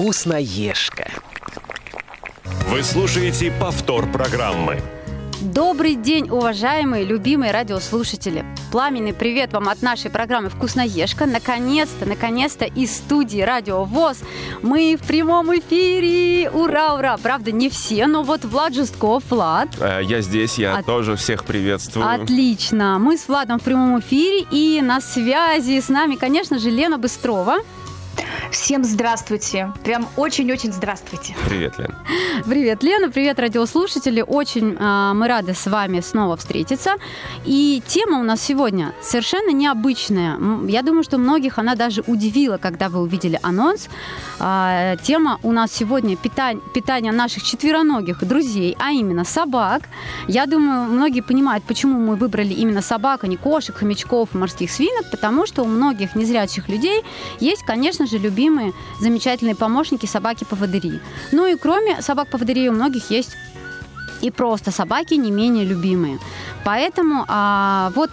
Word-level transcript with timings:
Вкусноежка. 0.00 1.10
Вы 2.68 2.82
слушаете 2.82 3.52
повтор 3.60 4.10
программы. 4.10 4.80
Добрый 5.42 5.94
день, 5.94 6.30
уважаемые, 6.30 7.04
любимые 7.04 7.52
радиослушатели. 7.52 8.46
Пламенный 8.72 9.12
привет 9.12 9.52
вам 9.52 9.68
от 9.68 9.82
нашей 9.82 10.10
программы 10.10 10.48
«Вкусноежка». 10.48 11.26
Наконец-то, 11.26 12.06
наконец-то 12.06 12.64
из 12.64 12.96
студии 12.96 13.42
«Радио 13.42 13.84
ВОЗ» 13.84 14.20
мы 14.62 14.96
в 14.98 15.06
прямом 15.06 15.54
эфире. 15.58 16.48
Ура, 16.50 16.94
ура! 16.94 17.18
Правда, 17.18 17.52
не 17.52 17.68
все, 17.68 18.06
но 18.06 18.22
вот 18.22 18.46
Влад 18.46 18.72
Жестков, 18.72 19.24
Влад. 19.28 19.68
А, 19.80 20.00
Я 20.00 20.22
здесь, 20.22 20.56
я 20.56 20.78
От- 20.78 20.86
тоже 20.86 21.16
всех 21.16 21.44
приветствую. 21.44 22.08
Отлично. 22.08 22.98
Мы 22.98 23.18
с 23.18 23.28
Владом 23.28 23.60
в 23.60 23.62
прямом 23.64 24.00
эфире 24.00 24.46
и 24.50 24.80
на 24.80 25.02
связи 25.02 25.78
с 25.78 25.90
нами, 25.90 26.14
конечно 26.16 26.58
же, 26.58 26.70
Лена 26.70 26.96
Быстрова. 26.96 27.58
Всем 28.50 28.84
здравствуйте. 28.84 29.72
Прям 29.84 30.08
очень-очень 30.16 30.72
здравствуйте. 30.72 31.34
Привет, 31.46 31.78
Лен. 31.78 31.94
Привет, 32.44 32.82
Лена, 32.82 33.10
привет, 33.10 33.38
радиослушатели. 33.38 34.24
Очень 34.26 34.76
а, 34.78 35.14
мы 35.14 35.28
рады 35.28 35.54
с 35.54 35.66
вами 35.66 36.00
снова 36.00 36.36
встретиться. 36.36 36.94
И 37.44 37.82
тема 37.86 38.18
у 38.18 38.22
нас 38.24 38.40
сегодня 38.40 38.92
совершенно 39.02 39.52
необычная. 39.52 40.36
Я 40.66 40.82
думаю, 40.82 41.04
что 41.04 41.18
многих 41.18 41.58
она 41.58 41.76
даже 41.76 42.02
удивила, 42.06 42.56
когда 42.56 42.88
вы 42.88 43.00
увидели 43.00 43.38
анонс. 43.42 43.88
А, 44.40 44.96
тема 44.96 45.38
у 45.42 45.52
нас 45.52 45.72
сегодня 45.72 46.16
питань- 46.16 46.60
питание 46.74 47.12
наших 47.12 47.44
четвероногих 47.44 48.26
друзей, 48.26 48.76
а 48.80 48.90
именно 48.90 49.24
собак. 49.24 49.82
Я 50.26 50.46
думаю, 50.46 50.88
многие 50.88 51.20
понимают, 51.20 51.64
почему 51.64 51.98
мы 51.98 52.16
выбрали 52.16 52.52
именно 52.52 52.82
собак, 52.82 53.24
а 53.24 53.26
не 53.28 53.36
кошек, 53.36 53.76
хомячков, 53.76 54.34
морских 54.34 54.70
свинок, 54.70 55.10
потому 55.10 55.46
что 55.46 55.62
у 55.62 55.66
многих 55.66 56.16
незрячих 56.16 56.68
людей 56.68 57.04
есть, 57.38 57.62
конечно 57.62 57.99
же, 58.06 58.18
любимые 58.18 58.72
замечательные 59.00 59.54
помощники 59.54 60.06
собаки-поводыри. 60.06 61.00
Ну 61.32 61.46
и 61.46 61.56
кроме 61.56 62.02
собак-поводырей 62.02 62.68
у 62.68 62.72
многих 62.72 63.10
есть 63.10 63.36
и 64.20 64.30
просто 64.30 64.70
собаки 64.70 65.14
не 65.14 65.30
менее 65.30 65.64
любимые. 65.64 66.18
Поэтому 66.64 67.24
а, 67.28 67.90
вот 67.94 68.10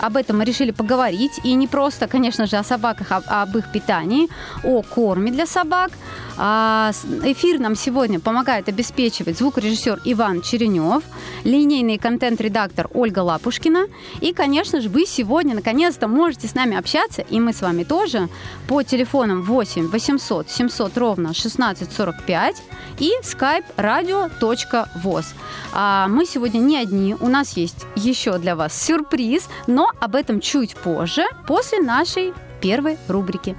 об 0.00 0.16
этом 0.16 0.38
мы 0.38 0.44
решили 0.44 0.70
поговорить. 0.70 1.40
И 1.44 1.54
не 1.54 1.66
просто, 1.66 2.08
конечно 2.08 2.46
же, 2.46 2.56
о 2.56 2.64
собаках, 2.64 3.06
а 3.10 3.42
об 3.42 3.56
их 3.56 3.70
питании, 3.72 4.28
о 4.64 4.82
корме 4.82 5.30
для 5.30 5.46
собак. 5.46 5.90
А, 6.36 6.92
Эфир 7.24 7.58
нам 7.58 7.74
сегодня 7.76 8.20
помогает 8.20 8.68
обеспечивать 8.68 9.38
звукорежиссер 9.38 10.00
Иван 10.04 10.42
Черенев, 10.42 11.02
линейный 11.44 11.98
контент-редактор 11.98 12.88
Ольга 12.94 13.20
Лапушкина. 13.20 13.86
И, 14.20 14.32
конечно 14.32 14.80
же, 14.80 14.88
вы 14.88 15.06
сегодня 15.06 15.54
наконец-то 15.54 16.08
можете 16.08 16.48
с 16.48 16.54
нами 16.54 16.76
общаться, 16.76 17.22
и 17.22 17.40
мы 17.40 17.52
с 17.52 17.60
вами 17.60 17.84
тоже, 17.84 18.28
по 18.68 18.82
телефонам 18.82 19.42
8 19.42 19.88
800 19.88 20.50
700 20.50 20.98
ровно 20.98 21.30
1645 21.30 22.62
и 22.98 23.12
skype 23.22 23.64
radio.voz. 23.76 25.26
А 25.72 26.06
мы 26.08 26.26
сегодня 26.26 26.58
не 26.58 26.78
одни, 26.78 27.14
у 27.18 27.28
нас 27.28 27.56
есть 27.56 27.86
еще 27.96 28.38
для 28.38 28.56
вас 28.56 28.80
сюрприз, 28.80 29.48
но 29.66 29.90
об 30.00 30.14
этом 30.14 30.40
чуть 30.40 30.76
позже, 30.76 31.24
после 31.46 31.80
нашей 31.80 32.32
первой 32.60 32.98
рубрики. 33.08 33.56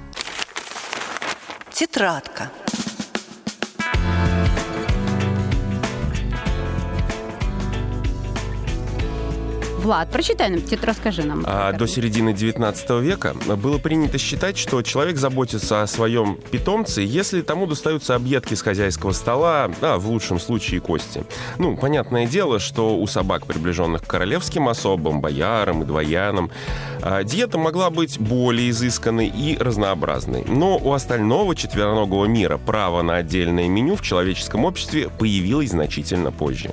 Тетрадка. 1.72 2.50
Влад, 9.84 10.10
прочитай 10.10 10.48
нам, 10.48 10.62
расскажи 10.82 11.24
нам. 11.24 11.44
А 11.46 11.70
до 11.72 11.86
середины 11.86 12.32
19 12.32 13.02
века 13.02 13.34
было 13.34 13.76
принято 13.76 14.16
считать, 14.16 14.56
что 14.56 14.80
человек 14.80 15.18
заботится 15.18 15.82
о 15.82 15.86
своем 15.86 16.38
питомце, 16.50 17.02
если 17.02 17.42
тому 17.42 17.66
достаются 17.66 18.14
объедки 18.14 18.54
с 18.54 18.62
хозяйского 18.62 19.12
стола, 19.12 19.70
а 19.82 19.98
в 19.98 20.08
лучшем 20.08 20.40
случае 20.40 20.80
кости. 20.80 21.24
Ну, 21.58 21.76
понятное 21.76 22.26
дело, 22.26 22.60
что 22.60 22.96
у 22.96 23.06
собак, 23.06 23.44
приближенных 23.44 24.00
к 24.00 24.06
королевским 24.06 24.70
особам, 24.70 25.20
боярам 25.20 25.82
и 25.82 25.84
двоянам, 25.84 26.50
а, 27.02 27.22
диета 27.22 27.58
могла 27.58 27.90
быть 27.90 28.18
более 28.18 28.70
изысканной 28.70 29.26
и 29.26 29.58
разнообразной. 29.58 30.44
Но 30.46 30.78
у 30.78 30.94
остального 30.94 31.54
четвероногого 31.54 32.24
мира 32.24 32.56
право 32.56 33.02
на 33.02 33.16
отдельное 33.16 33.68
меню 33.68 33.96
в 33.96 34.00
человеческом 34.00 34.64
обществе 34.64 35.10
появилось 35.10 35.72
значительно 35.72 36.32
позже. 36.32 36.70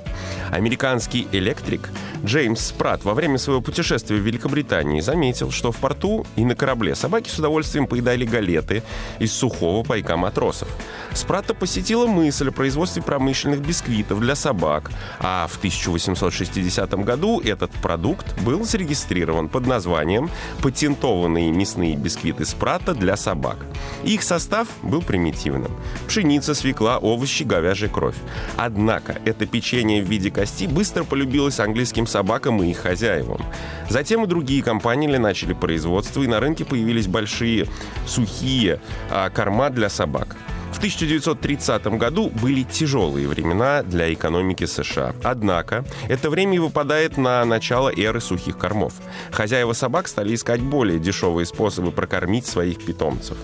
Американский 0.50 1.28
электрик 1.32 1.90
Джеймс 2.24 2.68
Спрат 2.68 3.01
во 3.04 3.14
время 3.14 3.38
своего 3.38 3.60
путешествия 3.60 4.16
в 4.16 4.20
Великобритании 4.20 5.00
заметил, 5.00 5.50
что 5.50 5.72
в 5.72 5.76
порту 5.76 6.26
и 6.36 6.44
на 6.44 6.54
корабле 6.54 6.94
собаки 6.94 7.28
с 7.28 7.38
удовольствием 7.38 7.86
поедали 7.86 8.24
галеты 8.24 8.82
из 9.18 9.32
сухого 9.32 9.84
пайка 9.84 10.16
матросов. 10.16 10.68
Спрата 11.14 11.54
посетила 11.54 12.06
мысль 12.06 12.48
о 12.48 12.52
производстве 12.52 13.02
промышленных 13.02 13.60
бисквитов 13.60 14.20
для 14.20 14.34
собак, 14.34 14.90
а 15.18 15.46
в 15.48 15.56
1860 15.58 16.94
году 17.04 17.40
этот 17.40 17.70
продукт 17.70 18.26
был 18.42 18.64
зарегистрирован 18.64 19.48
под 19.48 19.66
названием 19.66 20.30
«Патентованные 20.62 21.50
мясные 21.52 21.96
бисквиты 21.96 22.44
Спрата 22.44 22.94
для 22.94 23.16
собак». 23.16 23.58
Их 24.04 24.22
состав 24.22 24.68
был 24.82 25.02
примитивным. 25.02 25.70
Пшеница, 26.06 26.54
свекла, 26.54 26.98
овощи, 26.98 27.42
говяжья 27.42 27.88
кровь. 27.88 28.16
Однако 28.56 29.16
это 29.24 29.46
печенье 29.46 30.02
в 30.02 30.08
виде 30.08 30.30
кости 30.30 30.66
быстро 30.66 31.04
полюбилось 31.04 31.60
английским 31.60 32.06
собакам 32.06 32.62
и 32.62 32.70
их 32.70 32.86
хозяевам. 32.92 33.40
Затем 33.88 34.24
и 34.24 34.26
другие 34.26 34.62
компании 34.62 35.08
начали 35.18 35.54
производство, 35.54 36.22
и 36.22 36.26
на 36.26 36.40
рынке 36.40 36.64
появились 36.64 37.06
большие 37.06 37.66
сухие 38.06 38.80
а, 39.10 39.30
корма 39.30 39.70
для 39.70 39.88
собак. 39.88 40.36
В 40.72 40.78
1930 40.78 41.86
году 41.98 42.30
были 42.30 42.62
тяжелые 42.62 43.28
времена 43.28 43.82
для 43.82 44.12
экономики 44.12 44.64
США. 44.64 45.14
Однако 45.22 45.84
это 46.08 46.30
время 46.30 46.56
и 46.56 46.58
выпадает 46.58 47.18
на 47.18 47.44
начало 47.44 47.92
эры 47.94 48.20
сухих 48.20 48.56
кормов. 48.58 48.94
Хозяева 49.30 49.74
собак 49.74 50.08
стали 50.08 50.34
искать 50.34 50.60
более 50.60 50.98
дешевые 50.98 51.46
способы 51.46 51.92
прокормить 51.92 52.46
своих 52.46 52.84
питомцев. 52.84 53.36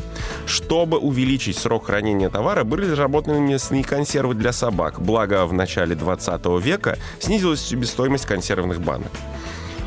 Чтобы 0.47 0.99
увеличить 0.99 1.59
срок 1.59 1.87
хранения 1.87 2.31
товара, 2.31 2.65
были 2.65 2.91
разработаны 2.91 3.39
мясные 3.41 3.84
консервы 3.84 4.34
для 4.34 4.53
собак. 4.53 5.00
Благо, 5.00 5.45
в 5.45 5.53
начале 5.53 5.95
20 5.95 6.45
века 6.60 6.99
снизилась 7.21 7.60
себестоимость 7.60 8.27
консервных 8.27 8.81
банок. 8.81 9.12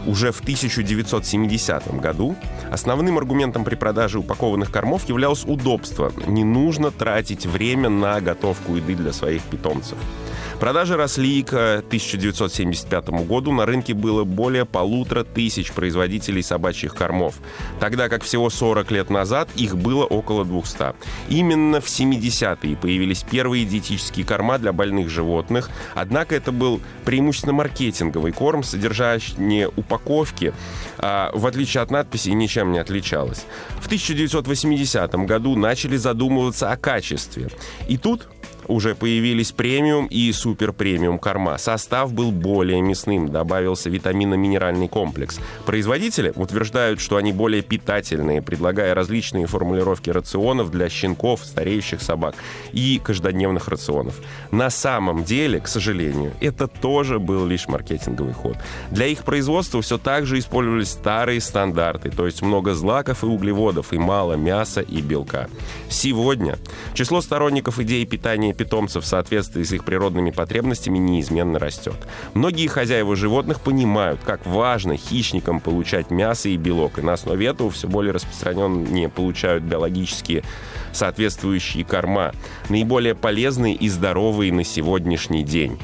Уже 0.06 0.31
в 0.31 0.39
1970 0.41 2.00
году 2.00 2.35
основным 2.72 3.17
аргументом 3.17 3.63
при 3.63 3.75
продаже 3.75 4.19
упакованных 4.19 4.72
кормов 4.72 5.07
являлось 5.07 5.45
удобство. 5.45 6.12
Не 6.28 6.44
нужно 6.44 6.91
тратить 6.91 7.45
время 7.45 7.89
на 7.89 8.19
готовку 8.22 8.75
еды 8.75 8.95
для 8.95 9.13
своих 9.13 9.44
питомцев. 9.44 9.97
Продажи 10.61 10.95
росли 10.95 11.41
к 11.41 11.79
1975 11.79 13.09
году 13.25 13.51
на 13.51 13.66
рынке 13.66 13.95
было 13.95 14.25
более 14.25 14.63
полутора 14.63 15.23
тысяч 15.23 15.72
производителей 15.72 16.44
собачьих 16.44 16.94
кормов, 16.94 17.34
тогда 17.79 18.09
как 18.09 18.22
всего 18.22 18.51
40 18.51 18.91
лет 18.91 19.09
назад 19.09 19.50
их 19.56 19.75
было 19.75 20.06
около 20.06 20.45
200. 20.45 20.94
Именно 21.29 21.81
в 21.81 21.88
70-е 21.88 22.78
появились 22.78 23.23
первые 23.23 23.66
диетические 23.66 24.23
корма 24.23 24.59
для 24.59 24.72
больных 24.72 25.09
животных, 25.09 25.72
однако 25.95 26.35
это 26.35 26.51
был 26.51 26.79
преимущественно 27.06 27.53
маркетинговый 27.53 28.31
корм, 28.31 28.61
содержащий 28.61 29.66
упаковки, 29.91 30.53
а, 30.97 31.31
в 31.34 31.46
отличие 31.46 31.84
от 31.84 31.91
надписи, 31.91 32.29
ничем 32.29 32.72
не 32.72 32.79
отличалась. 32.79 33.46
В 33.79 33.85
1980 33.88 35.25
году 35.25 35.56
начали 35.56 35.97
задумываться 35.97 36.72
о 36.72 36.78
качестве. 36.78 37.50
И 37.88 37.97
тут 37.97 38.28
уже 38.67 38.95
появились 38.95 39.51
премиум 39.51 40.07
и 40.07 40.31
супер 40.31 40.73
премиум 40.73 41.19
корма. 41.19 41.57
Состав 41.57 42.13
был 42.13 42.31
более 42.31 42.81
мясным, 42.81 43.29
добавился 43.29 43.89
витаминно-минеральный 43.89 44.88
комплекс. 44.88 45.40
Производители 45.66 46.34
утверждают, 46.35 46.99
что 46.99 47.17
они 47.17 47.34
более 47.34 47.61
питательные, 47.61 48.41
предлагая 48.41 48.93
различные 48.93 49.47
формулировки 49.47 50.09
рационов 50.09 50.72
для 50.72 50.90
щенков, 50.90 51.46
стареющих 51.46 52.02
собак 52.02 52.35
и 52.72 53.02
каждодневных 53.03 53.67
рационов. 53.67 54.16
На 54.52 54.69
самом 54.69 55.23
деле, 55.23 55.59
к 55.59 55.67
сожалению, 55.67 56.34
это 56.41 56.67
тоже 56.67 57.19
был 57.19 57.46
лишь 57.46 57.67
маркетинговый 57.67 58.34
ход. 58.34 58.57
Для 58.90 59.07
их 59.07 59.23
производства 59.23 59.81
все 59.81 59.97
так 59.97 60.25
же 60.25 60.40
использовались 60.40 60.90
старые 60.90 61.41
стандарты, 61.41 62.09
то 62.09 62.25
есть 62.25 62.41
много 62.41 62.73
злаков 62.73 63.23
и 63.23 63.28
углеводов, 63.28 63.93
и 63.93 63.97
мало 63.97 64.34
мяса 64.34 64.81
и 64.81 65.02
белка. 65.02 65.47
Сегодня 65.90 66.57
число 66.93 67.22
сторонников 67.22 67.79
идеи 67.79 68.05
питания 68.05 68.51
питомцев 68.53 69.03
в 69.03 69.08
соответствии 69.08 69.64
с 69.64 69.72
их 69.72 69.86
природными 69.86 70.32
потребностями 70.32 70.98
неизменно 70.98 71.59
растет. 71.59 71.96
Многие 72.34 72.68
хозяева 72.68 73.16
животных 73.16 73.62
понимают, 73.62 74.22
как 74.26 74.46
важно 74.46 74.98
хищникам 74.98 75.59
получать 75.59 76.12
мясо 76.12 76.50
и 76.50 76.58
белок, 76.58 77.00
и 77.00 77.02
на 77.02 77.14
основе 77.14 77.48
этого 77.48 77.72
все 77.72 77.88
более 77.88 78.14
распространеннее 78.14 79.09
получают 79.09 79.64
биологические 79.64 80.44
соответствующие 80.92 81.86
корма, 81.86 82.32
наиболее 82.70 83.16
полезные 83.16 83.76
и 83.76 83.90
здоровые 83.90 84.52
на 84.52 84.64
сегодняшний 84.64 85.44
день. 85.44 85.80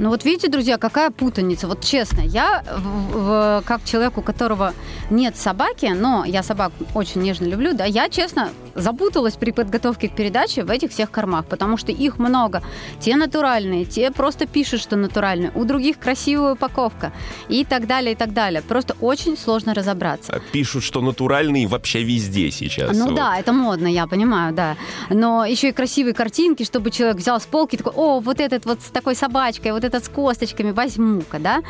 Ну 0.00 0.08
вот 0.08 0.24
видите, 0.24 0.48
друзья, 0.48 0.78
какая 0.78 1.10
путаница. 1.10 1.68
Вот 1.68 1.84
честно, 1.84 2.22
я 2.22 2.64
в- 2.78 3.18
в- 3.18 3.62
как 3.66 3.84
человек, 3.84 4.16
у 4.16 4.22
которого 4.22 4.72
нет 5.10 5.36
собаки, 5.36 5.92
но 5.94 6.24
я 6.24 6.42
собак 6.42 6.72
очень 6.94 7.20
нежно 7.20 7.44
люблю, 7.44 7.74
да, 7.74 7.84
я 7.84 8.08
честно 8.08 8.48
запуталась 8.74 9.34
при 9.36 9.50
подготовке 9.50 10.08
к 10.08 10.14
передаче 10.16 10.64
в 10.64 10.70
этих 10.70 10.90
всех 10.92 11.10
кормах, 11.10 11.44
потому 11.44 11.76
что 11.76 11.92
их 11.92 12.18
много. 12.18 12.62
Те 12.98 13.16
натуральные, 13.16 13.84
те 13.84 14.10
просто 14.10 14.46
пишут, 14.46 14.80
что 14.80 14.96
натуральные, 14.96 15.50
у 15.54 15.64
других 15.66 15.98
красивая 15.98 16.54
упаковка 16.54 17.12
и 17.50 17.66
так 17.66 17.86
далее, 17.86 18.12
и 18.12 18.16
так 18.16 18.32
далее. 18.32 18.62
Просто 18.62 18.96
очень 19.02 19.36
сложно 19.36 19.74
разобраться. 19.74 20.32
А 20.32 20.40
пишут, 20.52 20.82
что 20.82 21.02
натуральные 21.02 21.66
вообще 21.66 22.02
везде 22.04 22.50
сейчас. 22.50 22.96
Ну 22.96 23.06
вот. 23.06 23.16
да, 23.16 23.38
это 23.38 23.52
модно, 23.52 23.86
я 23.88 24.06
понимаю, 24.06 24.54
да. 24.54 24.76
Но 25.10 25.44
еще 25.44 25.68
и 25.68 25.72
красивые 25.72 26.14
картинки, 26.14 26.64
чтобы 26.64 26.90
человек 26.90 27.18
взял 27.18 27.38
с 27.38 27.44
полки 27.44 27.76
такой, 27.76 27.92
о, 27.94 28.20
вот 28.20 28.40
этот 28.40 28.64
вот 28.64 28.80
с 28.80 28.90
такой 28.90 29.14
собачкой, 29.14 29.72
вот 29.72 29.84
этот 29.84 29.89
с 29.98 30.08
косточками, 30.08 30.70
возьму-ка, 30.70 31.40
да. 31.40 31.62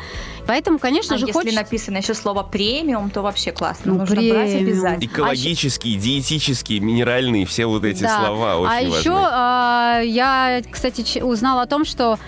Поэтому, 0.45 0.77
конечно 0.77 1.15
а 1.15 1.17
же, 1.17 1.25
если 1.25 1.33
хочется... 1.39 1.59
написано 1.59 1.97
еще 1.97 2.13
слово 2.13 2.43
премиум, 2.43 3.09
то 3.09 3.21
вообще 3.23 3.51
классно. 3.51 3.93
Ну, 3.93 3.99
Нужно 3.99 4.17
брать 4.17 4.51
премиум. 4.51 4.67
обязательно. 4.67 5.05
Экологические, 5.11 5.97
диетические, 5.97 6.79
минеральные, 6.81 7.45
все 7.45 7.65
вот 7.65 7.83
эти 7.83 8.03
Да. 8.03 8.19
слова 8.19 8.57
очень 8.57 8.71
а 8.71 8.89
важны. 8.89 8.99
еще 8.99 9.13
а, 9.15 10.01
я, 10.01 10.61
кстати, 10.69 11.21
узнала 11.21 11.63
о 11.63 11.65
том, 11.65 11.85
что 11.85 12.19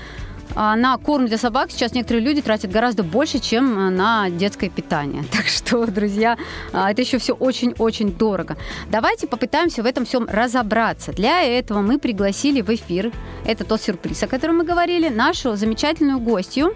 на 0.56 0.98
корм 0.98 1.26
для 1.26 1.38
собак 1.38 1.72
сейчас 1.72 1.94
некоторые 1.94 2.24
люди 2.24 2.42
тратят 2.42 2.72
гораздо 2.72 3.04
больше, 3.04 3.40
чем 3.40 3.78
а, 3.78 3.90
на 3.90 4.30
детское 4.30 4.70
питание. 4.70 5.24
Так 5.32 5.48
что, 5.48 5.86
друзья, 5.88 6.38
а, 6.72 6.92
это 6.92 7.02
еще 7.02 7.18
все 7.18 7.34
очень-очень 7.34 8.14
дорого. 8.14 8.58
Давайте 8.90 9.28
попытаемся 9.28 9.82
в 9.82 9.86
этом 9.86 10.06
всем 10.06 10.28
разобраться. 10.30 11.12
Для 11.12 11.42
этого 11.42 11.82
мы 11.82 11.98
пригласили 11.98 12.62
в 12.62 12.70
эфир, 12.70 13.12
это 13.46 13.64
тот 13.64 13.82
сюрприз, 13.82 14.24
о 14.24 14.28
котором 14.28 14.58
мы 14.58 14.64
говорили, 14.64 15.10
нашу 15.10 15.56
замечательную 15.56 16.20
гостью, 16.20 16.76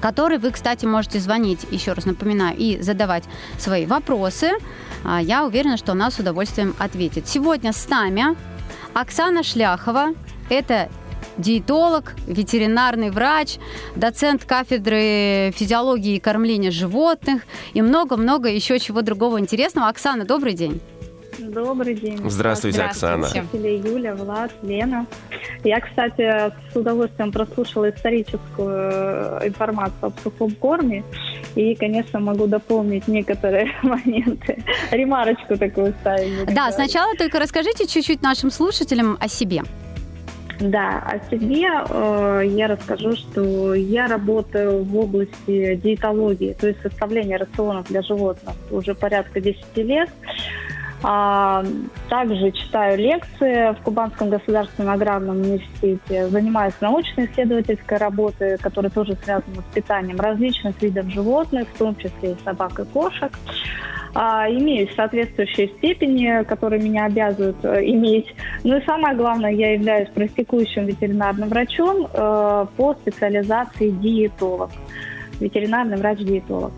которой 0.00 0.38
вы, 0.38 0.50
кстати, 0.50 0.84
можете 0.84 1.18
звонить, 1.20 1.66
еще 1.70 1.92
раз 1.92 2.04
напоминаю, 2.04 2.56
и 2.56 2.80
задавать 2.82 3.24
свои 3.58 3.86
вопросы. 3.86 4.50
А, 5.04 5.22
Я 5.22 5.46
уверена, 5.46 5.76
что 5.76 5.92
она 5.92 6.10
с 6.10 6.18
удовольствием 6.18 6.74
ответит. 6.78 7.26
Сегодня 7.28 7.72
с 7.72 7.88
нами 7.88 8.36
Оксана 8.92 9.42
Шляхова. 9.42 10.14
Это 10.50 10.90
диетолог, 11.38 12.14
ветеринарный 12.26 13.10
врач, 13.10 13.56
доцент 13.96 14.44
кафедры 14.44 15.52
физиологии 15.54 16.16
и 16.16 16.20
кормления 16.20 16.70
животных 16.70 17.42
и 17.72 17.82
много-много 17.82 18.48
еще 18.48 18.78
чего 18.78 19.02
другого 19.02 19.40
интересного. 19.40 19.88
Оксана, 19.88 20.24
добрый 20.24 20.54
день. 20.54 20.80
Добрый 21.38 21.94
день. 21.94 22.20
Здравствуйте, 22.28 22.82
Оксана. 22.82 23.26
Здравствуйте, 23.26 23.76
Юля, 23.78 24.14
Влад, 24.14 24.52
Лена. 24.62 25.06
Я, 25.64 25.80
кстати, 25.80 26.52
с 26.72 26.76
удовольствием 26.76 27.32
прослушала 27.32 27.90
историческую 27.90 28.68
э, 28.68 29.48
информацию 29.48 29.98
об 30.06 30.18
сухом 30.22 30.52
корме. 30.52 31.04
И, 31.54 31.74
конечно, 31.74 32.20
могу 32.20 32.46
дополнить 32.46 33.08
некоторые 33.08 33.66
моменты. 33.82 34.62
Ремарочку 34.90 35.56
такую 35.56 35.92
ставить. 36.00 36.54
Да, 36.54 36.70
сначала 36.72 37.14
только 37.16 37.38
расскажите 37.40 37.86
чуть-чуть 37.86 38.22
нашим 38.22 38.50
слушателям 38.50 39.16
о 39.20 39.28
себе. 39.28 39.62
Да, 40.60 41.02
о 41.04 41.18
себе 41.30 41.66
э, 41.88 42.42
я 42.46 42.68
расскажу, 42.68 43.12
что 43.16 43.74
я 43.74 44.06
работаю 44.06 44.84
в 44.84 44.96
области 44.96 45.74
диетологии, 45.76 46.54
то 46.58 46.68
есть 46.68 46.80
составления 46.82 47.38
рационов 47.38 47.88
для 47.88 48.02
животных 48.02 48.54
уже 48.70 48.94
порядка 48.94 49.40
10 49.40 49.76
лет. 49.78 50.10
А, 51.06 51.62
также 52.08 52.50
читаю 52.52 52.96
лекции 52.96 53.74
в 53.74 53.82
Кубанском 53.82 54.30
государственном 54.30 54.94
аграрном 54.94 55.36
университете, 55.36 56.28
занимаюсь 56.28 56.72
научно-исследовательской 56.80 57.98
работой, 57.98 58.56
которая 58.56 58.90
тоже 58.90 59.14
связана 59.22 59.60
с 59.70 59.74
питанием 59.74 60.18
различных 60.18 60.80
видов 60.80 61.10
животных, 61.10 61.68
в 61.68 61.78
том 61.78 61.94
числе 61.96 62.32
и 62.32 62.36
собак 62.42 62.80
и 62.80 62.84
кошек. 62.84 63.30
А, 64.14 64.48
имею 64.48 64.88
соответствующие 64.94 65.68
степени, 65.76 66.44
которые 66.44 66.80
меня 66.80 67.06
обязывают 67.06 67.56
э, 67.64 67.84
иметь. 67.86 68.32
Ну 68.62 68.76
и 68.76 68.84
самое 68.84 69.16
главное, 69.16 69.50
я 69.50 69.72
являюсь 69.72 70.08
практикующим 70.10 70.86
ветеринарным 70.86 71.48
врачом 71.48 72.06
э, 72.06 72.66
по 72.76 72.94
специализации 72.94 73.90
диетолог. 73.90 74.70
Ветеринарный 75.40 75.96
врач-диетолог. 75.96 76.72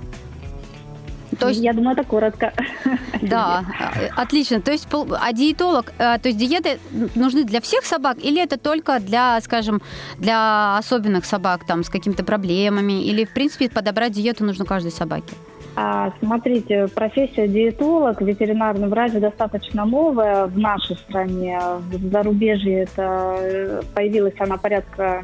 То 1.39 1.49
есть 1.49 1.61
Я 1.61 1.75
думаю, 1.75 1.93
это 1.93 2.05
коротко. 2.05 2.55
Да, 3.21 3.65
э, 4.01 4.07
отлично. 4.17 4.63
То 4.63 4.73
есть, 4.73 4.89
а 4.91 5.33
диетолог, 5.35 5.93
то 5.99 6.21
есть 6.25 6.39
диеты 6.39 6.79
нужны 7.15 7.45
для 7.45 7.61
всех 7.61 7.85
собак 7.85 8.17
или 8.23 8.43
это 8.43 8.57
только 8.57 8.99
для, 8.99 9.39
скажем, 9.43 9.83
для 10.17 10.79
особенных 10.79 11.27
собак 11.27 11.67
там 11.67 11.85
с 11.85 11.91
какими-то 11.91 12.25
проблемами 12.25 13.05
или 13.05 13.27
в 13.27 13.35
принципе 13.35 13.69
подобрать 13.69 14.13
диету 14.13 14.43
нужно 14.43 14.65
каждой 14.65 14.91
собаке? 14.91 15.35
А, 15.79 16.11
смотрите, 16.21 16.89
профессия 16.89 17.47
диетолог, 17.47 18.23
ветеринарный 18.23 18.89
врач 18.89 19.13
достаточно 19.13 19.85
новая 19.85 20.47
в 20.47 20.59
нашей 20.59 20.97
стране. 20.97 21.61
В 21.91 22.11
зарубежье 22.11 22.85
это 22.85 23.37
э, 23.39 23.83
появилась 23.95 24.35
она 24.39 24.57
порядка 24.57 25.23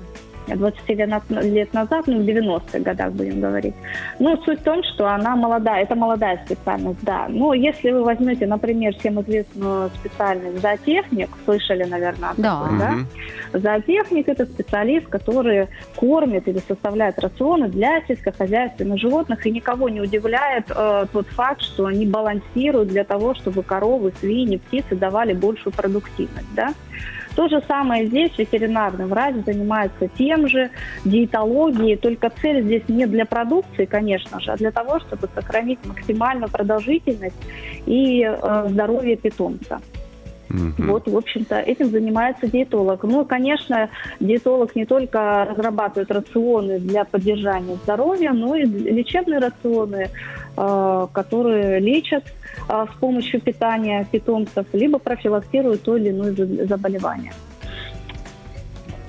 20 0.56 0.88
лет 0.94 1.08
на- 1.08 1.40
лет 1.40 1.72
назад, 1.74 2.06
ну, 2.06 2.18
в 2.18 2.24
90-х 2.24 2.78
годах, 2.80 3.12
будем 3.12 3.40
говорить. 3.40 3.74
Но 4.18 4.36
суть 4.44 4.60
в 4.60 4.64
том, 4.64 4.82
что 4.84 5.06
она 5.06 5.36
молодая, 5.36 5.82
это 5.82 5.94
молодая 5.94 6.40
специальность, 6.46 7.02
да. 7.02 7.26
Но 7.28 7.54
если 7.54 7.90
вы 7.90 8.02
возьмете, 8.04 8.46
например, 8.46 8.94
всем 8.96 9.20
известную 9.20 9.90
специальность 9.90 10.60
зоотехник, 10.60 11.28
слышали, 11.44 11.84
наверное, 11.84 12.30
Да. 12.36 12.62
такой, 12.62 12.78
да? 12.78 13.58
Зоотехник– 13.58 14.28
это 14.28 14.46
специалист, 14.46 15.06
который 15.08 15.68
кормит 15.96 16.48
или 16.48 16.58
составляет 16.66 17.18
рационы 17.18 17.68
для 17.68 18.00
сельскохозяйственных 18.06 18.98
животных, 18.98 19.46
и 19.46 19.50
никого 19.50 19.88
не 19.88 20.00
удивляет 20.00 20.64
э, 20.74 21.06
тот 21.12 21.26
факт, 21.28 21.60
что 21.62 21.86
они 21.86 22.06
балансируют 22.06 22.88
для 22.88 23.04
того, 23.04 23.34
чтобы 23.34 23.62
коровы, 23.62 24.12
свиньи, 24.20 24.56
птицы 24.56 24.96
давали 24.96 25.32
большую 25.34 25.72
продуктивность. 25.72 26.54
Да? 26.54 26.72
То 27.34 27.48
же 27.48 27.62
самое 27.66 28.06
здесь 28.06 28.36
ветеринарный 28.36 29.06
врач 29.06 29.36
занимается 29.46 30.08
тем 30.08 30.48
же, 30.48 30.70
диетологией, 31.04 31.96
только 31.96 32.30
цель 32.30 32.62
здесь 32.62 32.82
не 32.88 33.06
для 33.06 33.24
продукции, 33.24 33.84
конечно 33.86 34.40
же, 34.40 34.52
а 34.52 34.56
для 34.56 34.70
того, 34.70 35.00
чтобы 35.00 35.28
сохранить 35.34 35.78
максимальную 35.84 36.50
продолжительность 36.50 37.36
и 37.86 38.22
э, 38.22 38.66
здоровье 38.68 39.16
питомца. 39.16 39.80
Мгм. 40.52 40.74
Вот, 40.90 41.08
в 41.08 41.16
общем-то, 41.16 41.60
этим 41.60 41.88
занимается 41.90 42.46
диетолог. 42.46 43.04
Ну, 43.04 43.24
конечно, 43.24 43.88
диетолог 44.20 44.76
не 44.76 44.84
только 44.84 45.46
разрабатывает 45.48 46.10
рационы 46.10 46.78
для 46.78 47.04
поддержания 47.04 47.76
здоровья, 47.84 48.32
но 48.32 48.54
и 48.54 48.64
лечебные 48.64 49.38
рационы, 49.38 50.10
которые 51.12 51.80
лечат 51.80 52.24
э, 52.68 52.86
с 52.90 52.98
помощью 53.00 53.40
питания 53.40 54.06
питомцев, 54.10 54.66
либо 54.72 54.98
профилактируют 54.98 55.82
то 55.82 55.96
или 55.96 56.10
иное 56.10 56.32
за- 56.32 56.66
заболевание. 56.66 57.32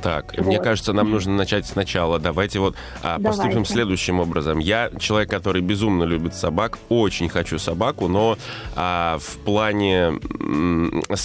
Так, 0.04 0.34
Вот. 0.38 0.46
мне 0.46 0.60
кажется, 0.60 0.92
нам 0.94 1.10
нужно 1.10 1.34
начать 1.36 1.66
сначала. 1.66 2.20
Давайте 2.20 2.60
вот 2.60 2.76
а, 3.02 3.20
поступим 3.20 3.52
Давайте. 3.52 3.72
следующим 3.74 4.20
образом. 4.20 4.60
Я 4.60 4.92
человек, 5.00 5.30
который 5.30 5.62
безумно 5.62 6.04
любит 6.04 6.36
собак, 6.36 6.78
очень 6.90 7.30
хочу 7.30 7.58
собаку, 7.58 8.10
но 8.10 8.38
а, 8.76 9.18
в 9.20 9.38
плане 9.40 10.20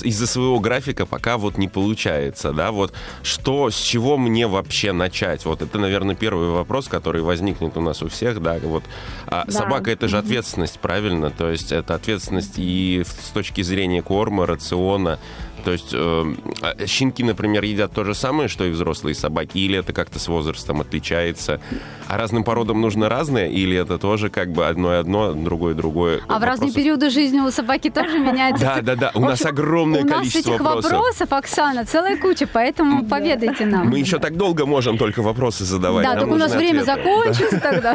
из-за 0.05 0.27
своего 0.29 0.61
графика 0.61 1.07
пока 1.07 1.39
вот 1.39 1.59
не 1.59 1.67
получается, 1.69 2.53
да, 2.53 2.71
вот 2.71 2.95
что, 3.23 3.71
с 3.71 3.77
чего 3.77 4.17
мне 4.17 4.47
вообще 4.47 4.93
начать? 4.93 5.45
Вот 5.45 5.61
это, 5.61 5.79
наверное, 5.79 6.15
первый 6.15 6.51
вопрос, 6.51 6.87
который 6.89 7.23
возникнет 7.23 7.77
у 7.77 7.81
нас 7.81 8.01
у 8.03 8.09
всех, 8.09 8.41
да, 8.41 8.59
вот 8.63 8.85
а, 9.27 9.45
Да. 9.47 9.53
собака 9.53 9.91
это 9.91 10.07
же 10.07 10.19
ответственность, 10.19 10.79
правильно? 10.79 11.31
То 11.31 11.51
есть 11.51 11.73
это 11.73 11.95
ответственность 11.97 12.55
и 12.59 13.03
с 13.05 13.31
точки 13.31 13.63
зрения 13.63 14.03
корма, 14.03 14.47
рациона, 14.47 15.19
то 15.69 15.73
есть 15.73 15.91
э, 15.93 16.87
щенки, 16.87 17.23
например, 17.23 17.63
едят 17.63 17.93
то 17.93 18.03
же 18.03 18.15
самое, 18.15 18.49
что 18.49 18.65
и 18.65 18.71
взрослые 18.71 19.15
собаки, 19.15 19.59
или 19.59 19.79
это 19.79 19.93
как-то 19.93 20.19
с 20.19 20.27
возрастом 20.27 20.81
отличается? 20.81 21.61
А 22.07 22.17
разным 22.17 22.43
породам 22.43 22.81
нужно 22.81 23.11
разное, 23.11 23.49
или 23.49 23.77
это 23.77 23.99
тоже 23.99 24.31
как 24.31 24.51
бы 24.51 24.67
одно 24.67 24.95
и 24.95 24.97
одно, 24.97 25.35
другое 25.35 25.75
другое? 25.75 26.23
А 26.27 26.39
в 26.39 26.43
разные 26.43 26.69
Вопросов- 26.69 26.75
периоды 26.75 27.11
жизни 27.11 27.41
у 27.41 27.51
собаки 27.51 27.91
тоже 27.91 28.19
меняется. 28.19 28.65
Да, 28.65 28.81
да, 28.81 28.97
да. 28.97 29.11
У 29.15 29.21
нас 29.21 29.45
огромное 29.45 30.01
У 30.01 30.05
нас 30.07 30.15
количество 30.21 30.53
этих 30.53 30.61
вопросов. 30.63 30.91
вопросов, 30.93 31.33
Оксана, 31.35 31.85
целая 31.85 32.17
куча, 32.17 32.47
поэтому 32.51 33.05
поведайте 33.05 33.67
нам. 33.67 33.91
Мы 33.91 33.99
еще 33.99 34.19
так 34.19 34.39
долго 34.39 34.65
можем 34.65 34.97
только 34.97 35.21
вопросы 35.21 35.67
задавать. 35.67 36.07
Да, 36.07 36.17
только 36.17 36.33
у 36.33 36.37
нас 36.37 36.55
время 36.55 36.83
закончится 36.83 37.61
тогда. 37.61 37.95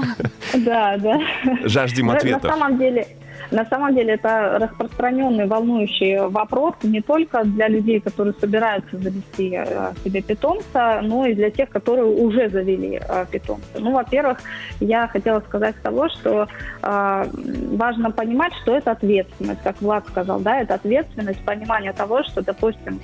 Да, 0.54 0.96
да. 0.98 1.20
Жаждем 1.64 2.12
ответов. 2.12 2.44
На 2.44 2.50
самом 2.52 2.78
деле, 2.78 3.08
на 3.52 3.66
самом 3.66 3.96
деле 3.96 4.14
это 4.14 4.58
распространенный, 4.60 5.46
волнующий 5.46 6.20
вопрос 6.28 6.76
не 6.84 7.02
только 7.02 7.44
для 7.44 7.68
людей, 7.68 8.00
которые 8.00 8.34
собираются 8.40 8.98
завести 8.98 9.54
э, 9.56 9.94
себе 10.04 10.22
питомца, 10.22 11.02
но 11.02 11.26
и 11.26 11.34
для 11.34 11.50
тех, 11.50 11.70
которые 11.70 12.06
уже 12.06 12.50
завели 12.50 13.00
э, 13.02 13.26
питомца. 13.32 13.80
Ну, 13.80 13.92
во-первых, 13.92 14.40
я 14.80 15.08
хотела 15.08 15.40
сказать 15.42 15.76
того, 15.82 16.10
что 16.10 16.48
э, 16.82 17.26
важно 17.72 18.12
понимать, 18.12 18.54
что 18.62 18.76
это 18.76 18.92
ответственность, 18.92 19.62
как 19.64 19.82
Влад 19.82 20.08
сказал, 20.08 20.40
да, 20.40 20.62
это 20.62 20.76
ответственность, 20.76 21.44
понимание 21.46 21.94
того, 21.94 22.24
что, 22.24 22.42
допустим, 22.42 23.00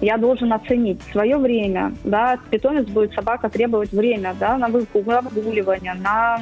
я 0.00 0.18
должен 0.18 0.52
оценить 0.52 1.00
свое 1.12 1.36
время, 1.36 1.94
да, 2.04 2.38
питомец 2.50 2.86
будет 2.86 3.12
собака 3.14 3.48
требовать 3.48 3.92
время, 3.92 4.34
да, 4.38 4.58
на 4.58 4.68
выгуливание, 4.68 5.94
на 5.94 6.40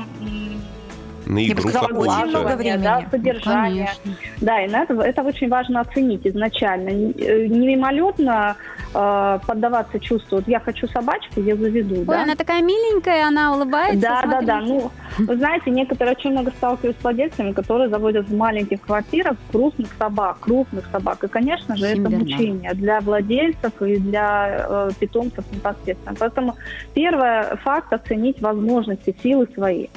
на 1.33 1.47
игру 1.47 1.71
какую-то. 1.71 2.79
Да, 2.79 3.05
содержание. 3.11 3.91
Конечно. 4.03 4.27
Да, 4.41 4.65
и 4.65 4.69
на 4.69 4.83
это, 4.83 4.95
это 4.95 5.23
очень 5.23 5.49
важно 5.49 5.81
оценить 5.81 6.27
изначально. 6.27 6.89
Э, 6.91 7.47
не 7.47 7.67
мимолетно 7.67 8.57
э, 8.95 9.39
поддаваться 9.47 9.99
чувству, 10.01 10.37
вот 10.37 10.49
я 10.49 10.61
хочу 10.61 10.87
собачку, 10.89 11.41
я 11.41 11.57
заведу. 11.57 11.97
Ой, 11.97 12.05
да? 12.05 12.23
она 12.23 12.35
такая 12.35 12.63
миленькая, 12.63 13.27
она 13.27 13.55
улыбается. 13.55 14.01
Да, 14.01 14.21
смотрите. 14.23 14.47
да, 14.47 14.61
да. 14.61 14.67
Ну, 14.67 14.91
вы 15.19 15.37
знаете, 15.37 15.71
некоторые 15.71 16.17
очень 16.17 16.31
много 16.31 16.51
сталкиваются 16.51 17.01
с 17.01 17.05
владельцами, 17.05 17.53
которые 17.53 17.89
заводят 17.89 18.29
в 18.29 18.37
маленьких 18.37 18.81
квартирах 18.81 19.37
крупных 19.51 19.89
собак, 19.99 20.39
крупных 20.41 20.87
собак. 20.91 21.25
И, 21.25 21.29
конечно 21.29 21.77
же, 21.77 21.87
Симберна. 21.87 22.09
это 22.09 22.25
мучение 22.25 22.75
для 22.75 23.01
владельцев 23.01 23.73
и 23.83 23.97
для 23.99 24.67
э, 24.69 24.91
питомцев 24.99 25.45
непосредственно. 25.53 26.17
Поэтому 26.19 26.57
первый 26.95 27.57
факт 27.63 27.93
оценить 27.93 28.41
возможности, 28.41 29.15
силы 29.23 29.49
свои. 29.55 29.89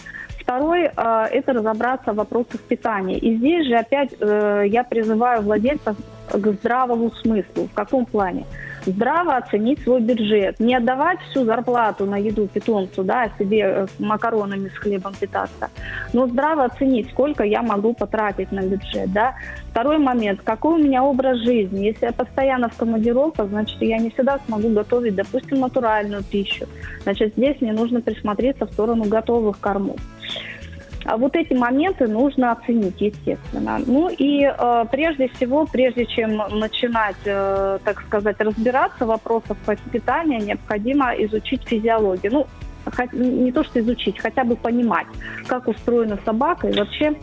Второй 0.45 0.83
э,– 0.83 0.89
это 1.31 1.53
разобраться 1.53 2.13
в 2.13 2.17
вопросах 2.17 2.61
питания. 2.61 3.17
И 3.17 3.35
здесь 3.37 3.65
же 3.65 3.75
опять 3.75 4.11
э, 4.19 4.65
я 4.67 4.83
призываю 4.83 5.41
владельцев 5.41 5.97
к 6.31 6.47
здравому 6.47 7.11
смыслу. 7.23 7.65
В 7.65 7.73
каком 7.73 8.05
плане? 8.05 8.45
Здраво 8.85 9.37
оценить 9.37 9.81
свой 9.81 10.01
бюджет. 10.01 10.59
Не 10.59 10.75
отдавать 10.75 11.19
всю 11.29 11.43
зарплату 11.43 12.05
на 12.05 12.17
еду 12.17 12.47
питомцу, 12.47 13.03
да, 13.03 13.29
себе 13.39 13.59
э, 13.59 13.87
макаронами 13.99 14.69
с 14.69 14.77
хлебом 14.77 15.13
питаться. 15.19 15.69
Но 16.13 16.27
здраво 16.27 16.65
оценить, 16.65 17.09
сколько 17.09 17.43
я 17.43 17.61
могу 17.61 17.93
потратить 17.93 18.51
на 18.51 18.61
бюджет. 18.61 19.11
Да. 19.11 19.35
Второй 19.71 19.97
момент. 19.97 20.41
Какой 20.43 20.79
у 20.79 20.83
меня 20.83 21.03
образ 21.03 21.39
жизни? 21.39 21.85
Если 21.85 22.05
я 22.05 22.13
постоянно 22.13 22.69
в 22.69 22.77
командировках, 22.77 23.49
значит, 23.49 23.81
я 23.81 23.97
не 23.97 24.09
всегда 24.11 24.39
смогу 24.45 24.69
готовить, 24.69 25.15
допустим, 25.15 25.59
натуральную 25.59 26.23
пищу. 26.23 26.65
Значит, 27.03 27.33
здесь 27.35 27.59
мне 27.61 27.73
нужно 27.73 28.01
присмотреться 28.01 28.65
в 28.65 28.71
сторону 28.71 29.05
готовых 29.05 29.59
кормов. 29.59 29.99
А 31.05 31.17
вот 31.17 31.35
эти 31.35 31.53
моменты 31.53 32.07
нужно 32.07 32.51
оценить, 32.51 32.99
естественно. 32.99 33.79
Ну 33.85 34.09
и 34.09 34.43
э, 34.43 34.85
прежде 34.91 35.27
всего, 35.29 35.65
прежде 35.65 36.05
чем 36.07 36.37
начинать, 36.49 37.15
э, 37.25 37.77
так 37.83 38.01
сказать, 38.01 38.39
разбираться 38.39 39.05
в 39.05 39.09
вопросах 39.09 39.57
питания, 39.91 40.39
необходимо 40.39 41.13
изучить 41.25 41.61
физиологию. 41.67 42.33
Ну, 42.33 42.47
не 43.13 43.51
то 43.51 43.63
что 43.63 43.79
изучить, 43.79 44.19
хотя 44.19 44.43
бы 44.43 44.55
понимать, 44.55 45.07
как 45.47 45.67
устроена 45.67 46.17
собака 46.25 46.69
и 46.69 46.77
вообще 46.77 47.13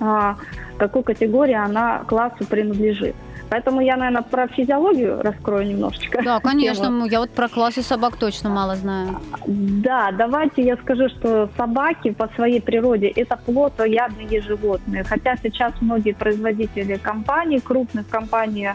э, 0.00 0.34
какой 0.78 1.02
категории 1.02 1.54
она 1.54 1.98
классу 2.06 2.46
принадлежит. 2.48 3.14
Поэтому 3.48 3.80
я, 3.80 3.96
наверное, 3.96 4.22
про 4.22 4.48
физиологию 4.48 5.22
раскрою 5.22 5.66
немножечко. 5.66 6.22
Да, 6.22 6.40
конечно. 6.42 7.06
Я 7.10 7.20
вот 7.20 7.30
про 7.30 7.48
классы 7.48 7.82
собак 7.82 8.16
точно 8.16 8.50
мало 8.50 8.76
знаю. 8.76 9.20
Да, 9.46 10.10
давайте 10.12 10.62
я 10.62 10.76
скажу, 10.76 11.08
что 11.08 11.48
собаки 11.56 12.10
по 12.10 12.28
своей 12.34 12.60
природе 12.60 13.08
это 13.08 13.36
плотоядные 13.36 14.40
животные. 14.40 15.04
Хотя 15.04 15.36
сейчас 15.42 15.72
многие 15.80 16.12
производители 16.12 16.96
компаний, 16.96 17.60
крупных 17.60 18.08
компаний, 18.08 18.70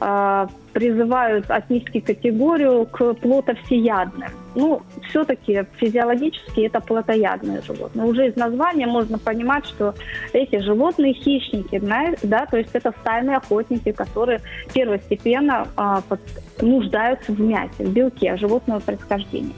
э, 0.00 0.46
призывают 0.72 1.50
отнести 1.50 2.00
категорию 2.00 2.86
к 2.86 3.14
плотовсеядным. 3.14 4.30
Ну, 4.56 4.82
все-таки 5.10 5.66
физиологически 5.76 6.62
это 6.62 6.80
плотоядные 6.80 7.60
животные. 7.60 8.06
Уже 8.06 8.28
из 8.28 8.36
названия 8.36 8.86
можно 8.86 9.18
понимать, 9.18 9.66
что 9.66 9.94
эти 10.32 10.58
животные 10.60 11.12
хищники, 11.12 11.78
да, 12.22 12.46
то 12.46 12.56
есть 12.56 12.70
это 12.72 12.94
стайные 13.02 13.36
охотники, 13.36 13.92
которые 13.92 14.40
первостепенно 14.72 15.68
а, 15.76 16.00
под, 16.08 16.20
нуждаются 16.62 17.32
в 17.32 17.40
мясе, 17.40 17.84
в 17.84 17.92
белке 17.92 18.34
животного 18.38 18.80
происхождения. 18.80 19.52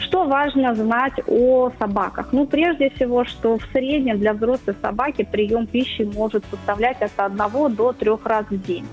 Что 0.00 0.24
важно 0.24 0.74
знать 0.74 1.12
о 1.26 1.70
собаках? 1.78 2.32
Ну, 2.32 2.46
прежде 2.46 2.90
всего, 2.90 3.24
что 3.24 3.58
в 3.58 3.62
среднем 3.72 4.18
для 4.18 4.32
взрослой 4.32 4.74
собаки 4.80 5.28
прием 5.30 5.66
пищи 5.66 6.02
может 6.02 6.42
составлять 6.50 7.02
от 7.02 7.12
1 7.16 7.74
до 7.74 7.92
3 7.92 8.10
раз 8.24 8.46
в 8.48 8.62
день. 8.66 8.86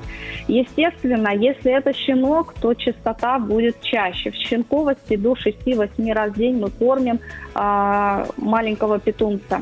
Естественно, 0.48 1.30
если 1.30 1.72
это 1.72 1.94
щенок, 1.94 2.54
то 2.62 2.74
частота 2.74 3.40
будет 3.40 3.80
чаще. 3.82 4.32
В 4.32 4.36
щенковости 4.36 5.16
до 5.16 5.34
6-8 5.34 6.14
раз 6.14 6.32
в 6.32 6.38
день 6.38 6.60
мы 6.60 6.70
кормим 6.70 7.20
э, 7.56 8.26
маленького 8.38 9.00
питомца. 9.00 9.62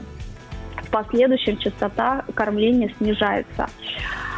В 0.84 0.90
последующем 0.90 1.58
частота 1.58 2.26
кормления 2.34 2.92
снижается. 2.98 3.68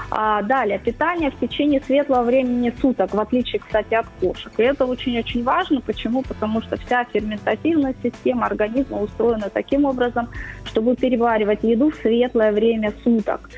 А, 0.10 0.42
далее, 0.42 0.80
питание 0.80 1.32
в 1.32 1.40
течение 1.40 1.82
светлого 1.82 2.24
времени 2.24 2.74
суток, 2.82 3.14
в 3.14 3.20
отличие, 3.20 3.60
кстати, 3.60 3.94
от 3.94 4.06
кошек. 4.22 4.52
И 4.58 4.64
это 4.64 4.86
очень-очень 4.86 5.44
важно. 5.44 5.82
Почему? 5.82 6.22
Потому 6.22 6.62
что 6.62 6.78
вся 6.78 7.04
ферментативная 7.06 7.94
система 8.02 8.46
организма 8.46 9.02
устроена 9.02 9.50
таким 9.50 9.84
образом, 9.86 10.30
чтобы 10.64 10.96
переваривать 10.96 11.64
еду 11.64 11.92
в 11.92 11.96
светлое 11.96 12.54
время 12.54 12.94
суток. 13.04 13.50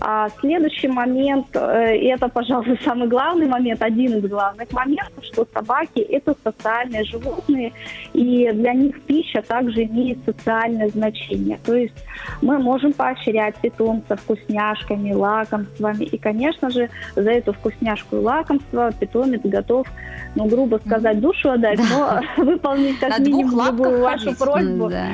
А 0.00 0.28
следующий 0.40 0.88
момент, 0.88 1.48
э, 1.52 1.98
и 1.98 2.06
это, 2.06 2.28
пожалуй, 2.28 2.78
самый 2.84 3.06
главный 3.06 3.46
момент, 3.46 3.82
один 3.82 4.16
из 4.16 4.30
главных 4.30 4.72
моментов, 4.72 5.22
что 5.24 5.46
собаки– 5.52 5.98
это 5.98 6.34
социальные 6.42 7.04
животные, 7.04 7.72
и 8.14 8.50
для 8.52 8.72
них 8.72 9.00
пища 9.02 9.42
также 9.42 9.84
имеет 9.84 10.18
социальное 10.24 10.88
значение. 10.88 11.58
То 11.64 11.74
есть 11.74 11.94
мы 12.40 12.58
можем 12.58 12.94
поощрять 12.94 13.56
питомца 13.56 14.16
вкусняшками, 14.16 15.12
лакомствами, 15.12 16.04
и, 16.04 16.16
конечно 16.16 16.70
же, 16.70 16.88
за 17.14 17.30
эту 17.30 17.52
вкусняшку 17.52 18.16
и 18.16 18.20
лакомство 18.20 18.92
питомец 18.92 19.42
готов, 19.44 19.86
ну, 20.34 20.46
грубо 20.46 20.80
сказать, 20.84 21.20
душу 21.20 21.50
отдать, 21.50 21.78
да. 21.78 22.22
но 22.36 22.44
выполнить 22.44 22.98
как 22.98 23.10
На 23.10 23.18
минимум 23.18 23.66
любую 23.66 24.00
вашу 24.00 24.34
просьбу 24.34 24.88
да. 24.88 25.08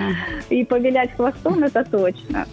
и 0.49 0.64
повилять 0.64 1.11
хвостом, 1.16 1.64
это 1.64 1.85
точно. 1.85 2.47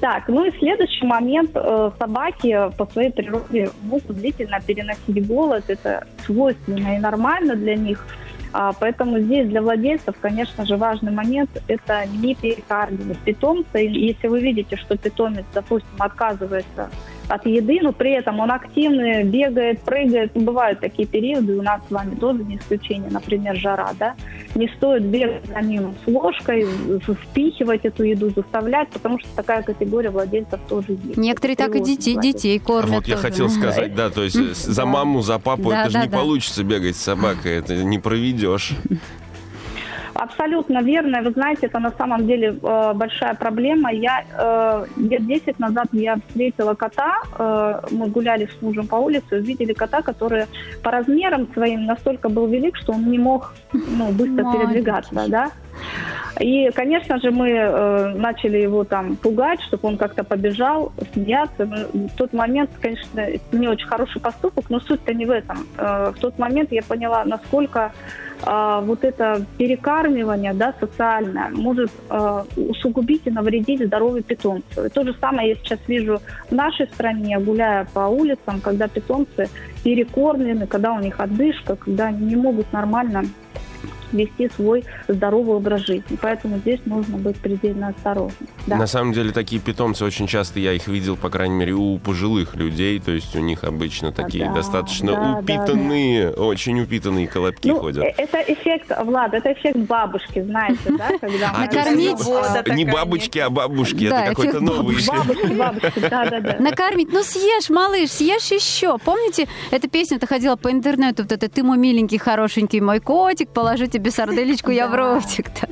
Так, 0.00 0.28
ну 0.28 0.44
и 0.46 0.58
следующий 0.58 1.06
момент. 1.06 1.50
Э, 1.54 1.90
собаки 1.98 2.70
по 2.78 2.86
своей 2.86 3.10
природе 3.10 3.70
могут 3.82 4.16
длительно 4.16 4.58
переносить 4.60 5.26
голод. 5.26 5.64
Это 5.68 6.06
свойственно 6.24 6.96
и 6.96 6.98
нормально 6.98 7.54
для 7.54 7.76
них. 7.76 8.04
А, 8.52 8.72
поэтому 8.72 9.20
здесь 9.20 9.48
для 9.48 9.62
владельцев, 9.62 10.14
конечно 10.20 10.66
же, 10.66 10.76
важный 10.76 11.12
момент– 11.12 11.50
это 11.68 12.04
не 12.06 12.34
перекармливать 12.34 13.18
питомца. 13.18 13.78
Если 13.78 14.26
вы 14.26 14.40
видите, 14.40 14.76
что 14.76 14.96
питомец, 14.96 15.44
допустим, 15.54 15.90
отказывается 15.98 16.90
от 17.30 17.46
еды, 17.46 17.78
но 17.82 17.92
при 17.92 18.12
этом 18.12 18.40
он 18.40 18.50
активный, 18.50 19.24
бегает, 19.24 19.80
прыгает. 19.80 20.32
Бывают 20.34 20.80
такие 20.80 21.06
периоды, 21.06 21.58
у 21.58 21.62
нас 21.62 21.80
с 21.88 21.90
вами 21.90 22.14
тоже 22.16 22.44
не 22.44 22.56
исключение, 22.56 23.10
например, 23.10 23.56
жара, 23.56 23.90
да. 23.98 24.14
Не 24.54 24.68
стоит 24.76 25.04
бегать 25.04 25.46
за 25.46 25.60
ним 25.60 25.94
с 26.04 26.08
ложкой, 26.08 26.66
впихивать 27.30 27.84
эту 27.84 28.02
еду, 28.02 28.30
заставлять, 28.30 28.88
потому 28.88 29.18
что 29.20 29.28
такая 29.36 29.62
категория 29.62 30.10
владельцев 30.10 30.60
тоже 30.68 30.98
есть. 31.04 31.16
Некоторые 31.16 31.56
так 31.56 31.74
и 31.76 31.80
детей, 31.80 32.16
детей 32.20 32.58
кормят. 32.58 32.90
Вот 32.90 33.04
тоже. 33.04 33.16
я 33.16 33.16
хотел 33.16 33.48
сказать, 33.48 33.94
да, 33.94 34.10
то 34.10 34.22
есть 34.22 34.36
за 34.36 34.84
маму, 34.86 35.22
за 35.22 35.38
папу 35.38 35.70
это 35.70 35.90
же 35.90 35.98
не 36.00 36.08
получится 36.08 36.64
бегать 36.64 36.96
с 36.96 37.00
собакой, 37.00 37.52
это 37.58 37.76
не 37.76 37.98
проведешь. 37.98 38.72
Абсолютно 40.20 40.82
верно. 40.82 41.22
Вы 41.22 41.30
знаете, 41.30 41.66
это 41.66 41.78
на 41.78 41.90
самом 41.92 42.26
деле 42.26 42.48
э, 42.62 42.92
большая 42.94 43.34
проблема. 43.34 43.90
Я 43.90 44.22
э, 44.38 44.84
лет 44.98 45.26
10 45.26 45.58
назад 45.58 45.86
я 45.92 46.16
встретила 46.28 46.74
кота. 46.74 47.14
Э, 47.38 47.80
мы 47.90 48.08
гуляли 48.08 48.46
с 48.46 48.62
мужем 48.62 48.86
по 48.86 48.96
улице, 48.96 49.36
увидели 49.36 49.72
кота, 49.72 50.02
который 50.02 50.44
по 50.82 50.90
размерам 50.90 51.48
своим 51.54 51.86
настолько 51.86 52.28
был 52.28 52.46
велик, 52.48 52.76
что 52.76 52.92
он 52.92 53.10
не 53.10 53.18
мог 53.18 53.54
ну, 53.72 54.10
быстро 54.12 54.44
Маленький. 54.44 54.58
передвигаться. 54.58 55.28
Да? 55.28 55.50
И, 56.38 56.70
конечно 56.74 57.18
же, 57.18 57.30
мы 57.30 57.50
э, 57.50 58.14
начали 58.14 58.58
его 58.58 58.84
там 58.84 59.16
пугать, 59.16 59.60
чтобы 59.62 59.88
он 59.88 59.96
как-то 59.96 60.22
побежал, 60.22 60.92
смеяться. 61.14 61.64
Но 61.64 62.08
в 62.08 62.16
тот 62.16 62.34
момент, 62.34 62.70
конечно, 62.80 63.26
не 63.52 63.68
очень 63.68 63.86
хороший 63.86 64.20
поступок, 64.20 64.68
но 64.68 64.80
суть-то 64.80 65.14
не 65.14 65.24
в 65.24 65.30
этом. 65.30 65.66
Э, 65.78 66.12
в 66.14 66.20
тот 66.20 66.38
момент 66.38 66.72
я 66.72 66.82
поняла, 66.82 67.24
насколько 67.24 67.92
э, 68.44 68.80
вот 68.84 69.04
это 69.04 69.44
перекармливание 69.58 70.54
да, 70.54 70.74
социальное 70.80 71.50
может 71.50 71.90
э, 72.08 72.42
усугубить 72.56 73.22
и 73.24 73.30
навредить 73.30 73.84
здоровью 73.86 74.22
питомцу. 74.22 74.86
И 74.86 74.88
то 74.88 75.04
же 75.04 75.14
самое 75.20 75.50
я 75.50 75.54
сейчас 75.56 75.78
вижу 75.86 76.20
в 76.48 76.54
нашей 76.54 76.86
стране, 76.86 77.38
гуляя 77.38 77.86
по 77.92 78.08
улицам, 78.08 78.60
когда 78.60 78.88
питомцы 78.88 79.48
перекормлены, 79.84 80.66
когда 80.66 80.92
у 80.92 81.00
них 81.00 81.18
отдышка, 81.20 81.76
когда 81.76 82.06
они 82.06 82.26
не 82.26 82.36
могут 82.36 82.72
нормально 82.72 83.24
вести 84.12 84.50
свой 84.54 84.84
здоровый 85.08 85.56
образ 85.56 85.82
жизни. 85.82 86.18
Поэтому 86.20 86.58
здесь 86.58 86.80
нужно 86.86 87.18
быть 87.18 87.36
предельно 87.36 87.88
осторожным. 87.88 88.48
Да. 88.66 88.76
На 88.76 88.86
самом 88.86 89.12
деле 89.12 89.32
такие 89.32 89.60
питомцы 89.60 90.04
очень 90.04 90.26
часто 90.26 90.60
я 90.60 90.72
их 90.72 90.86
видел, 90.88 91.16
по 91.16 91.30
крайней 91.30 91.56
мере, 91.56 91.72
у 91.74 91.98
пожилых 91.98 92.54
людей, 92.56 92.98
то 93.00 93.10
есть 93.10 93.34
у 93.36 93.40
них 93.40 93.64
обычно 93.64 94.12
такие 94.12 94.46
да, 94.46 94.54
достаточно 94.54 95.12
да, 95.12 95.38
упитанные, 95.38 96.30
да, 96.30 96.42
очень 96.42 96.80
упитанные 96.80 97.26
колобки 97.26 97.68
ну, 97.68 97.80
ходят. 97.80 98.04
Это 98.16 98.38
эффект, 98.38 98.92
Влад, 99.04 99.34
это 99.34 99.52
эффект 99.52 99.78
бабушки, 99.78 100.42
знаете, 100.42 100.78
да? 100.86 101.08
Когда 101.20 101.52
Накормить? 101.52 102.18
Не 102.74 102.84
бабочки, 102.84 103.38
а 103.38 103.50
бабушки, 103.50 104.04
это 104.04 104.30
какой-то 104.30 104.60
новый 104.60 104.96
Бабушки, 105.06 105.52
бабушки, 105.52 106.00
да-да-да. 106.00 106.56
Накормить, 106.60 107.12
ну 107.12 107.22
съешь, 107.22 107.70
малыш, 107.70 108.10
съешь 108.10 108.50
еще. 108.50 108.98
Помните, 108.98 109.48
эта 109.70 109.88
песня-то 109.88 110.26
ходила 110.26 110.56
по 110.56 110.70
интернету, 110.70 111.22
вот 111.22 111.32
это 111.32 111.48
«Ты 111.48 111.62
мой 111.62 111.78
миленький, 111.78 112.18
хорошенький 112.18 112.80
мой 112.80 113.00
котик, 113.00 113.50
положи 113.50 113.86
тебе 114.00 114.10
сарделечку 114.10 114.70
я 114.70 114.88
в 114.88 114.94
ротик-то». 114.94 115.68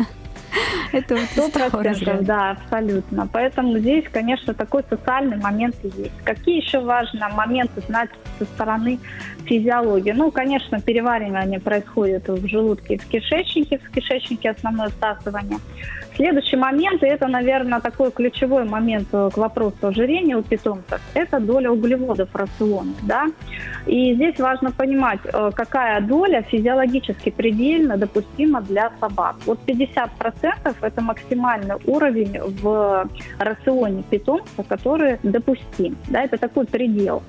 Это 0.92 1.16
Сто 1.32 1.48
процентов, 1.50 2.24
да, 2.24 2.50
абсолютно. 2.50 3.28
Поэтому 3.32 3.78
здесь, 3.78 4.04
конечно, 4.10 4.54
такой 4.54 4.82
социальный 4.88 5.36
момент 5.36 5.76
есть. 5.82 6.16
Какие 6.24 6.56
еще 6.56 6.80
важные 6.80 7.28
моменты 7.28 7.80
знать 7.86 8.10
со 8.38 8.44
стороны 8.44 8.98
физиологии? 9.44 10.12
Ну, 10.12 10.30
конечно, 10.30 10.80
переваривание 10.80 11.60
происходит 11.60 12.28
в 12.28 12.46
желудке 12.46 12.94
и 12.94 12.98
в 12.98 13.06
кишечнике, 13.06 13.78
в 13.78 13.90
кишечнике 13.90 14.50
основное 14.50 14.88
всасывание. 14.88 15.58
Следующий 16.18 16.56
момент, 16.56 17.00
и 17.04 17.06
это, 17.06 17.28
наверное, 17.28 17.78
такой 17.78 18.10
ключевой 18.10 18.64
момент 18.64 19.06
к 19.10 19.36
вопросу 19.36 19.86
ожирения 19.86 20.36
у 20.36 20.42
питомцев, 20.42 21.00
это 21.14 21.38
доля 21.38 21.70
углеводов 21.70 22.30
в 22.30 22.36
рационе. 22.36 22.94
Да? 23.02 23.26
И 23.86 24.14
здесь 24.14 24.36
важно 24.40 24.72
понимать, 24.72 25.20
э, 25.24 25.50
какая 25.54 26.00
доля 26.00 26.42
физиологически 26.42 27.30
предельно 27.30 27.96
допустима 27.96 28.60
для 28.62 28.90
собак. 29.00 29.36
Вот 29.46 29.60
50% 29.64 30.37
это 30.42 31.00
максимальный 31.02 31.76
уровень 31.86 32.38
в 32.40 33.08
рационе 33.38 34.02
питомца, 34.08 34.62
который 34.68 35.18
допустим. 35.22 35.96
Да? 36.08 36.22
Это 36.22 36.38
такой 36.38 36.66
предел. 36.66 37.22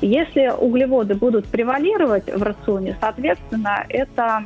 Если 0.00 0.52
углеводы 0.58 1.14
будут 1.14 1.46
превалировать 1.46 2.26
в 2.26 2.42
рационе, 2.42 2.96
соответственно, 3.00 3.84
это 3.88 4.44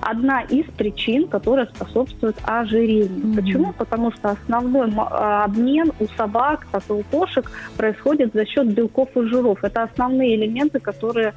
одна 0.00 0.42
из 0.42 0.64
причин, 0.76 1.26
которая 1.28 1.66
способствует 1.66 2.36
ожирению. 2.42 3.08
Mm-hmm. 3.08 3.34
Почему? 3.36 3.72
Потому 3.72 4.12
что 4.12 4.30
основной 4.30 4.92
а, 4.96 5.44
обмен 5.44 5.92
у 5.98 6.06
собак, 6.16 6.66
как 6.70 6.82
и 6.88 6.92
у 6.92 7.02
кошек, 7.04 7.50
происходит 7.76 8.32
за 8.32 8.46
счет 8.46 8.68
белков 8.72 9.08
и 9.16 9.22
жиров. 9.22 9.64
Это 9.64 9.82
основные 9.82 10.36
элементы, 10.36 10.80
которые 10.80 11.34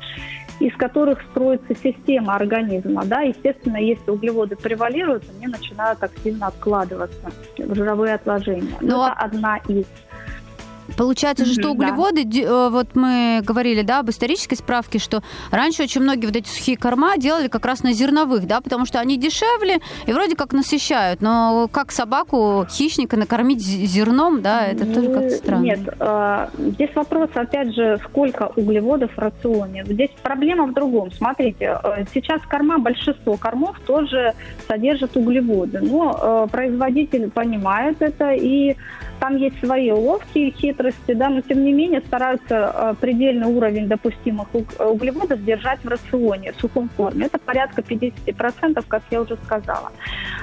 из 0.60 0.76
которых 0.76 1.22
строится 1.32 1.74
система 1.76 2.36
организма. 2.36 3.04
Да? 3.06 3.22
Естественно, 3.22 3.78
если 3.78 4.12
углеводы 4.12 4.56
превалируют, 4.56 5.24
они 5.36 5.48
начинают 5.48 6.04
активно 6.04 6.48
откладываться 6.48 7.32
в 7.58 7.76
жировые 7.76 8.16
отложения. 8.16 8.76
Но 8.82 8.98
ну, 8.98 9.04
это 9.06 9.14
а 9.14 9.26
одна 9.26 9.58
из. 9.68 9.86
Получается 11.00 11.46
же, 11.46 11.54
что 11.54 11.72
углеводы, 11.72 12.26
да. 12.26 12.40
Э, 12.40 12.70
вот 12.70 12.94
мы 12.94 13.40
говорили, 13.42 13.84
да, 13.84 14.00
об 14.00 14.10
исторической 14.10 14.56
справке, 14.56 15.00
что 15.00 15.24
раньше 15.50 15.84
очень 15.84 16.02
многие 16.02 16.26
вот 16.26 16.36
эти 16.36 16.50
сухие 16.50 16.76
корма 16.76 17.18
делали 17.18 17.48
как 17.48 17.66
раз 17.66 17.84
на 17.84 17.94
зерновых, 17.94 18.46
да, 18.46 18.60
потому 18.60 18.86
что 18.86 19.00
они 19.00 19.18
дешевле 19.18 19.80
и 20.08 20.12
вроде 20.12 20.36
как 20.36 20.52
насыщают, 20.52 21.22
но 21.22 21.70
как 21.72 21.94
собаку, 21.94 22.66
хищника 22.70 23.16
накормить 23.16 23.62
зерном, 23.62 24.42
да, 24.42 24.66
это 24.66 24.86
тоже 24.86 25.10
как-то 25.10 25.30
странно. 25.30 25.64
Нет, 25.64 25.80
э, 26.02 26.48
здесь 26.58 26.94
вопрос, 26.94 27.30
опять 27.34 27.74
же, 27.74 27.98
сколько 28.04 28.52
углеводов 28.58 29.12
в 29.16 29.20
рационе. 29.20 29.86
Здесь 29.86 30.12
проблема 30.22 30.68
в 30.68 30.74
другом. 30.74 31.14
Смотрите, 31.14 31.80
э, 31.82 32.04
сейчас 32.14 32.42
корма, 32.42 32.78
большинство 32.78 33.38
кормов 33.38 33.80
тоже 33.88 34.34
содержат 34.68 35.16
углеводы, 35.16 35.80
но 35.80 36.50
производитель 36.52 37.30
понимает 37.30 38.02
это 38.02 38.32
и 38.32 38.76
там 39.20 39.38
есть 39.38 39.60
свои 39.60 39.92
уловки 39.92 40.38
и 40.40 40.52
хитрости, 40.52 41.14
да, 41.14 41.30
но 41.30 41.42
тем 41.42 41.64
не 41.64 41.74
менее 41.74 42.02
стараются 42.02 42.74
э, 42.74 42.94
предельный 43.00 43.48
уровень 43.48 43.88
допустимых 43.88 44.48
углеводов 44.54 45.44
держать 45.44 45.80
в 45.84 45.88
рационе, 45.88 46.54
в 46.54 46.62
сухом 46.62 46.90
форме. 46.90 47.26
Это 47.26 47.40
порядка 47.40 47.82
50%, 47.82 48.84
как 48.88 49.04
я 49.12 49.22
уже 49.22 49.38
сказала. 49.44 49.92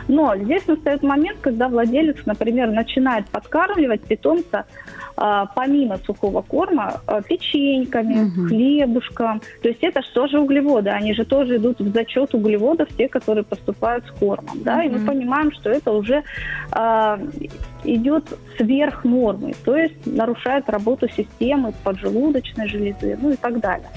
Но 0.08 0.36
здесь 0.36 0.66
настает 0.66 1.02
момент, 1.02 1.38
когда 1.40 1.68
владелец, 1.68 2.16
например, 2.26 2.70
начинает 2.70 3.26
подкармливать 3.26 4.02
питомца 4.02 4.66
а, 5.16 5.46
помимо 5.46 5.98
сухого 5.98 6.42
корма 6.42 7.00
печеньками, 7.26 8.24
угу. 8.24 8.48
хлебушком. 8.48 9.40
То 9.62 9.68
есть 9.68 9.82
это 9.82 10.02
же 10.28 10.38
углеводы? 10.38 10.90
Они 10.90 11.14
же 11.14 11.24
тоже 11.24 11.56
идут 11.56 11.80
в 11.80 11.92
зачет 11.92 12.34
углеводов, 12.34 12.88
те, 12.96 13.08
которые 13.08 13.44
поступают 13.44 14.04
с 14.06 14.10
кормом. 14.10 14.62
Да? 14.62 14.76
Угу. 14.76 14.82
И 14.82 14.88
мы 14.88 15.06
понимаем, 15.06 15.52
что 15.52 15.70
это 15.70 15.92
уже 15.92 16.22
э, 16.72 17.18
идет 17.86 18.24
сверх 18.56 19.04
нормы, 19.04 19.54
то 19.64 19.76
есть 19.76 20.06
нарушает 20.06 20.68
работу 20.68 21.08
системы 21.08 21.72
поджелудочной 21.84 22.68
железы, 22.68 23.18
ну 23.20 23.30
и 23.30 23.36
так 23.36 23.60
далее. 23.60 23.88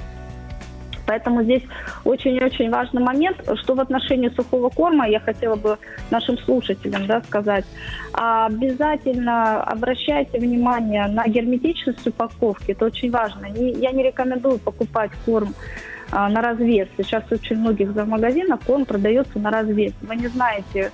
Поэтому 1.09 1.41
здесь 1.41 1.63
очень-очень 2.03 2.69
важный 2.69 3.01
момент, 3.01 3.37
что 3.55 3.73
в 3.73 3.79
отношении 3.79 4.29
сухого 4.29 4.69
корма 4.69 5.09
я 5.09 5.19
хотела 5.19 5.55
бы 5.55 5.79
нашим 6.11 6.37
слушателям 6.37 7.07
да, 7.07 7.21
сказать. 7.21 7.65
Обязательно 8.13 9.63
обращайте 9.63 10.37
внимание 10.37 11.07
на 11.07 11.27
герметичность 11.27 12.05
упаковки, 12.05 12.73
это 12.73 12.85
очень 12.85 13.09
важно. 13.09 13.47
Я 13.47 13.91
не 13.91 14.03
рекомендую 14.03 14.59
покупать 14.59 15.09
корм 15.25 15.55
а, 16.11 16.29
на 16.29 16.43
развес. 16.43 16.87
Сейчас 16.97 17.23
очень 17.31 17.55
многих 17.55 17.91
за 17.93 18.05
магазинах 18.05 18.59
корм 18.67 18.85
продается 18.85 19.39
на 19.39 19.49
развес. 19.49 19.93
Вы 20.01 20.15
не 20.15 20.27
знаете, 20.27 20.91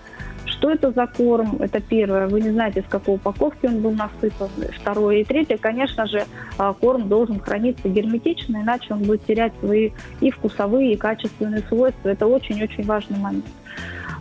что 0.58 0.72
это 0.72 0.92
за 0.92 1.08
корм? 1.08 1.58
Это 1.60 1.80
первое. 1.80 2.28
Вы 2.28 2.42
не 2.42 2.50
знаете, 2.50 2.80
из 2.80 2.86
какой 2.88 3.16
упаковки 3.16 3.66
он 3.66 3.82
был 3.82 3.92
насыпан. 3.92 4.50
Второе. 4.80 5.18
И 5.18 5.24
третье, 5.24 5.58
конечно 5.58 6.06
же, 6.08 6.26
а, 6.58 6.74
корм 6.74 7.08
должен 7.10 7.40
храниться 7.40 7.88
герметично, 7.90 8.58
иначе 8.58 8.94
он 8.94 9.04
будет 9.04 9.26
терять 9.26 9.54
свои 9.60 9.92
и 10.22 10.32
вкусовые, 10.32 10.94
и 10.94 10.98
качественные 10.98 11.64
свойства. 11.68 12.10
Это 12.10 12.28
очень-очень 12.28 12.86
важный 12.86 13.20
момент. 13.20 13.46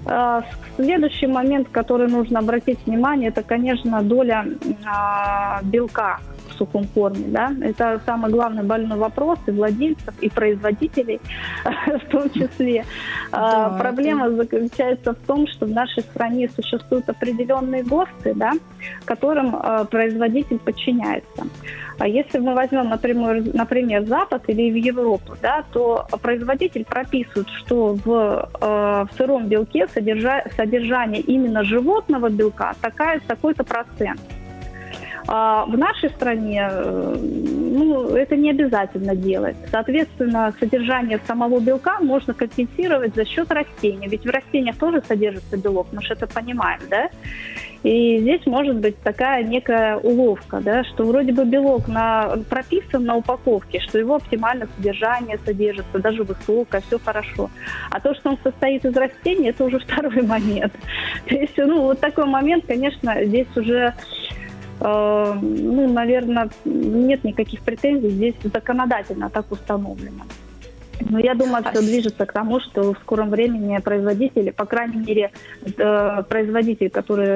А, 0.07 0.44
следующий 0.77 1.27
момент, 1.27 1.68
который 1.70 2.09
нужно 2.09 2.40
обратить 2.40 2.79
внимание, 2.87 3.31
это, 3.31 3.42
конечно, 3.42 4.03
доля 4.03 4.47
а, 4.85 5.61
белка 5.62 6.20
в 6.51 6.59
сухом 6.59 6.87
корме. 6.94 7.27
Да? 7.29 7.53
Это 7.62 8.01
самый 8.05 8.31
главный 8.31 8.62
больной 8.62 8.99
вопрос 8.99 9.38
и 9.47 9.51
владельцев, 9.51 10.14
и 10.20 10.29
производителей 10.29 11.20
в 11.64 12.11
том 12.11 12.31
числе. 12.31 12.85
А, 13.37 13.70
да, 13.70 13.79
Проблема 13.79 14.27
это... 14.27 14.37
заключается 14.37 15.12
в 15.12 15.27
том, 15.27 15.47
что 15.47 15.66
в 15.66 15.70
нашей 15.70 16.03
стране 16.03 16.49
существуют 16.49 17.09
определенные 17.09 17.83
ГОСТы, 17.83 18.35
да, 18.35 18.53
которым 19.05 19.57
а, 19.57 19.85
производитель 19.85 20.59
подчиняется. 20.59 21.47
А 21.99 22.09
если 22.09 22.38
мы 22.38 22.55
возьмем, 22.55 22.88
например, 22.88 23.42
например, 23.55 24.05
Запад 24.05 24.42
или 24.49 24.70
в 24.70 24.77
Европу, 24.77 25.37
да, 25.40 25.64
то 25.73 26.07
производитель 26.23 26.85
прописывает, 26.85 27.49
что 27.49 27.97
в, 28.05 28.49
в 28.61 29.09
сыром 29.16 29.47
белке 29.47 29.87
содержа, 29.88 30.44
содержание 30.57 31.20
именно 31.20 31.62
животного 31.62 32.31
белка 32.31 32.75
такая, 32.81 33.20
такой-то 33.20 33.62
процент. 33.62 34.20
А 35.27 35.65
в 35.65 35.77
нашей 35.79 36.11
стране 36.11 36.69
э, 36.71 37.17
ну, 37.75 38.15
это 38.15 38.37
не 38.37 38.51
обязательно 38.51 39.17
делать. 39.17 39.57
Соответственно, 39.71 40.55
содержание 40.61 41.19
самого 41.27 41.61
белка 41.61 41.99
можно 42.01 42.35
компенсировать 42.35 43.15
за 43.15 43.25
счет 43.25 43.51
растений. 43.51 44.07
Ведь 44.09 44.25
в 44.25 44.31
растениях 44.31 44.77
тоже 44.77 45.03
содержится 45.07 45.57
белок, 45.57 45.89
мы 45.93 46.03
же 46.03 46.13
это 46.13 46.27
понимаем, 46.27 46.81
да? 46.91 47.09
И 47.83 48.19
здесь 48.21 48.47
может 48.47 48.77
быть 48.77 48.99
такая 49.03 49.45
некая 49.45 49.99
уловка, 49.99 50.61
да, 50.61 50.85
что 50.85 51.05
вроде 51.05 51.33
бы 51.33 51.45
белок 51.45 51.87
на, 51.87 52.39
прописан 52.49 53.05
на 53.05 53.17
упаковке, 53.17 53.79
что 53.81 53.99
его 53.99 54.15
оптимальное 54.15 54.69
содержание 54.77 55.39
содержится, 55.45 55.99
даже 55.99 56.23
высокое, 56.23 56.81
все 56.81 56.99
хорошо. 56.99 57.51
А 57.91 58.01
то, 58.01 58.15
что 58.15 58.31
он 58.31 58.39
состоит 58.43 58.87
из 58.87 58.97
растений, 58.97 59.51
это 59.51 59.65
уже 59.65 59.79
второй 59.87 60.23
момент. 60.23 60.73
То 61.29 61.35
есть, 61.35 61.59
ну, 61.59 61.83
вот 61.83 62.01
такой 62.01 62.25
момент, 62.25 62.65
конечно, 62.67 63.23
здесь 63.23 63.55
уже 63.55 63.93
ну, 64.81 65.93
наверное, 65.93 66.51
нет 66.65 67.25
никаких 67.25 67.61
претензий. 67.61 68.11
Здесь 68.11 68.35
законодательно 68.43 69.31
так 69.31 69.51
установлено. 69.51 70.25
Но 71.01 71.19
я 71.19 71.35
думаю, 71.35 71.65
что 71.65 71.81
движется 71.81 72.27
к 72.27 72.33
тому, 72.33 72.61
что 72.61 72.93
в 72.93 72.99
скором 72.99 73.31
времени 73.31 73.79
производители, 73.79 74.51
по 74.51 74.65
крайней 74.65 74.99
мере, 74.99 75.31
э, 75.65 76.23
производитель, 76.29 76.91
который 76.91 77.27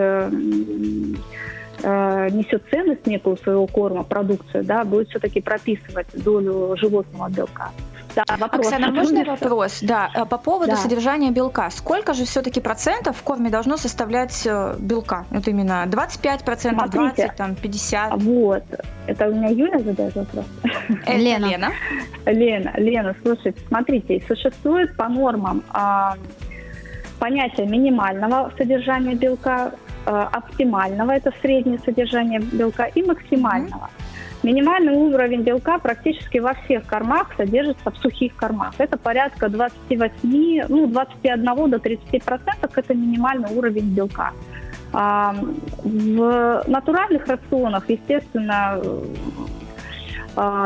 э, 1.83 2.29
несет 2.31 2.63
ценность 2.71 3.07
некую 3.07 3.37
своего 3.37 3.67
корма, 3.67 4.05
продукцию, 4.05 4.65
да, 4.65 4.85
будет 4.85 5.09
все-таки 5.09 5.41
прописывать 5.41 6.07
долю 6.15 6.77
животного 6.77 7.29
белка. 7.29 7.71
Да, 8.19 8.37
вопрос. 8.37 8.67
Оксана, 8.67 8.91
можно 8.91 9.25
вопрос? 9.25 9.79
Да, 9.83 10.11
э, 10.15 10.25
по 10.25 10.39
поводу 10.39 10.73
да. 10.73 10.77
содержания 10.77 11.31
белка. 11.31 11.71
Сколько 11.71 12.15
же 12.15 12.25
все-таки 12.25 12.61
процентов 12.61 13.17
в 13.17 13.23
корме 13.23 13.49
должно 13.49 13.77
составлять 13.77 14.45
э, 14.45 14.75
белка? 14.79 15.25
Вот 15.31 15.47
именно 15.47 15.85
25 15.87 16.45
процентов, 16.45 16.91
20, 16.91 17.37
там, 17.37 17.55
50? 17.55 18.15
Вот. 18.23 18.65
Это 19.07 19.29
у 19.29 19.35
меня 19.35 19.49
Юля 19.49 19.79
задает 19.79 20.17
вопрос? 20.17 20.45
Лена. 21.07 21.47
Лена. 21.47 21.73
Лена, 22.27 22.73
Лена, 22.77 23.15
слушайте, 23.23 23.61
смотрите, 23.69 24.23
существует 24.27 24.97
по 24.97 25.09
нормам 25.09 25.63
а, 25.71 26.17
понятие 27.19 27.67
минимального 27.67 28.53
содержания 28.59 29.15
белка, 29.15 29.73
а, 30.07 30.29
оптимального, 30.33 31.13
это 31.13 31.33
среднее 31.41 31.79
содержание 31.79 32.41
белка, 32.41 32.85
и 32.87 33.03
максимального. 33.03 33.91
Минимальный 34.49 34.95
уровень 34.95 35.43
белка 35.43 35.79
практически 35.79 36.39
во 36.39 36.55
всех 36.55 36.87
кормах 36.87 37.35
содержится 37.37 37.91
в 37.91 37.99
сухих 37.99 38.35
кормах. 38.35 38.73
Это 38.79 38.97
порядка 38.97 39.51
28, 39.51 40.65
ну, 40.71 40.87
21 40.87 41.71
до 41.71 41.79
30 41.79 42.25
процентов– 42.25 42.71
это 42.77 42.95
минимальный 42.95 43.55
уровень 43.55 43.91
белка. 43.91 44.33
А 44.95 45.35
в 45.85 46.65
натуральных 46.67 47.27
рационах, 47.27 47.91
естественно, 47.91 48.81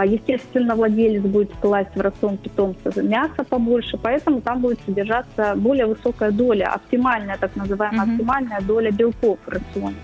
естественно, 0.05 0.75
владелец 0.75 1.23
будет 1.23 1.51
класть 1.61 1.95
в 1.95 2.01
рацион 2.01 2.37
питомца 2.37 3.03
мясо 3.03 3.45
побольше, 3.49 3.97
поэтому 3.97 4.41
там 4.41 4.61
будет 4.61 4.79
содержаться 4.85 5.55
более 5.57 5.87
высокая 5.87 6.31
доля, 6.31 6.73
оптимальная, 6.75 7.39
так 7.39 7.57
называемая 7.57 8.07
mm-hmm. 8.07 8.13
оптимальная 8.13 8.61
доля 8.61 8.91
белков 8.91 9.39
в 9.47 9.49
рационе. 9.49 9.97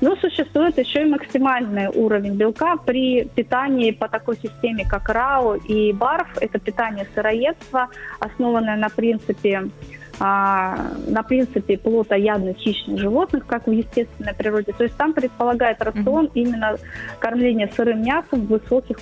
Но 0.00 0.16
существует 0.16 0.78
еще 0.78 1.02
и 1.02 1.10
максимальный 1.10 1.88
уровень 1.88 2.34
белка 2.34 2.76
при 2.76 3.24
питании 3.24 3.90
по 3.90 4.08
такой 4.08 4.36
системе, 4.36 4.86
как 4.88 5.08
РАО 5.08 5.56
и 5.56 5.92
БАРФ. 5.92 6.38
Это 6.40 6.58
питание 6.58 7.06
сыроедства, 7.14 7.88
основанное 8.20 8.76
на 8.76 8.88
принципе 8.88 9.70
а, 10.18 10.92
на 11.06 11.22
принципе 11.22 11.76
плотоядных 11.76 12.56
хищных 12.56 12.98
животных, 12.98 13.46
как 13.46 13.66
в 13.66 13.70
естественной 13.70 14.34
природе. 14.34 14.72
То 14.72 14.84
есть 14.84 14.96
там 14.96 15.12
предполагает 15.12 15.82
рацион 15.82 16.26
mm-hmm. 16.26 16.30
именно 16.34 16.76
кормление 17.18 17.70
сырым 17.76 18.02
мясом 18.02 18.46
в 18.46 18.46
высоких 18.46 18.98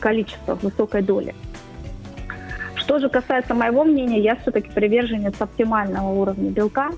количествах, 0.00 0.62
высокой 0.62 1.02
доли. 1.02 1.34
Что 2.74 2.98
же 2.98 3.08
касается 3.08 3.54
моего 3.54 3.84
мнения, 3.84 4.20
я 4.20 4.36
все-таки 4.36 4.70
приверженец 4.70 5.34
оптимального 5.40 6.08
уровня 6.08 6.50
белка. 6.50 6.90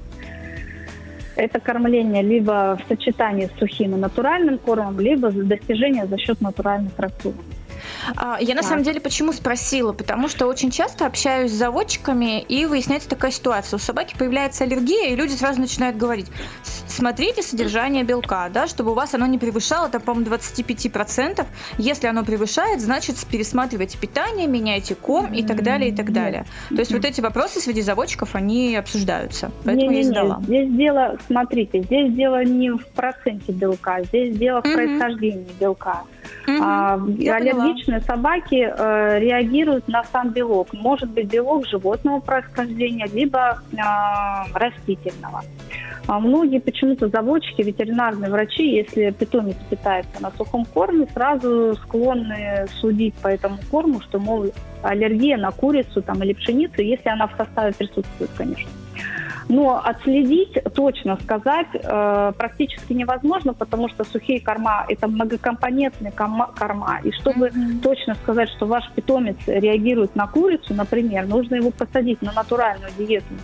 Это 1.37 1.61
кормление 1.61 2.23
либо 2.23 2.79
в 2.83 2.89
сочетании 2.89 3.47
с 3.47 3.59
сухим 3.59 3.95
и 3.95 3.99
натуральным 3.99 4.59
кормом, 4.59 5.01
либо 5.01 5.31
достижение 5.31 6.07
за 6.07 6.19
счет 6.19 6.41
натуральных 6.41 6.93
рационов. 6.99 7.41
А, 8.17 8.39
я 8.41 8.55
на 8.55 8.63
самом 8.63 8.83
деле 8.83 9.01
почему 9.01 9.33
спросила? 9.33 9.93
Потому 9.93 10.29
что 10.29 10.47
очень 10.47 10.71
часто 10.71 11.07
общаюсь 11.07 11.51
с 11.51 11.55
заводчиками, 11.55 12.41
и 12.41 12.67
выясняется 12.67 13.09
такая 13.09 13.31
ситуация. 13.31 13.77
У 13.77 13.81
собаки 13.81 14.15
появляется 14.19 14.65
аллергия, 14.65 15.11
и 15.11 15.17
люди 15.17 15.33
сразу 15.33 15.61
начинают 15.61 15.97
говорить, 15.97 16.27
смотрите 16.87 17.43
содержание 17.43 18.05
белка, 18.05 18.49
да, 18.49 18.67
чтобы 18.67 18.93
у 18.93 18.95
вас 18.95 19.15
оно 19.15 19.27
не 19.27 19.39
превышало, 19.39 19.89
там, 19.89 20.03
по-моему, 20.03 20.31
25%. 20.31 21.47
Если 21.79 22.07
оно 22.07 22.25
превышает, 22.25 22.81
значит, 22.81 23.17
пересматривайте 23.27 23.99
питание, 23.99 24.47
меняйте 24.47 24.95
корм 24.95 25.33
и 25.33 25.43
так 25.43 25.63
далее, 25.63 25.91
и 25.91 25.95
так 25.95 26.13
далее. 26.13 26.45
То 26.69 26.77
есть 26.77 26.93
вот 26.93 27.05
эти 27.05 27.21
вопросы 27.21 27.61
среди 27.61 27.83
заводчиков, 27.83 28.35
они 28.35 28.77
обсуждаются. 28.77 29.51
Поэтому 29.65 29.91
не, 29.91 29.97
не, 29.97 30.03
я 30.03 30.05
задала. 30.05 30.41
Здесь 30.43 30.73
дело, 30.73 31.19
смотрите, 31.27 31.83
здесь 31.83 32.13
дело 32.13 32.45
не 32.45 32.71
в 32.71 32.87
проценте 32.89 33.53
белка, 33.53 34.03
здесь 34.05 34.37
дело 34.37 34.61
в 34.61 34.63
происхождении 34.63 35.47
белка. 35.59 36.03
Угу, 36.47 36.57
а, 36.61 36.95
аллергичные 36.95 38.01
поняла. 38.01 38.17
собаки 38.17 38.73
э, 38.77 39.19
реагируют 39.21 39.89
на 39.89 40.05
сам 40.05 40.31
белок. 40.31 40.73
Может 40.73 41.11
быть 41.11 41.29
белок 41.29 41.67
животного 41.67 42.21
происхождения, 42.21 43.07
либо 43.13 43.59
э, 43.73 43.77
растительного. 44.55 45.43
А 46.07 46.19
многие 46.19 46.59
почему-то 46.59 47.09
заводчики, 47.09 47.63
ветеринарные 47.63 48.31
врачи, 48.31 48.75
если 48.75 49.11
питомец 49.11 49.57
питается 49.71 50.21
на 50.21 50.33
сухом 50.33 50.65
корме, 50.65 51.07
сразу 51.15 51.75
склонны 51.77 52.67
судить 52.81 53.15
по 53.15 53.29
этому 53.29 53.59
корму, 53.71 54.01
что, 54.01 54.19
мол, 54.19 54.47
аллергия 54.83 55.37
на 55.37 55.53
курицу 55.53 56.03
там, 56.03 56.23
или 56.25 56.33
пшеницу, 56.33 56.83
если 56.83 57.09
она 57.09 57.29
в 57.29 57.37
составе 57.37 57.73
присутствует, 57.73 58.31
конечно. 58.37 58.69
Но 59.49 59.81
отследить, 59.85 60.57
точно 60.75 61.19
сказать 61.21 61.69
э, 61.75 62.33
практически 62.37 62.93
невозможно, 62.93 63.55
потому 63.55 63.89
что 63.89 64.05
сухие 64.05 64.41
корма– 64.41 64.85
это 64.89 65.09
многокомпонентные 65.09 66.13
корма. 66.13 67.01
И 67.03 67.13
чтобы 67.13 67.49
mm-hmm. 67.49 67.81
точно 67.83 68.15
сказать, 68.15 68.49
что 68.51 68.67
ваш 68.67 68.91
питомец 68.93 69.37
реагирует 69.47 70.15
на 70.17 70.27
курицу, 70.27 70.75
например, 70.75 71.27
нужно 71.27 71.57
его 71.57 71.71
посадить 71.71 72.23
на 72.23 72.33
натуральную 72.33 72.91
диету 72.97 73.35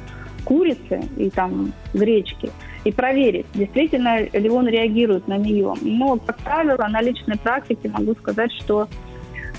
курицы 0.45 1.03
и 1.17 1.29
там 1.31 1.73
гречки 1.93 2.51
и 2.85 2.93
проверить, 2.93 3.47
действительно 3.53 4.21
ли 4.21 4.49
он 4.49 4.67
реагирует 4.67 5.29
на 5.29 5.37
нее. 5.37 5.75
Но, 5.83 6.17
как 6.17 6.39
правило, 6.39 6.87
на 6.89 7.03
личной 7.03 7.37
практике 7.37 7.91
могу 7.91 8.15
сказать, 8.15 8.53
что 8.53 8.89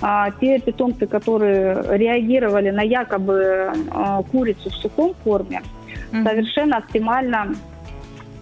а, 0.02 0.32
те 0.40 0.60
питомцы, 0.60 1.06
которые 1.06 1.98
реагировали 1.98 2.70
на 2.70 2.82
якобы 2.82 3.72
а, 3.92 4.24
курицу 4.24 4.70
в 4.70 4.76
сухом 4.76 5.14
корме, 5.24 5.62
mm-hmm. 6.12 6.24
совершенно 6.24 6.78
оптимально 6.78 7.56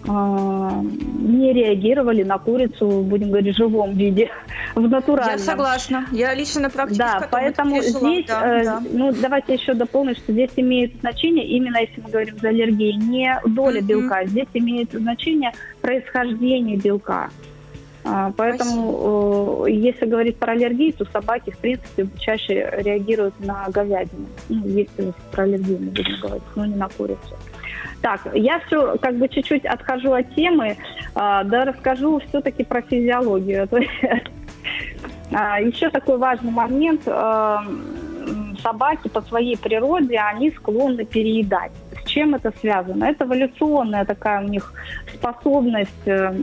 а, 0.07 0.81
не 1.19 1.51
реагировали 1.51 2.23
на 2.23 2.37
курицу, 2.37 3.01
будем 3.01 3.29
говорить, 3.29 3.55
в 3.55 3.57
живом 3.57 3.93
виде, 3.93 4.29
в 4.75 4.87
натуральном. 4.87 5.37
Я 5.37 5.43
согласна. 5.43 6.05
Я 6.11 6.33
лично 6.33 6.61
на 6.61 6.69
практике 6.69 6.99
Да, 6.99 7.27
поэтому 7.29 7.81
здесь, 7.81 8.25
да, 8.27 8.59
э, 8.59 8.63
да. 8.63 8.83
ну, 8.91 9.11
давайте 9.11 9.55
еще 9.55 9.73
дополню, 9.73 10.15
что 10.15 10.31
здесь 10.31 10.51
имеет 10.55 10.97
значение, 11.01 11.45
именно 11.45 11.77
если 11.77 12.01
мы 12.01 12.09
говорим 12.09 12.37
за 12.39 12.49
аллергии, 12.49 12.93
не 12.93 13.37
доля 13.45 13.81
mm-hmm. 13.81 13.83
белка, 13.83 14.25
здесь 14.25 14.47
имеет 14.53 14.91
значение 14.93 15.51
происхождение 15.81 16.77
белка. 16.77 17.29
А, 18.05 18.31
поэтому, 18.37 19.65
э, 19.67 19.71
если 19.71 20.05
говорить 20.05 20.37
про 20.37 20.53
аллергии, 20.53 20.91
то 20.91 21.03
собаки, 21.11 21.51
в 21.51 21.57
принципе, 21.57 22.07
чаще 22.17 22.69
реагируют 22.77 23.37
на 23.41 23.67
говядину. 23.67 24.27
Ну, 24.47 24.65
если 24.67 25.11
про 25.31 25.43
аллергию 25.43 25.79
мы 25.81 25.87
будем 25.87 26.19
говорить, 26.21 26.43
но 26.55 26.65
не 26.65 26.75
на 26.75 26.87
курицу. 26.87 27.35
Так, 28.01 28.21
я 28.33 28.59
все 28.61 28.97
как 28.97 29.15
бы 29.15 29.27
чуть-чуть 29.27 29.65
отхожу 29.65 30.13
от 30.13 30.33
темы, 30.35 30.77
а, 31.15 31.43
да 31.43 31.65
расскажу 31.65 32.21
все-таки 32.29 32.63
про 32.63 32.81
физиологию. 32.81 33.67
А, 35.29 35.59
еще 35.59 35.89
такой 35.89 36.17
важный 36.17 36.51
момент. 36.51 37.01
Собаки 38.63 39.09
по 39.09 39.21
своей 39.21 39.57
природе, 39.57 40.17
они 40.17 40.51
склонны 40.51 41.03
переедать 41.03 41.73
чем 42.17 42.33
это 42.33 42.51
связано? 42.59 43.05
Это 43.05 43.25
эволюционная 43.25 44.03
такая 44.03 44.43
у 44.43 44.47
них 44.47 44.73
способность 45.13 46.07
э, 46.07 46.33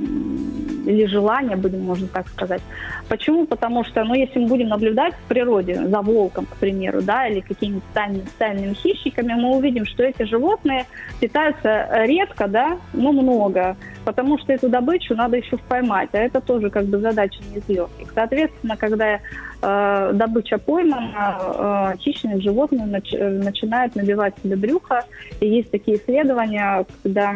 или 0.87 1.07
желание, 1.07 1.57
будем, 1.57 1.81
можно 1.81 2.07
так 2.07 2.29
сказать. 2.29 2.63
Почему? 3.09 3.45
Потому 3.45 3.85
что, 3.85 4.05
ну, 4.05 4.15
если 4.15 4.39
мы 4.39 4.47
будем 4.47 4.69
наблюдать 4.69 5.15
в 5.15 5.29
природе 5.29 5.75
за 5.75 6.01
волком, 6.01 6.47
к 6.47 6.57
примеру, 6.57 7.03
да, 7.03 7.27
или 7.27 7.41
какими-то 7.41 7.85
стальными, 7.91 8.27
стальными 8.27 8.75
хищниками, 8.75 9.35
мы 9.35 9.57
увидим, 9.57 9.85
что 9.85 10.05
эти 10.05 10.23
животные 10.23 10.87
питаются 11.21 11.89
редко, 12.05 12.47
да, 12.47 12.79
но 12.93 13.11
много, 13.11 13.77
потому 14.05 14.39
что 14.39 14.53
эту 14.53 14.69
добычу 14.69 15.17
надо 15.17 15.39
еще 15.39 15.57
поймать, 15.57 16.11
а 16.13 16.19
это 16.19 16.41
тоже 16.41 16.71
как 16.71 16.85
бы 16.85 16.99
задача 16.99 17.41
не 17.51 17.59
из 17.59 17.69
легких. 17.69 18.13
Соответственно, 18.15 18.77
когда 18.77 19.19
э, 19.65 20.11
добыча 20.15 20.59
поймана, 20.59 21.95
э, 21.95 21.99
хищные 21.99 22.41
животные 22.41 22.87
нач, 22.87 23.13
начинают 23.13 23.95
набивать 23.97 24.35
себе 24.43 24.57
брюхо, 24.57 25.05
и 25.41 25.49
есть 25.49 25.71
такие 25.71 25.97
исследования, 25.97 26.85
когда 27.03 27.35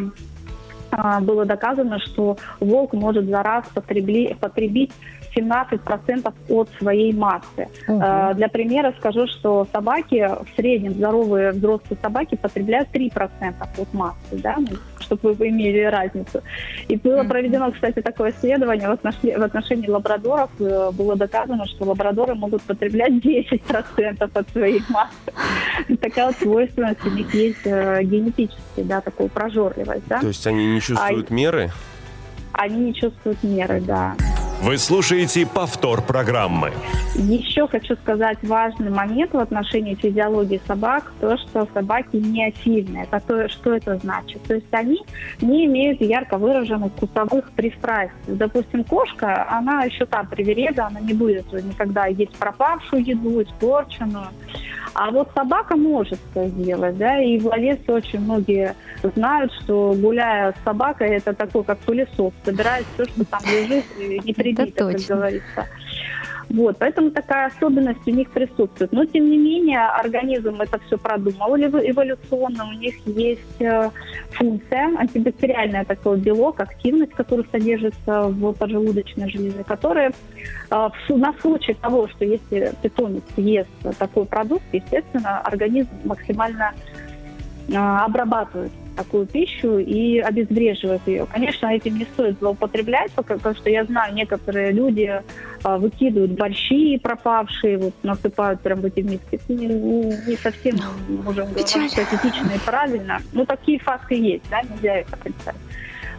э, 0.90 1.20
было 1.20 1.44
доказано, 1.44 1.98
что 1.98 2.36
волк 2.60 2.92
может 2.92 3.26
за 3.26 3.42
раз 3.42 3.64
потребить 3.74 4.92
17% 5.36 6.32
от 6.48 6.68
своей 6.78 7.12
массы. 7.12 7.68
Угу. 7.86 7.98
Для 8.34 8.48
примера 8.48 8.94
скажу, 8.98 9.26
что 9.26 9.66
собаки, 9.72 10.28
в 10.28 10.56
среднем 10.56 10.94
здоровые 10.94 11.52
взрослые 11.52 11.98
собаки 12.00 12.36
потребляют 12.36 12.88
3% 12.92 13.54
от 13.60 13.94
массы, 13.94 14.16
да, 14.32 14.56
ну, 14.58 14.76
чтобы 15.00 15.32
вы 15.34 15.48
имели 15.48 15.82
разницу. 15.84 16.42
И 16.88 16.96
было 16.96 17.24
проведено, 17.24 17.70
кстати, 17.72 18.00
такое 18.00 18.32
исследование 18.32 18.88
в 18.88 18.92
отношении, 18.92 19.36
в 19.36 19.42
отношении 19.42 19.88
лабрадоров. 19.88 20.50
Э, 20.60 20.90
было 20.92 21.16
доказано, 21.16 21.66
что 21.66 21.84
лабрадоры 21.84 22.34
могут 22.34 22.62
потреблять 22.62 23.12
10% 23.12 24.30
от 24.34 24.50
своей 24.50 24.82
массы. 24.88 25.96
Такая 26.00 26.26
вот 26.26 26.36
свойственность 26.36 27.04
у 27.04 27.10
них 27.10 27.32
есть 27.34 27.66
э, 27.66 28.02
генетически, 28.02 28.82
да, 28.82 29.00
такую 29.00 29.28
прожорливость. 29.28 30.06
Да? 30.08 30.20
То 30.20 30.28
есть 30.28 30.46
они 30.46 30.66
не 30.74 30.80
чувствуют 30.80 31.30
а, 31.30 31.34
меры? 31.34 31.70
Они 32.52 32.86
не 32.86 32.94
чувствуют 32.94 33.42
меры, 33.42 33.80
да. 33.80 34.14
Вы 34.60 34.76
слушаете 34.76 35.46
повтор 35.46 36.02
программы. 36.02 36.72
Еще 37.14 37.68
хочу 37.68 37.94
сказать 37.94 38.38
важный 38.42 38.90
момент 38.90 39.32
в 39.32 39.38
отношении 39.38 39.94
физиологии 39.94 40.60
собак, 40.66 41.12
то, 41.20 41.38
что 41.38 41.68
собаки 41.72 42.16
не 42.16 42.46
афильные. 42.48 43.04
Это 43.04 43.20
то, 43.20 43.48
что 43.48 43.74
это 43.74 43.96
значит? 43.98 44.42
То 44.42 44.54
есть 44.54 44.66
они 44.72 45.00
не 45.40 45.66
имеют 45.66 46.00
ярко 46.00 46.38
выраженных 46.38 46.90
вкусовых 46.92 47.52
пристрастий. 47.52 48.16
Допустим, 48.26 48.82
кошка, 48.82 49.48
она 49.48 49.84
еще 49.84 50.06
та 50.06 50.24
привереда, 50.24 50.86
она 50.86 50.98
не 51.00 51.14
будет 51.14 51.52
никогда 51.52 52.06
есть 52.06 52.36
пропавшую 52.36 53.04
еду, 53.04 53.40
испорченную. 53.40 54.26
А 54.94 55.10
вот 55.10 55.30
собака 55.34 55.76
может 55.76 56.18
это 56.34 56.48
сделать, 56.48 56.98
да, 56.98 57.20
и 57.22 57.38
владельцы 57.38 57.92
очень 57.92 58.20
многие 58.20 58.74
знают, 59.14 59.52
что 59.62 59.94
гуляя 59.96 60.52
с 60.52 60.64
собакой, 60.64 61.10
это 61.10 61.34
такой, 61.34 61.62
как 61.62 61.78
пылесос, 61.78 62.32
собирает 62.44 62.84
все, 62.94 63.04
что 63.04 63.24
там 63.24 63.40
лежит, 63.44 63.84
не 63.98 64.32
прибито, 64.54 64.92
как 64.92 65.00
говорится. 65.02 65.66
Вот, 66.50 66.78
поэтому 66.78 67.10
такая 67.10 67.48
особенность 67.48 68.06
у 68.06 68.10
них 68.10 68.30
присутствует. 68.30 68.90
Но, 68.92 69.04
тем 69.04 69.30
не 69.30 69.36
менее, 69.36 69.80
организм 69.80 70.60
это 70.60 70.78
все 70.86 70.96
продумал 70.96 71.56
эволюционно. 71.56 72.68
У 72.68 72.72
них 72.72 72.94
есть 73.06 73.60
э, 73.60 73.90
функция, 74.30 74.96
антибактериальная 74.98 75.84
такой 75.84 76.18
белок, 76.18 76.60
активность, 76.60 77.12
который 77.12 77.44
содержится 77.52 78.28
в 78.28 78.52
поджелудочной 78.54 79.28
железе, 79.28 79.62
которая 79.62 80.12
э, 80.70 80.88
на 81.10 81.34
случай 81.40 81.74
того, 81.74 82.08
что 82.08 82.24
если 82.24 82.72
питомец 82.82 83.24
ест 83.36 83.68
такой 83.98 84.24
продукт, 84.24 84.64
естественно, 84.72 85.40
организм 85.40 85.90
максимально 86.04 86.72
э, 87.68 87.76
обрабатывает 87.76 88.72
такую 88.98 89.26
пищу 89.26 89.78
и 89.78 90.18
обезвреживают 90.18 91.02
ее. 91.06 91.26
Конечно, 91.32 91.68
этим 91.68 91.98
не 91.98 92.04
стоит 92.04 92.38
злоупотреблять, 92.40 93.12
потому 93.12 93.54
что 93.54 93.70
я 93.70 93.84
знаю, 93.84 94.12
некоторые 94.12 94.72
люди 94.72 95.22
а, 95.62 95.78
выкидывают 95.78 96.32
борщи 96.32 96.98
пропавшие, 96.98 97.78
вот 97.78 97.94
насыпают 98.02 98.60
прям 98.60 98.80
в 98.80 98.86
эти 98.86 99.00
миски. 99.00 99.40
Не, 99.48 99.66
не 99.66 100.36
совсем 100.36 100.76
можем 101.08 101.46
говорить, 101.46 101.68
что 101.68 102.02
этично 102.02 102.50
и 102.54 102.58
правильно. 102.66 103.20
Но 103.32 103.44
такие 103.44 103.78
факты 103.78 104.16
есть, 104.16 104.44
да, 104.50 104.62
нельзя 104.62 105.00
их 105.00 105.06
отрицать. 105.12 105.54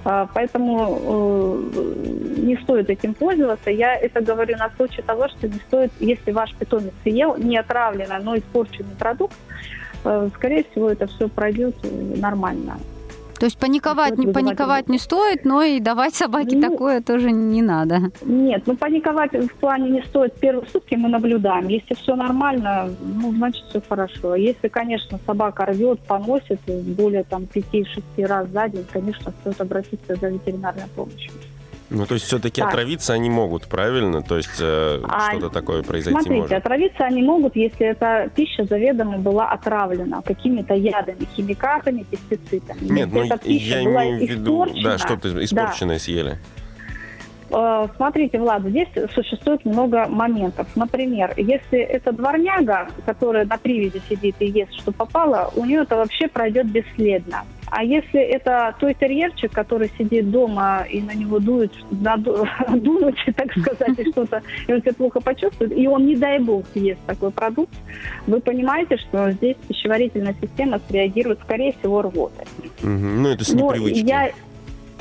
А, 0.05 0.29
поэтому 0.33 1.67
э, 1.73 2.41
не 2.41 2.55
стоит 2.63 2.89
этим 2.89 3.13
пользоваться. 3.13 3.69
Я 3.69 3.95
это 3.95 4.21
говорю 4.21 4.55
на 4.57 4.69
случай 4.77 5.01
того, 5.01 5.27
что 5.27 5.49
не 5.49 5.59
стоит, 5.67 5.91
если 5.99 6.31
ваш 6.31 6.53
питомец 6.55 6.93
съел 7.03 7.35
не 7.35 7.57
отравленный, 7.57 8.23
но 8.23 8.37
испорченный 8.37 8.95
продукт, 8.97 9.35
скорее 10.35 10.65
всего, 10.71 10.89
это 10.89 11.07
все 11.07 11.27
пройдет 11.27 11.75
нормально. 12.17 12.77
То 13.39 13.45
есть 13.45 13.57
паниковать, 13.57 14.17
не, 14.17 14.27
паниковать 14.27 14.89
не 14.89 14.97
стоит, 14.97 15.45
но 15.45 15.63
и 15.63 15.79
давать 15.79 16.13
собаке 16.13 16.57
ну, 16.57 16.69
такое 16.69 17.01
тоже 17.01 17.31
не 17.31 17.61
надо. 17.61 18.11
Нет, 18.21 18.63
ну 18.65 18.75
паниковать 18.75 19.31
в 19.31 19.53
плане 19.55 19.89
не 19.89 20.01
стоит. 20.03 20.33
Первые 20.41 20.67
сутки 20.67 20.95
мы 20.95 21.07
наблюдаем. 21.07 21.69
Если 21.69 21.93
все 21.93 22.15
нормально, 22.15 22.89
ну, 22.99 23.31
значит, 23.31 23.63
все 23.69 23.81
хорошо. 23.87 24.35
Если, 24.35 24.67
конечно, 24.67 25.17
собака 25.25 25.65
рвет, 25.65 25.99
поносит 26.01 26.59
более 26.97 27.23
там 27.23 27.43
5-6 27.43 28.25
раз 28.25 28.49
за 28.49 28.67
день, 28.67 28.85
конечно, 28.91 29.31
стоит 29.39 29.61
обратиться 29.61 30.15
за 30.15 30.27
ветеринарной 30.27 30.87
помощью. 30.93 31.31
Ну, 31.89 32.05
то 32.05 32.13
есть 32.13 32.25
все-таки 32.27 32.61
так. 32.61 32.69
отравиться 32.69 33.13
они 33.13 33.29
могут, 33.29 33.67
правильно? 33.67 34.21
То 34.21 34.37
есть 34.37 34.59
э, 34.59 35.01
а, 35.03 35.31
что-то 35.31 35.49
такое 35.49 35.81
произойти 35.81 36.11
смотрите, 36.11 36.41
может? 36.41 36.51
отравиться 36.53 37.03
они 37.03 37.23
могут, 37.23 37.55
если 37.55 37.87
эта 37.87 38.29
пища 38.35 38.63
заведомо 38.65 39.17
была 39.17 39.49
отравлена 39.49 40.21
какими-то 40.21 40.75
ядами, 40.75 41.27
химикатами, 41.35 42.03
пестицидами. 42.03 42.89
Нет, 42.89 43.09
ну 43.11 43.23
я 43.23 43.83
имею 43.83 44.19
в 44.19 44.29
виду, 44.29 44.67
да, 44.83 44.97
что-то 44.99 45.43
испорченное 45.43 45.95
да. 45.95 45.99
съели. 45.99 46.37
Э, 47.51 47.87
смотрите, 47.95 48.37
Влад, 48.37 48.63
здесь 48.63 48.89
существует 49.13 49.65
много 49.65 50.07
моментов. 50.07 50.67
Например, 50.75 51.33
если 51.37 51.79
это 51.79 52.11
дворняга, 52.11 52.89
которая 53.05 53.45
на 53.45 53.57
привязи 53.57 54.01
сидит 54.07 54.35
и 54.39 54.45
ест, 54.45 54.73
что 54.73 54.91
попало, 54.91 55.51
у 55.55 55.65
нее 55.65 55.81
это 55.81 55.95
вообще 55.95 56.27
пройдет 56.27 56.67
бесследно. 56.67 57.43
А 57.71 57.83
если 57.83 58.19
это 58.19 58.75
той 58.79 58.93
терьерчик, 58.93 59.51
который 59.51 59.91
сидит 59.97 60.31
дома 60.31 60.85
и 60.89 61.01
на 61.01 61.13
него 61.13 61.39
дует, 61.39 61.71
наду, 61.91 62.47
дунуть, 62.69 63.19
так 63.35 63.51
сказать, 63.51 63.99
и 63.99 64.11
что-то, 64.11 64.41
и 64.67 64.73
он 64.73 64.81
себя 64.81 64.93
плохо 64.93 65.19
почувствует, 65.19 65.77
и 65.77 65.87
он, 65.87 66.05
не 66.05 66.15
дай 66.15 66.39
бог, 66.39 66.65
съест 66.73 66.99
такой 67.05 67.31
продукт, 67.31 67.73
вы 68.27 68.39
понимаете, 68.39 68.97
что 68.97 69.31
здесь 69.31 69.55
пищеварительная 69.67 70.35
система 70.41 70.79
среагирует, 70.89 71.39
скорее 71.41 71.73
всего, 71.79 72.01
рвотой. 72.01 72.45
Угу. 72.81 72.89
Ну, 72.89 73.29
это 73.29 73.43
с 73.43 73.53
непривычки. 73.53 74.05
Я, 74.05 74.31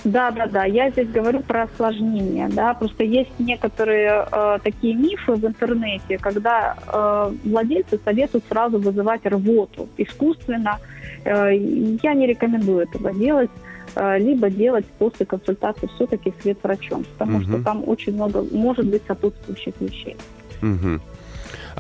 да, 0.05 0.31
да, 0.31 0.47
да. 0.47 0.65
Я 0.65 0.91
здесь 0.91 1.09
говорю 1.09 1.41
про 1.41 1.65
осложнение, 1.65 2.49
да. 2.49 2.75
Просто 2.75 3.05
есть 3.05 3.31
некоторые 3.39 4.27
э, 4.31 4.59
такие 4.63 4.95
мифы 4.95 5.33
в 5.33 5.45
интернете, 5.45 6.19
когда 6.19 6.77
э, 6.87 7.33
владельцы 7.45 7.99
советуют 8.05 8.45
сразу 8.49 8.79
вызывать 8.79 9.27
рвоту 9.27 9.89
искусственно. 9.97 10.79
Э, 11.25 11.51
я 11.55 12.15
не 12.15 12.27
рекомендую 12.27 12.81
этого 12.81 13.13
делать 13.13 13.51
э, 13.97 14.19
либо 14.19 14.51
делать 14.51 14.87
после 14.99 15.27
консультации 15.27 15.89
все-таки 15.97 16.33
с 16.41 16.45
ветврачом, 16.45 17.05
потому 17.17 17.39
угу. 17.39 17.45
что 17.45 17.63
там 17.63 17.89
очень 17.89 18.15
много 18.15 18.45
может 18.53 18.87
быть 18.87 19.03
сопутствующих 19.07 19.75
вещей. 19.81 20.17
Угу. 20.63 21.01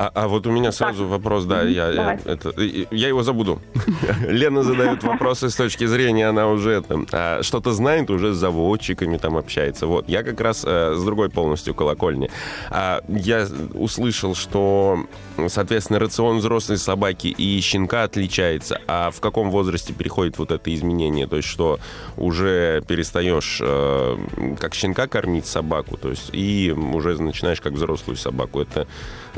А, 0.00 0.12
а 0.14 0.28
вот 0.28 0.46
у 0.46 0.52
меня 0.52 0.70
сразу 0.70 1.02
так. 1.02 1.10
вопрос, 1.10 1.44
да, 1.44 1.62
я, 1.62 1.90
я, 1.90 2.20
это, 2.24 2.52
я 2.60 3.08
его 3.08 3.24
забуду. 3.24 3.60
Лена 4.28 4.62
задает 4.62 5.02
вопросы 5.02 5.50
с 5.50 5.56
точки 5.56 5.86
зрения, 5.86 6.28
она 6.28 6.46
уже 6.46 6.82
там, 6.82 7.04
а, 7.10 7.42
что-то 7.42 7.72
знает, 7.72 8.08
уже 8.08 8.32
с 8.32 8.36
заводчиками 8.36 9.16
там 9.16 9.36
общается. 9.36 9.88
Вот, 9.88 10.08
я 10.08 10.22
как 10.22 10.40
раз 10.40 10.62
а, 10.64 10.94
с 10.94 11.02
другой 11.02 11.30
полностью 11.30 11.74
колокольни. 11.74 12.30
А, 12.70 13.02
я 13.08 13.48
услышал, 13.74 14.36
что, 14.36 15.04
соответственно, 15.48 15.98
рацион 15.98 16.38
взрослой 16.38 16.78
собаки 16.78 17.26
и 17.26 17.60
щенка 17.60 18.04
отличается, 18.04 18.80
а 18.86 19.10
в 19.10 19.18
каком 19.18 19.50
возрасте 19.50 19.92
переходит 19.92 20.38
вот 20.38 20.52
это 20.52 20.72
изменение? 20.72 21.26
То 21.26 21.38
есть, 21.38 21.48
что 21.48 21.80
уже 22.16 22.84
перестаешь 22.86 23.58
а, 23.60 24.16
как 24.60 24.74
щенка 24.74 25.08
кормить 25.08 25.46
собаку, 25.46 25.96
то 25.96 26.10
есть, 26.10 26.30
и 26.32 26.70
уже 26.70 27.20
начинаешь 27.20 27.60
как 27.60 27.72
взрослую 27.72 28.16
собаку. 28.16 28.60
Это 28.60 28.86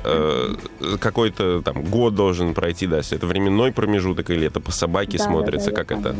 Э, 0.02 0.54
какой-то 0.98 1.62
там 1.62 1.82
год 1.84 2.14
должен 2.14 2.54
пройти, 2.54 2.86
да, 2.86 2.98
это 2.98 3.26
временной 3.26 3.72
промежуток 3.72 4.30
или 4.30 4.46
это 4.46 4.60
по 4.60 4.72
собаке 4.72 5.18
да, 5.18 5.24
смотрится, 5.24 5.70
да, 5.70 5.76
да, 5.76 5.84
как 5.84 5.98
это? 5.98 6.16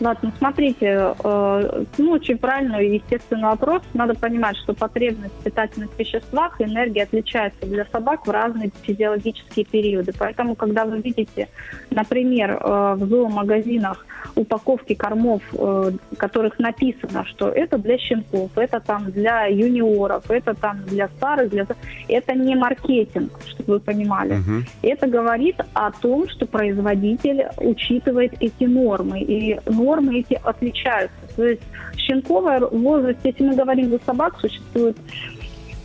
Ладно, 0.00 0.32
смотрите, 0.38 1.14
э, 1.22 1.84
ну, 1.98 2.10
очень 2.12 2.38
правильный 2.38 2.88
и 2.88 2.94
естественный 2.94 3.50
вопрос. 3.50 3.82
Надо 3.92 4.14
понимать, 4.14 4.56
что 4.56 4.72
потребность 4.72 5.34
в 5.40 5.44
питательных 5.44 5.90
веществах 5.98 6.58
и 6.58 6.64
энергии 6.64 7.02
отличается 7.02 7.66
для 7.66 7.84
собак 7.84 8.26
в 8.26 8.30
разные 8.30 8.70
физиологические 8.82 9.66
периоды. 9.66 10.12
Поэтому, 10.18 10.54
когда 10.54 10.86
вы 10.86 11.00
видите, 11.02 11.48
например, 11.90 12.52
э, 12.52 12.94
в 12.96 13.06
зоомагазинах 13.06 14.06
упаковки 14.36 14.94
кормов, 14.94 15.42
э, 15.52 15.90
которых 16.16 16.58
написано, 16.58 17.26
что 17.26 17.50
это 17.50 17.76
для 17.76 17.98
щенков, 17.98 18.56
это 18.56 18.80
там 18.80 19.10
для 19.10 19.46
юниоров, 19.46 20.30
это 20.30 20.54
там 20.54 20.82
для 20.86 21.08
старых, 21.08 21.50
для... 21.50 21.66
это 22.08 22.34
не 22.34 22.54
маркетинг, 22.54 23.32
чтобы 23.48 23.74
вы 23.74 23.80
понимали. 23.80 24.36
Uh-huh. 24.36 24.62
Это 24.82 25.06
говорит 25.06 25.56
о 25.74 25.90
том, 25.90 26.26
что 26.28 26.46
производитель 26.46 27.48
учитывает 27.58 28.32
эти 28.40 28.64
нормы. 28.64 29.20
И 29.20 29.60
нормы 29.66 29.89
эти 29.98 30.40
отличаются. 30.42 31.16
То 31.36 31.44
есть 31.44 31.62
щенковый 31.96 32.60
возраст, 32.60 33.18
если 33.24 33.44
мы 33.44 33.54
говорим 33.54 33.90
за 33.90 33.98
собак, 34.04 34.38
существует 34.40 34.96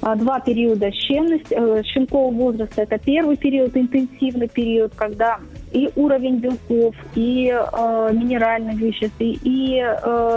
а, 0.02 0.16
два 0.16 0.40
периода 0.40 0.92
щенности, 0.92 1.54
э, 1.58 1.84
щенкового 1.84 2.32
возраста. 2.32 2.84
Это 2.84 3.00
первый 3.00 3.38
период, 3.38 3.76
интенсивный 3.76 4.48
период, 4.48 4.94
когда 4.96 5.40
и 5.72 5.90
уровень 5.96 6.38
белков, 6.38 6.96
и 7.16 7.52
э, 7.52 8.10
минеральных 8.14 8.76
веществ, 8.76 9.16
и, 9.20 9.40
и 9.44 9.80
э, 9.80 9.88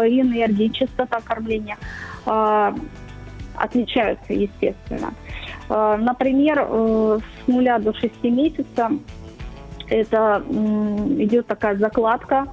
энергии, 0.08 0.68
частота 0.68 1.20
кормления 1.20 1.76
э, 2.26 2.72
отличаются, 3.56 4.32
естественно. 4.32 5.12
Э, 5.68 5.96
например, 6.00 6.66
э, 6.66 7.18
с 7.20 7.48
нуля 7.48 7.78
до 7.78 7.92
6 7.92 8.22
месяцев 8.24 8.92
это 9.90 10.42
э, 10.46 10.52
идет 11.18 11.46
такая 11.46 11.76
закладка 11.76 12.46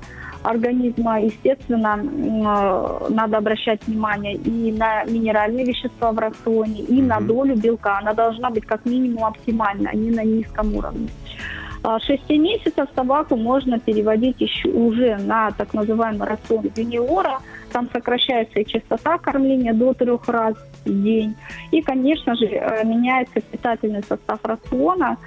организма, 0.49 1.21
естественно, 1.21 1.99
э, 1.99 3.09
надо 3.09 3.37
обращать 3.37 3.85
внимание 3.87 4.35
и 4.35 4.71
на 4.71 5.03
минеральные 5.05 5.65
вещества 5.65 6.11
в 6.11 6.19
рационе, 6.19 6.81
и 6.81 7.01
на 7.01 7.19
долю 7.19 7.55
белка. 7.55 7.97
Она 7.97 8.13
должна 8.13 8.49
быть 8.49 8.65
как 8.65 8.85
минимум 8.85 9.25
оптимальна, 9.25 9.89
а 9.91 9.95
не 9.95 10.11
на 10.11 10.23
низком 10.23 10.75
уровне. 10.75 11.09
6 11.99 12.23
а 12.29 12.33
месяцев 12.33 12.87
собаку 12.95 13.35
можно 13.35 13.79
переводить 13.79 14.41
еще 14.41 14.69
уже 14.69 15.17
на 15.17 15.51
так 15.51 15.73
называемый 15.73 16.27
рацион 16.27 16.71
юниора. 16.75 17.39
Там 17.75 17.89
сокращается 17.91 18.61
и 18.61 18.65
частота 18.65 19.17
кормления 19.17 19.73
до 19.73 19.93
трех 19.93 20.29
раз 20.29 20.55
в 20.85 21.03
день. 21.03 21.35
И, 21.71 21.81
конечно 21.81 22.33
же, 22.33 22.45
э, 22.45 22.85
меняется 22.85 23.41
питательный 23.41 24.01
состав 24.01 24.39
рациона. 24.43 25.17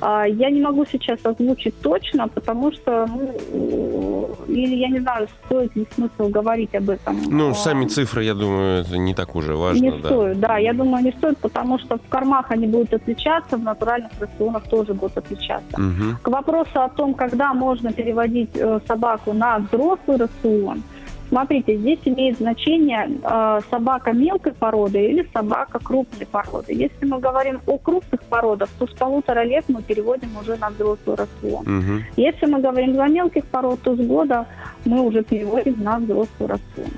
А, 0.00 0.24
я 0.24 0.50
не 0.50 0.60
могу 0.60 0.84
сейчас 0.86 1.18
озвучить 1.24 1.74
точно, 1.80 2.28
потому 2.28 2.70
что, 2.70 3.08
ну, 3.52 4.30
или 4.46 4.76
я 4.76 4.88
не 4.88 5.00
знаю, 5.00 5.26
стоит 5.44 5.74
ли 5.74 5.84
смысл 5.96 6.28
говорить 6.28 6.76
об 6.76 6.90
этом. 6.90 7.20
Ну, 7.28 7.50
а, 7.50 7.54
сами 7.54 7.86
цифры, 7.86 8.22
я 8.22 8.34
думаю, 8.34 8.82
это 8.82 8.96
не 8.98 9.14
так 9.14 9.34
уже 9.34 9.56
важно. 9.56 9.82
Не 9.82 9.90
да. 9.90 10.08
стоит, 10.08 10.38
да, 10.38 10.58
я 10.58 10.74
думаю, 10.74 11.02
не 11.02 11.10
стоит, 11.10 11.38
потому 11.38 11.80
что 11.80 11.96
в 11.96 12.08
кормах 12.08 12.52
они 12.52 12.68
будут 12.68 12.94
отличаться, 12.94 13.56
в 13.56 13.62
натуральных 13.62 14.12
рационах 14.20 14.62
тоже 14.68 14.94
будут 14.94 15.18
отличаться. 15.18 15.76
Угу. 15.76 16.18
К 16.22 16.28
вопросу 16.28 16.80
о 16.80 16.88
том, 16.88 17.14
когда 17.14 17.52
можно 17.52 17.92
переводить 17.92 18.50
э, 18.54 18.78
собаку 18.86 19.32
на 19.32 19.58
взрослый 19.58 20.18
рацион– 20.18 20.84
Смотрите, 21.28 21.76
здесь 21.76 21.98
имеет 22.04 22.38
значение 22.38 23.10
э, 23.22 23.60
собака 23.70 24.12
мелкой 24.12 24.52
породы 24.52 25.04
или 25.06 25.28
собака 25.32 25.78
крупной 25.78 26.26
породы. 26.26 26.72
Если 26.72 27.04
мы 27.04 27.18
говорим 27.18 27.60
о 27.66 27.78
крупных 27.78 28.22
породах, 28.22 28.68
то 28.78 28.86
с 28.86 28.90
полутора 28.92 29.44
лет 29.44 29.64
мы 29.68 29.82
переводим 29.82 30.36
уже 30.40 30.56
на 30.56 30.70
взрослый 30.70 31.16
рацион. 31.16 31.62
Угу. 31.62 32.02
Если 32.16 32.46
мы 32.46 32.60
говорим 32.60 32.94
за 32.94 33.06
мелких 33.06 33.44
пород, 33.46 33.80
то 33.82 33.94
с 33.94 33.98
года 33.98 34.46
мы 34.84 35.00
уже 35.00 35.22
переводим 35.24 35.82
на 35.82 35.98
взрослый 35.98 36.48
рацион. 36.48 36.90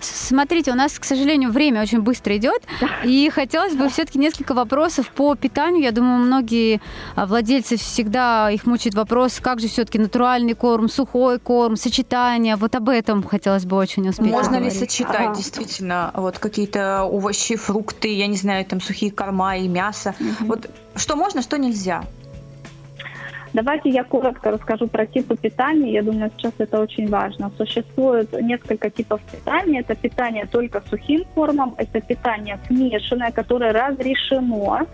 Смотрите, 0.00 0.72
у 0.72 0.74
нас, 0.74 0.98
к 0.98 1.04
сожалению, 1.04 1.50
время 1.50 1.82
очень 1.82 2.00
быстро 2.00 2.36
идет, 2.36 2.62
и 3.04 3.30
хотелось 3.30 3.74
бы 3.74 3.88
все-таки 3.88 4.18
несколько 4.18 4.54
вопросов 4.54 5.10
по 5.10 5.34
питанию. 5.34 5.82
Я 5.82 5.92
думаю, 5.92 6.18
многие 6.18 6.80
а, 7.16 7.26
владельцы 7.26 7.76
всегда 7.76 8.50
их 8.50 8.66
мучает 8.66 8.94
вопрос, 8.94 9.40
как 9.40 9.60
же 9.60 9.68
все-таки 9.68 9.98
натуральный 9.98 10.54
корм, 10.54 10.88
сухой 10.88 11.38
корм, 11.38 11.76
сочетание. 11.76 12.56
Вот 12.56 12.74
об 12.74 12.88
этом 12.88 13.22
хотелось 13.22 13.64
бы 13.64 13.76
очень 13.76 14.08
успеть. 14.08 14.30
Можно 14.30 14.54
поговорить. 14.54 14.74
ли 14.74 14.78
сочетать 14.78 15.26
ага. 15.26 15.34
действительно 15.34 16.10
вот 16.14 16.38
какие-то 16.38 17.04
овощи, 17.04 17.56
фрукты, 17.56 18.14
я 18.14 18.26
не 18.26 18.36
знаю, 18.36 18.64
там 18.64 18.80
сухие 18.80 19.10
корма 19.10 19.56
и 19.56 19.68
мясо? 19.68 20.14
Угу. 20.20 20.46
Вот 20.46 20.70
что 20.96 21.16
можно, 21.16 21.42
что 21.42 21.58
нельзя? 21.58 22.04
Давайте 23.52 23.90
я 23.90 24.04
коротко 24.04 24.50
расскажу 24.50 24.86
про 24.88 25.06
типы 25.06 25.36
питания. 25.36 25.92
Я 25.92 26.02
думаю, 26.02 26.30
сейчас 26.36 26.52
это 26.58 26.80
очень 26.80 27.08
важно. 27.08 27.50
Существует 27.56 28.32
несколько 28.42 28.90
типов 28.90 29.20
питания. 29.22 29.80
Это 29.80 29.94
питание 29.94 30.46
только 30.46 30.82
сухим 30.88 31.24
кормом, 31.34 31.74
это 31.78 32.00
питание 32.00 32.58
смешанное, 32.66 33.32
которое 33.32 33.72
разрешено. 33.72 34.86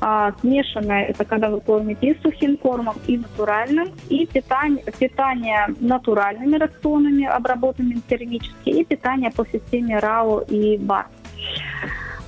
А, 0.00 0.32
смешанное– 0.40 1.04
это 1.08 1.24
когда 1.24 1.48
вы 1.50 1.60
кормите 1.60 2.10
и 2.10 2.22
сухим 2.22 2.56
кормом, 2.56 2.96
и 3.06 3.18
натуральным, 3.18 3.88
и 4.08 4.26
питание, 4.26 4.84
питание 4.98 5.66
натуральными 5.80 6.56
рационами, 6.56 7.24
обработанными 7.24 8.00
термически, 8.08 8.70
и 8.70 8.84
питание 8.84 9.30
по 9.30 9.46
системе 9.46 9.98
РАО 9.98 10.42
и 10.48 10.78
БАР. 10.78 11.06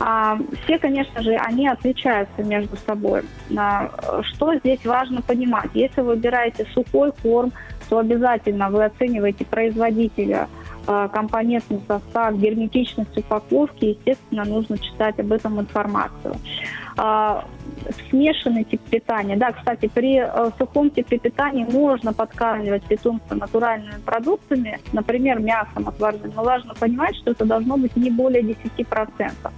А, 0.03 0.39
все, 0.65 0.79
конечно 0.79 1.23
же, 1.23 1.35
они 1.35 1.69
отличаются 1.69 2.43
между 2.43 2.75
собой. 2.79 3.23
А, 3.57 3.91
что 4.23 4.55
здесь 4.57 4.85
важно 4.87 5.21
понимать? 5.21 5.71
Если 5.75 6.01
вы 6.01 6.15
выбираете 6.15 6.67
сухой 6.73 7.13
корм, 7.23 7.53
то 7.91 7.99
обязательно 7.99 8.71
вы 8.71 8.85
оцениваете 8.85 9.45
производителя, 9.45 10.49
а, 10.87 11.09
компонентный 11.09 11.83
состав, 11.87 12.35
герметичность 12.39 13.17
упаковки. 13.19 13.85
Естественно, 13.85 14.45
нужно 14.45 14.79
читать 14.79 15.21
об 15.21 15.33
этом 15.33 15.61
информацию. 15.61 16.35
Смешанный 18.11 18.65
тип 18.65 18.81
питания. 18.91 19.37
Да, 19.37 19.53
кстати, 19.53 19.89
при 19.89 20.19
э, 20.19 20.51
сухом 20.59 20.91
типе 20.91 21.19
питания 21.19 21.65
можно 21.65 22.13
подкармливать 22.13 22.83
питомца 22.83 23.35
натуральными 23.35 24.01
продуктами, 24.05 24.79
например, 24.93 25.39
мясом 25.39 25.89
отварным, 25.89 26.33
но 26.37 26.43
важно 26.43 26.75
понимать, 26.75 27.17
что 27.17 27.31
это 27.31 27.47
должно 27.47 27.79
быть 27.79 27.97
не 27.97 28.11
более 28.11 28.43
10%. 28.43 29.51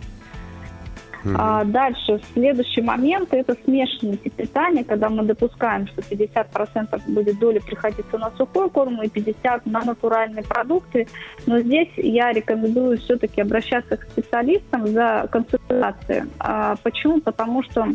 А 1.36 1.64
дальше, 1.64 2.20
следующий 2.32 2.82
момент– 2.82 3.28
это 3.32 3.56
смешанный 3.64 4.16
тип 4.16 4.34
питания, 4.34 4.84
когда 4.84 5.08
мы 5.08 5.22
допускаем, 5.22 5.86
что 5.86 6.02
50% 6.02 7.00
будет 7.06 7.38
доли 7.38 7.60
приходиться 7.60 8.18
на 8.18 8.30
сухой 8.36 8.70
корм 8.70 9.00
и 9.02 9.06
50% 9.06 9.62
на 9.66 9.84
натуральные 9.84 10.42
продукты. 10.42 11.06
Но 11.46 11.60
здесь 11.60 11.88
я 11.96 12.32
рекомендую 12.32 12.98
все-таки 12.98 13.40
обращаться 13.40 13.96
к 13.96 14.04
специалистам 14.04 14.86
за 14.88 15.28
консультацией. 15.30 16.24
А 16.38 16.76
почему? 16.82 17.20
Потому 17.20 17.62
что 17.62 17.86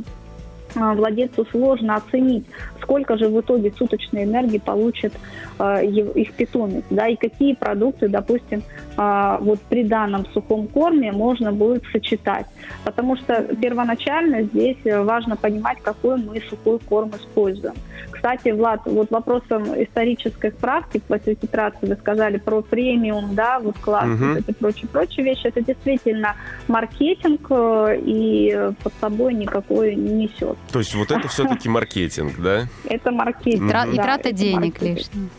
а, 0.75 0.93
владельцу 0.93 1.45
сложно 1.45 1.95
оценить, 1.95 2.45
сколько 2.81 3.17
же 3.17 3.29
в 3.29 3.39
итоге 3.39 3.71
суточной 3.77 4.23
энергии 4.23 4.59
получит 4.59 5.13
э, 5.59 5.85
их 5.85 6.33
питомец, 6.33 6.83
да, 6.89 7.07
и 7.07 7.15
какие 7.15 7.55
продукты, 7.55 8.09
допустим, 8.09 8.63
вот 8.97 9.59
при 9.69 9.83
данном 9.83 10.25
сухом 10.33 10.67
корме 10.67 11.11
можно 11.11 11.51
будет 11.51 11.83
сочетать. 11.91 12.47
Потому 12.83 13.15
что 13.15 13.43
первоначально 13.61 14.43
здесь 14.43 14.77
важно 14.83 15.35
понимать, 15.35 15.77
какой 15.81 16.17
мы 16.17 16.41
сухой 16.49 16.79
корм 16.79 17.11
используем. 17.11 17.75
Кстати, 18.17 18.49
Влад, 18.49 18.81
вот 18.85 19.11
вопросом 19.11 19.63
исторической 19.81 20.51
справки 20.51 20.99
по 21.07 21.19
титрации 21.19 21.85
вы 21.87 21.95
сказали 21.95 22.37
про 22.37 22.61
премиум, 22.61 23.35
да, 23.35 23.59
вот 23.59 23.77
класс, 23.77 24.09
угу. 24.09 24.33
вот 24.33 24.49
и 24.49 24.53
прочие-прочие 24.53 25.23
вещи. 25.23 25.47
Это 25.47 25.61
действительно 25.61 26.35
маркетинг 26.67 27.45
э, 27.49 27.99
и 28.03 28.71
под 28.81 28.93
собой 28.99 29.33
никакой 29.35 29.95
не 29.95 30.25
несет. 30.25 30.57
То 30.71 30.79
есть 30.79 30.95
вот 30.95 31.11
это 31.11 31.27
все-таки 31.27 31.69
маркетинг, 31.77 32.33
да? 32.39 32.65
Это 32.89 33.11
маркетинг, 33.11 33.71
И 33.93 33.95
трата 33.95 34.31
денег 34.31 34.81
лишних. 34.81 35.29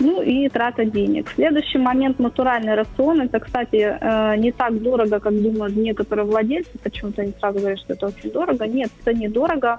Ну 0.00 0.22
и 0.22 0.48
трата 0.48 0.86
денег. 0.86 1.30
Следующий 1.34 1.78
момент– 1.78 2.18
натуральный 2.18 2.74
рацион. 2.74 3.20
Это, 3.20 3.38
кстати, 3.38 3.98
э, 4.00 4.36
не 4.38 4.50
так 4.50 4.80
дорого, 4.82 5.20
как 5.20 5.34
думают 5.42 5.76
некоторые 5.76 6.24
владельцы. 6.24 6.70
Почему-то 6.82 7.20
они 7.20 7.34
сразу 7.38 7.58
говорят, 7.58 7.78
что 7.80 7.92
это 7.92 8.06
очень 8.06 8.30
дорого. 8.30 8.66
Нет, 8.66 8.90
это 9.02 9.14
недорого. 9.14 9.76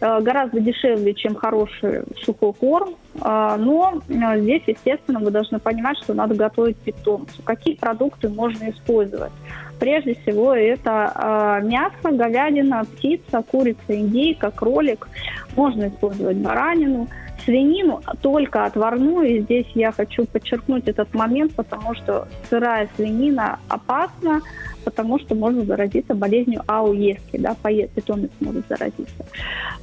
Э, 0.00 0.20
гораздо 0.22 0.60
дешевле, 0.60 1.12
чем 1.12 1.34
хороший 1.34 2.04
сухой 2.24 2.54
корм. 2.54 2.94
Э, 3.22 3.56
но 3.58 4.00
здесь, 4.08 4.62
естественно, 4.66 5.20
вы 5.20 5.30
должны 5.30 5.58
понимать, 5.58 5.98
что 5.98 6.14
надо 6.14 6.34
готовить 6.34 6.78
питомцу. 6.78 7.42
Какие 7.44 7.74
продукты 7.74 8.30
можно 8.30 8.70
использовать? 8.70 9.32
Прежде 9.78 10.14
всего, 10.14 10.54
это 10.54 11.60
мясо, 11.64 12.14
говядина, 12.14 12.84
птица, 12.84 13.42
курица, 13.42 13.80
индейка, 13.88 14.50
кролик. 14.50 15.08
Можно 15.56 15.88
использовать 15.88 16.36
баранину– 16.36 17.08
Свинину 17.44 18.02
только 18.20 18.64
отварную, 18.64 19.36
и 19.36 19.40
здесь 19.40 19.66
я 19.74 19.92
хочу 19.92 20.26
подчеркнуть 20.26 20.88
этот 20.88 21.12
момент, 21.14 21.54
потому 21.54 21.94
что 21.94 22.28
сырая 22.48 22.88
свинина 22.96 23.58
опасна, 23.68 24.40
потому 24.84 25.18
что 25.18 25.34
можно 25.34 25.64
заразиться 25.64 26.14
болезнью 26.14 26.62
ауески, 26.66 27.38
да, 27.38 27.54
питомец 27.62 28.30
может 28.40 28.66
заразиться. 28.68 29.24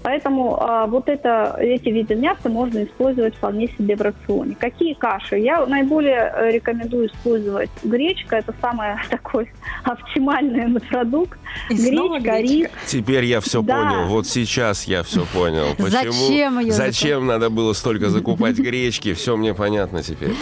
Поэтому 0.04 0.58
а, 0.62 0.86
вот 0.88 1.10
это, 1.10 1.56
эти 1.60 1.90
виды 1.90 2.16
мяса 2.16 2.50
можно 2.50 2.84
использовать 2.84 3.36
вполне 3.36 3.68
себе 3.68 3.96
в 3.96 4.02
рационе. 4.02 4.56
Какие 4.60 4.94
каши? 4.94 5.38
Я 5.38 5.66
наиболее 5.66 6.32
э, 6.34 6.52
рекомендую 6.52 7.08
использовать 7.08 7.70
гречка, 7.84 8.38
это 8.38 8.54
самый 8.62 8.88
такой 9.10 9.52
оптимальный 9.84 10.80
продукт. 10.82 11.38
И 11.70 11.76
гречка, 11.76 12.40
рис. 12.40 12.70
Теперь 12.86 13.26
я 13.26 13.42
все 13.42 13.62
да. 13.62 13.76
понял, 13.76 14.08
вот 14.08 14.28
сейчас 14.28 14.86
я 14.86 15.04
все 15.04 15.26
понял. 15.34 15.68
Почему? 15.78 15.90
Зачем 15.90 16.60
ее 16.60 16.72
Зачем 16.72 17.26
надо 17.26 17.50
было 17.50 17.74
столько 17.74 18.10
закупать 18.10 18.58
гречки? 18.58 19.14
Все 19.14 19.36
мне 19.36 19.54
понятно 19.54 20.04
теперь. 20.04 20.36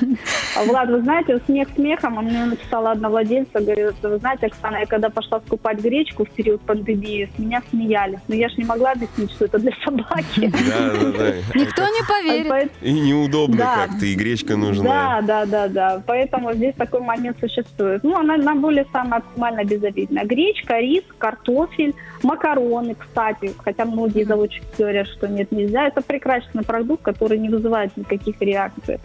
Влад, 0.66 0.88
вы 0.88 1.02
знаете, 1.02 1.40
смех 1.46 1.68
смехом, 1.74 2.18
а 2.18 2.22
мне 2.22 2.44
написала 2.44 2.92
одна 2.92 3.08
владельца, 3.08 3.60
говорит, 3.60 3.93
вы 4.02 4.18
знаете, 4.18 4.46
Оксана, 4.46 4.78
я 4.78 4.86
когда 4.86 5.10
пошла 5.10 5.40
скупать 5.40 5.80
гречку 5.80 6.24
в 6.24 6.30
период 6.30 6.60
пандемии, 6.62 7.30
с 7.34 7.38
меня 7.38 7.62
смеялись. 7.70 8.20
Но 8.28 8.34
я 8.34 8.48
же 8.48 8.56
не 8.56 8.64
могла 8.64 8.92
объяснить, 8.92 9.30
что 9.32 9.46
это 9.46 9.58
для 9.58 9.72
собаки. 9.84 10.52
Да, 10.68 10.92
да, 10.92 11.18
да. 11.18 11.32
Никто 11.54 11.82
не 11.82 12.02
поверит. 12.06 12.72
И 12.80 12.92
неудобно 12.92 13.56
как-то, 13.56 14.06
и 14.06 14.14
гречка 14.14 14.56
нужна. 14.56 15.20
Да, 15.22 15.22
да, 15.22 15.46
да, 15.46 15.68
да. 15.68 16.02
Поэтому 16.06 16.52
здесь 16.52 16.74
такой 16.74 17.00
момент 17.00 17.38
существует. 17.40 18.02
Ну, 18.02 18.16
она 18.16 18.36
на 18.36 18.54
более 18.54 18.86
самая 18.92 19.20
оптимально 19.20 19.64
безобидная. 19.64 20.24
Гречка, 20.24 20.78
рис, 20.78 21.04
картофель, 21.18 21.94
макароны, 22.22 22.94
кстати, 22.94 23.52
хотя 23.58 23.84
многие 23.84 24.24
заводчики 24.24 24.64
говорят, 24.78 25.06
что 25.08 25.28
нет, 25.28 25.52
нельзя. 25.52 25.86
Это 25.86 26.00
прекрасный 26.00 26.64
продукт, 26.64 27.02
который 27.02 27.38
не 27.38 27.48
вызывает 27.48 27.96
никаких 27.96 28.40
реакций. 28.40 28.98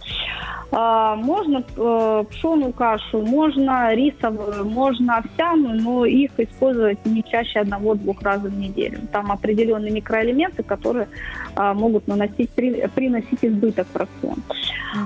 А, 0.72 1.16
можно 1.16 1.64
э, 1.76 2.24
пшеную 2.30 2.74
кашу, 2.74 3.22
можно 3.22 3.94
рисовую, 3.96 4.66
можно 4.66 5.18
овсяную, 5.18 5.82
но 5.82 6.06
их 6.06 6.32
использовать 6.38 7.04
не 7.06 7.24
чаще 7.24 7.60
одного-двух 7.60 8.22
раз 8.22 8.42
в 8.42 8.56
неделю. 8.58 9.00
Там 9.12 9.32
определенные 9.32 9.92
микроэлементы, 9.92 10.62
которые 10.62 11.08
а, 11.56 11.74
могут 11.74 12.08
наносить, 12.08 12.52
приносить 12.52 13.40
избыток 13.42 13.88
в 13.92 13.98
рацион. 13.98 14.44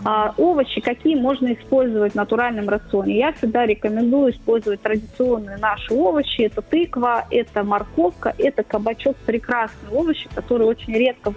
А, 0.06 0.34
овощи, 0.38 0.82
какие 0.82 1.16
можно 1.16 1.54
использовать 1.54 2.14
в 2.14 2.16
натуральном 2.16 2.70
рационе? 2.70 3.18
Я 3.18 3.34
всегда 3.34 3.66
рекомендую 3.66 4.32
использовать 4.32 4.82
традиционные 4.82 5.58
наши 5.58 5.94
овощи. 5.94 6.42
Это 6.42 6.62
тыква, 6.62 7.26
это 7.30 7.64
морковка, 7.64 8.34
это 8.38 8.64
кабачок. 8.64 9.16
Прекрасные 9.26 9.92
овощи, 9.92 10.30
которые 10.34 10.68
очень 10.68 10.94
редко 10.94 11.32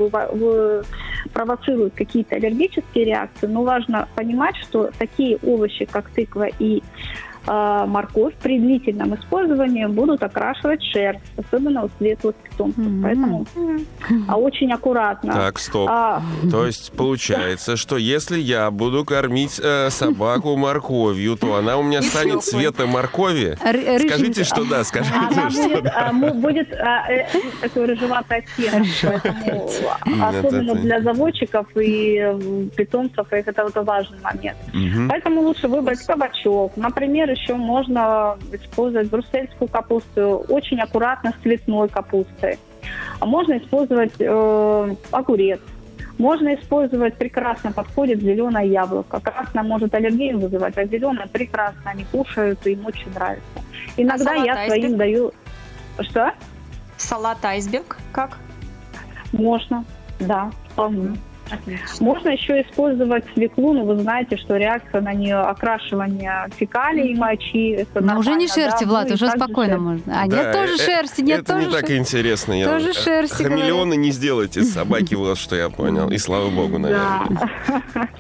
провоцируют 1.33 1.95
какие-то 1.95 2.37
аллергические 2.37 3.05
реакции, 3.05 3.47
но 3.47 3.63
важно 3.63 4.09
понимать, 4.17 4.57
что 4.57 4.91
такие 4.99 5.37
овощи, 5.43 5.85
как 5.85 6.09
тыква 6.11 6.49
и 6.59 6.83
морковь 7.47 8.35
при 8.43 8.59
длительном 8.59 9.15
использовании 9.15 9.87
будут 9.87 10.23
окрашивать 10.23 10.83
шерсть, 10.83 11.23
особенно 11.37 11.85
у 11.85 11.91
светлых 11.99 12.35
питомцев. 12.37 12.85
Mm-hmm. 12.85 13.03
Поэтому 13.03 13.47
а 14.29 14.37
очень 14.37 14.73
аккуратно. 14.73 15.33
Так, 15.33 15.59
стоп. 15.59 15.89
А, 15.91 16.23
то 16.51 16.67
есть 16.67 16.93
получается, 16.93 17.77
что 17.77 17.97
если 17.97 18.39
я 18.39 18.71
буду 18.71 19.05
кормить 19.05 19.61
э, 19.63 19.91
собаку 19.91 20.57
морковью, 20.57 21.37
то 21.37 21.55
она 21.57 21.77
у 21.77 21.83
меня 21.83 22.03
станет 22.03 22.43
цвета 22.43 22.87
моркови? 22.87 23.57
Скажите, 23.57 24.45
что 24.45 24.65
да, 24.65 24.85
скажите, 24.85 25.17
она 25.17 25.51
что 25.51 25.69
будет, 25.69 25.85
да. 25.85 26.09
А, 26.09 26.13
будет 26.13 26.73
э, 26.73 27.27
такой 27.61 27.87
рыжеватый 27.87 28.39
оттенок. 28.39 28.87
Особенно 30.23 30.75
для 30.75 31.01
заводчиков 31.01 31.67
и 31.77 32.69
питомцев, 32.77 33.27
это 33.31 33.65
вот 33.65 33.87
важный 33.87 34.19
момент. 34.23 34.59
Поэтому 35.09 35.43
лучше 35.43 35.69
выбрать 35.69 36.01
кабачок. 36.01 36.77
Например, 36.77 37.31
еще 37.37 37.55
можно 37.55 38.37
использовать 38.53 39.09
брюссельскую 39.09 39.69
капусту 39.69 40.45
очень 40.49 40.81
аккуратно 40.81 41.33
с 41.33 41.43
цветной 41.43 41.89
капустой. 41.89 42.59
А 43.21 43.27
можно 43.27 43.59
использовать 43.59 44.15
э, 44.19 44.95
огурец. 45.11 45.61
Можно 46.19 46.55
использовать, 46.55 47.15
прекрасно 47.17 47.73
подходит 47.73 48.21
зеленое 48.21 48.69
яблоко. 48.69 49.21
Красное 49.21 49.63
может 49.63 49.95
аллергию 49.95 50.39
вызывать, 50.39 50.77
а 50.79 50.87
зеленое 50.87 51.29
прекрасно 51.29 51.91
они 51.91 52.05
кушают, 52.05 52.67
и 52.67 52.73
им 52.73 52.87
очень 52.87 53.13
нравится. 53.13 53.45
Иногда 53.99 54.33
а 54.33 54.37
я 54.37 54.67
своим 54.67 54.85
айсберг? 54.85 54.97
даю... 54.97 55.33
Что? 56.01 56.33
Салат 56.97 57.45
айсберг 57.45 57.99
как? 58.13 58.39
Можно, 59.33 59.85
да, 60.19 60.51
вполне. 60.71 61.17
Можно 62.01 62.31
еще 62.31 62.63
использовать 62.63 63.25
свеклу, 63.35 63.73
но 63.73 63.85
вы 63.85 63.97
знаете, 63.99 64.37
что 64.37 64.57
реакция 64.57 65.01
на 65.01 65.13
нее 65.13 65.37
окрашивание 65.37 66.49
фекалий, 66.57 67.15
мочи. 67.15 67.87
Но 67.95 68.19
уже 68.19 68.35
не 68.35 68.49
шерсти, 68.49 68.85
да? 68.85 68.91
Влад, 68.91 69.09
ну, 69.09 69.15
уже 69.15 69.29
спокойно 69.29 69.75
шерсть. 69.75 69.85
можно. 69.85 70.23
А 70.23 70.27
да, 70.27 70.37
нет, 70.37 70.53
тоже 70.53 70.75
э, 70.75 70.77
шерсти, 70.79 71.21
нет, 71.23 71.41
это 71.41 71.55
тоже 71.55 71.67
не 71.67 71.73
так 71.73 71.91
интересно. 71.91 72.65
Тоже 72.65 72.93
шерсти. 72.93 73.43
Хамелеоны 73.43 73.97
не 73.97 74.11
сделайте 74.11 74.63
собаки, 74.63 75.15
вот 75.15 75.39
что 75.39 75.57
я 75.57 75.69
понял. 75.71 76.11
И 76.11 76.19
слава 76.19 76.51
богу, 76.51 76.79
наверное. 76.79 77.29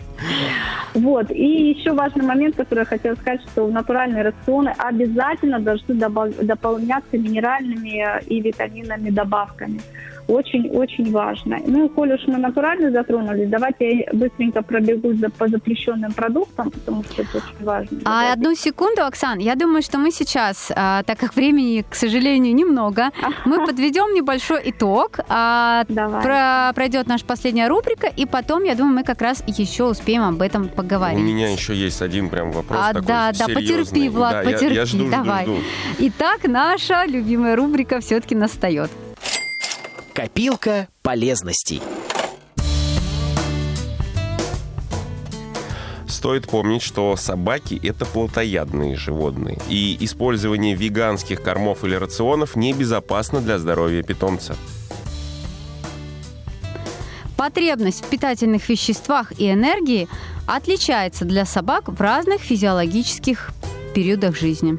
Вот. 0.95 1.31
И 1.31 1.72
еще 1.72 1.93
важный 1.93 2.24
момент, 2.24 2.57
который 2.57 2.81
я 2.81 2.85
хотела 2.87 3.14
сказать, 3.16 3.43
что 3.43 3.68
натуральные 3.68 4.22
рационы 4.22 4.72
обязательно 4.79 5.61
должны 5.61 5.95
дополняться 5.95 7.18
минеральными 7.18 8.03
и 8.27 8.41
витаминными 8.41 9.11
добавками 9.11 9.83
очень-очень 10.29 11.11
важно. 11.11 11.59
Ну, 11.66 11.89
коль 11.89 12.12
уж 12.12 12.27
мы 12.27 12.39
натурально 12.39 12.91
затронули, 12.91 13.47
давайте 13.47 13.99
я 13.99 14.05
быстренько 14.12 14.62
пробегу 14.62 15.14
за, 15.14 15.31
по 15.31 15.49
запрещенным 15.49 16.12
продуктам, 16.12 16.70
потому 16.70 17.05
что 17.05 17.22
это 17.22 17.39
очень 17.39 17.64
важно. 17.64 17.99
А 18.05 18.11
давайте. 18.11 18.33
одну 18.33 18.55
секунду, 18.55 19.03
Оксан, 19.05 19.39
я 19.39 19.55
думаю, 19.55 19.83
что 19.83 19.99
мы 19.99 20.11
сейчас, 20.11 20.72
а, 20.74 21.03
так 21.05 21.18
как 21.18 21.35
времени, 21.35 21.85
к 21.89 21.95
сожалению, 21.95 22.55
немного, 22.55 23.11
мы 23.45 23.64
подведем 23.66 24.14
небольшой 24.14 24.61
итог. 24.64 25.20
А, 25.29 25.85
про, 25.87 26.72
пройдет 26.74 27.07
наша 27.07 27.24
последняя 27.24 27.68
рубрика, 27.68 28.09
и 28.09 28.27
потом, 28.27 28.64
я 28.64 28.74
думаю, 28.74 28.97
мы 28.97 29.05
как 29.05 29.22
раз 29.22 29.43
еще 29.47 29.85
успеем 29.85 30.22
об 30.22 30.43
этом 30.43 30.68
поговорить. 30.68 31.18
У 31.18 31.22
меня 31.22 31.53
еще 31.53 31.74
есть 31.74 32.03
один 32.03 32.29
прям 32.29 32.53
вопрос 32.53 32.79
а, 32.83 32.93
такой 32.93 33.07
Да, 33.07 33.33
да, 33.33 33.47
потерпи, 33.47 34.09
Влад, 34.09 34.33
да, 34.33 34.51
потерпи, 34.51 34.74
я, 34.74 34.81
я 34.81 34.87
жду, 34.87 35.11
давай. 35.11 35.45
Жду, 35.45 35.55
жду. 35.57 35.62
Итак, 35.99 36.45
наша 36.45 37.05
любимая 37.07 37.57
рубрика 37.57 38.01
все-таки 38.01 38.35
настает. 38.35 38.91
Копилка 40.17 40.89
полезностей. 41.03 41.83
Стоит 46.09 46.49
помнить, 46.49 46.81
что 46.81 47.14
собаки– 47.17 47.79
это 47.87 48.07
плотоядные 48.07 48.97
животные, 48.97 49.59
и 49.69 49.95
использование 50.01 50.75
веганских 50.75 51.43
кормов 51.43 51.85
или 51.85 51.95
рационов 51.97 52.57
небезопасно 52.57 53.43
для 53.43 53.59
здоровья 53.59 54.03
питомца. 54.03 54.57
Потребность 57.37 58.03
в 58.03 58.09
питательных 58.09 58.67
веществах 58.71 59.39
и 59.39 59.53
энергии 59.53 60.09
отличается 60.47 61.27
для 61.27 61.45
собак 61.45 61.91
в 61.91 62.01
разных 62.01 62.41
физиологических 62.41 63.51
периодах 63.95 64.35
жизни. 64.35 64.79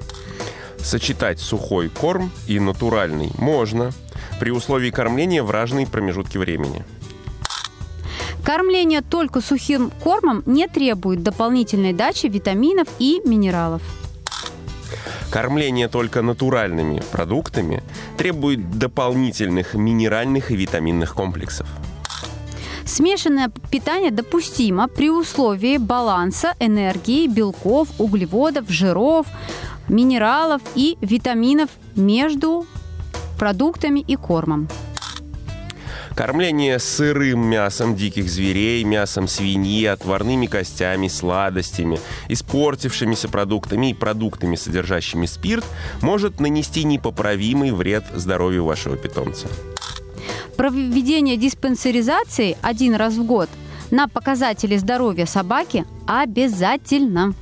Сочетать 0.79 1.39
сухой 1.39 1.89
корм 1.89 2.31
и 2.47 2.59
натуральный 2.59 3.29
можно– 3.37 3.91
при 4.39 4.51
условии 4.51 4.89
кормления 4.89 5.43
в 5.43 5.51
разные 5.51 5.87
промежутки 5.87 6.37
времени. 6.37 6.83
Кормление 8.43 9.01
только 9.01 9.41
сухим 9.41 9.91
кормом 10.01 10.41
не 10.45 10.67
требует 10.67 11.21
дополнительной 11.21 11.93
дачи 11.93 12.27
витаминов 12.27 12.87
и 12.99 13.21
минералов. 13.25 13.81
Кормление 15.29 15.89
только 15.89 16.21
натуральными 16.21 17.03
продуктами 17.11 17.83
требует 18.17 18.79
дополнительных 18.79 19.73
минеральных 19.73 20.51
и 20.51 20.55
витаминных 20.55 21.13
комплексов. 21.13 21.67
Смешанное 22.85 23.51
питание 23.69 24.11
допустимо 24.11 24.87
при 24.87 25.09
условии 25.09 25.77
баланса 25.77 26.55
энергии, 26.61 27.27
белков, 27.27 27.89
углеводов, 27.99 28.69
жиров, 28.69 29.27
минералов 29.89 30.61
и 30.73 30.97
витаминов 31.01 31.69
между 31.97 32.65
продуктами 33.37 33.99
и 33.99 34.15
кормом. 34.15 34.67
Кормление 36.15 36.79
сырым 36.79 37.41
мясом 37.41 37.95
диких 37.95 38.27
зверей, 38.27 38.83
мясом 38.83 39.27
свиньи, 39.27 39.85
отварными 39.85 40.47
костями, 40.47 41.09
сладостями, 41.09 41.99
испортившимися 42.27 43.29
продуктами 43.29 43.91
и 43.91 43.93
продуктами, 43.93 44.55
содержащими 44.55 45.27
спирт, 45.27 45.63
может 46.01 46.39
нанести 46.39 46.85
непоправимый 46.85 47.71
вред 47.71 48.03
здоровью 48.15 48.65
вашего 48.65 48.97
питомца. 48.97 49.47
Проведение 50.55 51.37
диспансеризации 51.37 52.57
один 52.63 52.95
раз 52.95 53.13
в 53.13 53.23
год 53.23 53.49
на 53.91 54.07
показатели 54.07 54.75
здоровья 54.75 55.27
собаки 55.27 55.85
обязательно. 56.07 57.35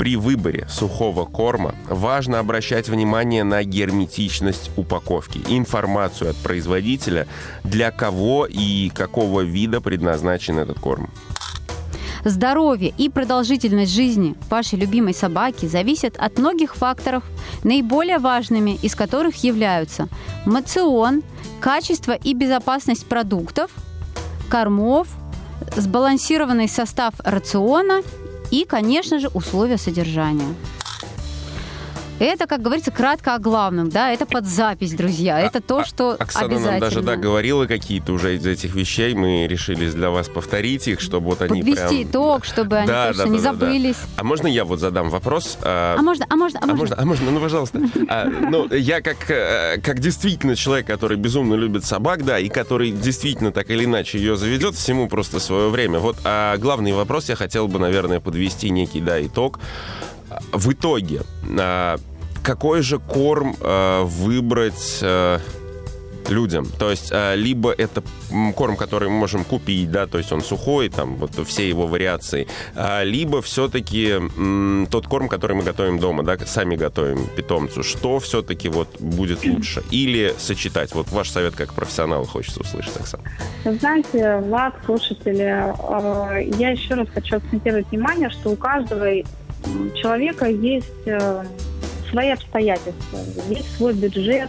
При 0.00 0.16
выборе 0.16 0.66
сухого 0.70 1.26
корма 1.26 1.74
важно 1.86 2.38
обращать 2.38 2.88
внимание 2.88 3.44
на 3.44 3.62
герметичность 3.64 4.70
упаковки, 4.78 5.42
информацию 5.46 6.30
от 6.30 6.36
производителя, 6.36 7.26
для 7.64 7.90
кого 7.90 8.46
и 8.46 8.88
какого 8.94 9.42
вида 9.42 9.82
предназначен 9.82 10.58
этот 10.58 10.80
корм. 10.80 11.10
Здоровье 12.24 12.94
и 12.96 13.10
продолжительность 13.10 13.92
жизни 13.92 14.36
вашей 14.48 14.78
любимой 14.78 15.12
собаки 15.12 15.66
зависят 15.66 16.16
от 16.16 16.38
многих 16.38 16.76
факторов, 16.76 17.22
наиболее 17.62 18.20
важными 18.20 18.78
из 18.80 18.94
которых 18.94 19.44
являются 19.44 20.08
мацион, 20.46 21.22
качество 21.60 22.12
и 22.12 22.32
безопасность 22.32 23.04
продуктов, 23.04 23.70
кормов, 24.48 25.08
сбалансированный 25.76 26.70
состав 26.70 27.12
рациона 27.18 28.00
и, 28.50 28.64
конечно 28.64 29.18
же, 29.18 29.28
условия 29.28 29.78
содержания. 29.78 30.54
Это, 32.20 32.46
как 32.46 32.60
говорится, 32.60 32.90
кратко 32.90 33.34
о 33.34 33.38
главном, 33.38 33.88
да, 33.88 34.12
это 34.12 34.26
под 34.26 34.44
запись, 34.44 34.92
друзья. 34.92 35.38
А, 35.38 35.40
это 35.40 35.62
то, 35.62 35.78
а, 35.78 35.84
что 35.86 36.10
Оксана 36.18 36.46
обязательно. 36.46 36.70
нам 36.72 36.80
даже, 36.80 37.00
да, 37.00 37.16
говорила 37.16 37.64
какие-то 37.64 38.12
уже 38.12 38.36
из 38.36 38.46
этих 38.46 38.74
вещей, 38.74 39.14
мы 39.14 39.46
решили 39.46 39.88
для 39.88 40.10
вас 40.10 40.28
повторить 40.28 40.86
их, 40.86 41.00
чтобы 41.00 41.28
вот 41.28 41.40
они 41.40 41.62
Подвести 41.62 41.88
прям... 41.88 42.02
итог, 42.02 42.44
чтобы 42.44 42.76
они 42.76 42.88
да, 42.88 43.08
точно 43.08 43.24
да, 43.24 43.30
не 43.30 43.36
да, 43.38 43.42
забылись. 43.42 43.96
Да. 43.96 44.08
А 44.18 44.24
можно 44.24 44.46
я 44.48 44.66
вот 44.66 44.80
задам 44.80 45.08
вопрос? 45.08 45.56
А, 45.62 45.96
а 45.98 46.02
можно, 46.02 46.26
а 46.28 46.36
можно, 46.36 46.60
а, 46.60 46.64
а 46.64 46.74
можно? 46.74 46.96
А 46.98 47.04
можно, 47.06 47.30
ну, 47.30 47.40
пожалуйста. 47.40 47.80
А, 48.08 48.26
ну, 48.26 48.68
я 48.70 49.00
как, 49.00 49.30
э, 49.30 49.80
как 49.82 50.00
действительно 50.00 50.56
человек, 50.56 50.86
который 50.86 51.16
безумно 51.16 51.54
любит 51.54 51.86
собак, 51.86 52.26
да, 52.26 52.38
и 52.38 52.50
который 52.50 52.90
действительно 52.90 53.50
так 53.50 53.70
или 53.70 53.86
иначе 53.86 54.18
ее 54.18 54.36
заведет, 54.36 54.74
всему 54.74 55.08
просто 55.08 55.40
свое 55.40 55.70
время. 55.70 56.00
Вот, 56.00 56.18
а 56.24 56.58
главный 56.58 56.92
вопрос 56.92 57.30
я 57.30 57.36
хотел 57.36 57.66
бы, 57.66 57.78
наверное, 57.78 58.20
подвести 58.20 58.68
некий, 58.68 59.00
да, 59.00 59.24
итог. 59.24 59.58
В 60.52 60.72
итоге, 60.72 61.22
а, 61.58 61.98
какой 62.42 62.82
же 62.82 62.98
корм 62.98 63.56
э, 63.60 64.02
выбрать 64.04 64.98
э, 65.02 65.38
людям. 66.28 66.66
То 66.78 66.90
есть 66.90 67.12
либо 67.34 67.72
это 67.72 68.02
корм, 68.54 68.76
который 68.76 69.08
мы 69.08 69.16
можем 69.16 69.42
купить, 69.42 69.90
да, 69.90 70.06
то 70.06 70.18
есть 70.18 70.30
он 70.30 70.42
сухой, 70.42 70.88
там 70.88 71.16
вот 71.16 71.32
все 71.48 71.68
его 71.68 71.88
вариации, 71.88 72.46
либо 73.02 73.42
все-таки 73.42 74.14
тот 74.90 75.08
корм, 75.08 75.28
который 75.28 75.56
мы 75.56 75.64
готовим 75.64 75.98
дома, 75.98 76.22
да, 76.22 76.38
сами 76.38 76.76
готовим 76.76 77.26
питомцу. 77.26 77.82
Что 77.82 78.20
все-таки 78.20 78.68
вот 78.68 79.00
будет 79.00 79.44
лучше? 79.44 79.82
Или 79.90 80.32
сочетать? 80.38 80.94
Вот 80.94 81.10
ваш 81.10 81.30
совет 81.30 81.56
как 81.56 81.74
профессионала 81.74 82.24
хочется 82.24 82.60
услышать, 82.60 82.96
Оксана. 82.96 83.24
Знаете, 83.64 84.36
Влад, 84.36 84.74
слушатели, 84.84 85.74
я 86.58 86.70
еще 86.70 86.94
раз 86.94 87.08
хочу 87.12 87.38
акцентировать 87.38 87.90
внимание, 87.90 88.30
что 88.30 88.50
у 88.50 88.56
каждого 88.56 89.08
человека 89.94 90.46
есть 90.46 91.06
э, 91.06 91.44
свои 92.10 92.30
обстоятельства, 92.30 93.18
есть 93.48 93.76
свой 93.76 93.94
бюджет, 93.94 94.48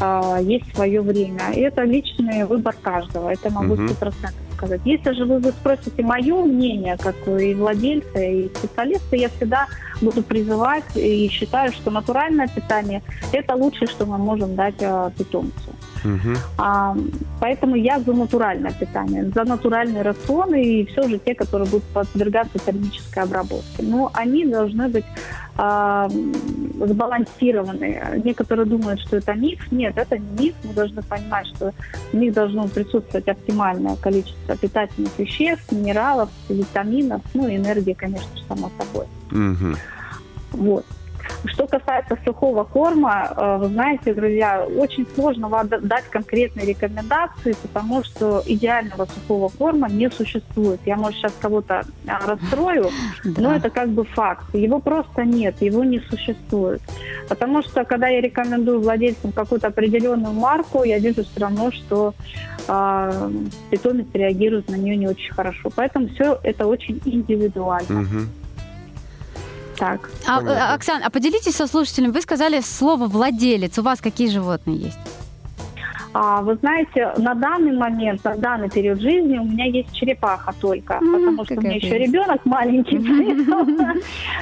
а, 0.00 0.38
есть 0.40 0.72
свое 0.74 1.00
время. 1.00 1.50
И 1.54 1.60
это 1.60 1.82
личный 1.82 2.44
выбор 2.44 2.74
каждого. 2.80 3.30
Это 3.30 3.50
могу 3.50 3.76
стопроцентно 3.76 4.28
uh-huh. 4.28 4.56
сказать. 4.56 4.80
Если 4.84 5.12
же 5.12 5.24
вы, 5.24 5.38
вы 5.38 5.50
спросите 5.50 6.02
мое 6.02 6.44
мнение, 6.44 6.96
как 6.96 7.16
и 7.26 7.54
владельца, 7.54 8.20
и 8.20 8.48
специалиста, 8.48 9.16
я 9.16 9.28
всегда 9.28 9.66
буду 10.00 10.22
призывать 10.22 10.96
и 10.96 11.28
считаю, 11.28 11.72
что 11.72 11.90
натуральное 11.90 12.48
питание– 12.48 13.02
это 13.32 13.54
лучшее, 13.54 13.88
что 13.88 14.06
мы 14.06 14.18
можем 14.18 14.54
дать 14.54 14.82
а, 14.82 15.10
питомцу. 15.10 15.72
Uh-huh. 16.04 16.38
А, 16.58 16.96
поэтому 17.40 17.74
я 17.74 17.98
за 17.98 18.12
натуральное 18.12 18.72
питание, 18.72 19.30
за 19.34 19.44
натуральные 19.44 20.02
рационы 20.02 20.62
и 20.62 20.86
все 20.86 21.08
же 21.08 21.18
те, 21.18 21.34
которые 21.34 21.68
будут 21.68 21.84
подвергаться 21.86 22.58
термической 22.58 23.24
обработке. 23.24 23.82
Но 23.82 24.10
они 24.14 24.44
должны 24.44 24.88
быть 24.88 25.04
а, 25.60 26.08
сбалансированные. 26.08 28.22
Некоторые 28.24 28.66
думают, 28.66 29.00
что 29.00 29.16
это 29.16 29.34
миф. 29.34 29.60
Нет, 29.72 29.98
это 29.98 30.16
не 30.16 30.28
миф. 30.38 30.54
Мы 30.62 30.72
должны 30.72 31.02
понимать, 31.02 31.48
что 31.48 31.72
в 32.12 32.16
них 32.16 32.32
должно 32.32 32.68
присутствовать 32.68 33.26
оптимальное 33.26 33.96
количество 33.96 34.56
питательных 34.56 35.18
веществ, 35.18 35.72
минералов, 35.72 36.30
витаминов, 36.48 37.22
ну 37.34 37.48
и 37.48 37.56
энергии, 37.56 37.92
конечно 37.92 38.36
же, 38.36 38.44
само 38.44 38.70
собой. 38.78 39.06
Угу. 39.32 39.74
Вот. 40.52 40.84
Что 41.44 41.66
касается 41.66 42.18
сухого 42.24 42.64
корма, 42.64 43.32
э, 43.36 43.56
вы 43.60 43.68
знаете, 43.68 44.12
друзья, 44.12 44.64
очень 44.64 45.06
сложно 45.14 45.48
дать 45.64 46.04
конкретные 46.10 46.66
рекомендации, 46.66 47.54
потому 47.62 48.02
что 48.02 48.42
идеального 48.46 49.06
сухого 49.06 49.48
корма 49.48 49.88
не 49.88 50.10
существует. 50.10 50.80
Я, 50.84 50.96
может, 50.96 51.18
сейчас 51.18 51.32
кого-то 51.40 51.84
а, 52.06 52.26
расстрою, 52.26 52.90
но 53.24 53.54
это 53.54 53.70
как 53.70 53.88
бы 53.90 54.04
факт. 54.04 54.52
Его 54.54 54.80
просто 54.80 55.24
нет, 55.24 55.60
его 55.62 55.84
не 55.84 56.00
существует. 56.00 56.82
Потому 57.28 57.62
что, 57.62 57.84
когда 57.84 58.08
я 58.08 58.20
рекомендую 58.20 58.80
владельцам 58.80 59.32
какую-то 59.32 59.68
определенную 59.68 60.34
марку, 60.34 60.82
я 60.82 60.98
вижу 60.98 61.24
все 61.24 61.40
равно, 61.40 61.70
что 61.70 62.14
э, 62.66 63.30
питомец 63.70 64.06
реагирует 64.12 64.68
на 64.68 64.76
нее 64.76 64.96
не 64.96 65.06
очень 65.06 65.32
хорошо. 65.32 65.70
Поэтому 65.74 66.08
все 66.08 66.38
это 66.42 66.66
очень 66.66 67.00
индивидуально. 67.04 68.00
Угу. 68.00 68.47
Так. 69.78 70.10
А, 70.26 70.42
э, 70.42 70.74
Оксана, 70.74 71.06
а 71.06 71.10
поделитесь 71.10 71.54
со 71.54 71.66
слушателем, 71.66 72.12
вы 72.12 72.20
сказали 72.20 72.60
слово 72.60 73.06
«владелец». 73.06 73.78
У 73.78 73.82
вас 73.82 74.00
какие 74.00 74.28
животные 74.28 74.76
есть? 74.76 74.98
А, 76.14 76.40
вы 76.40 76.56
знаете, 76.56 77.12
на 77.18 77.34
данный 77.34 77.76
момент, 77.76 78.24
на 78.24 78.34
данный 78.36 78.68
период 78.68 79.00
жизни 79.00 79.38
у 79.38 79.44
меня 79.44 79.66
есть 79.66 79.94
черепаха 79.94 80.52
только, 80.58 80.94
mm, 80.94 81.12
потому 81.12 81.44
что 81.44 81.54
у 81.54 81.60
меня 81.60 81.76
еще 81.76 81.98
ребенок 81.98 82.44
маленький, 82.44 82.98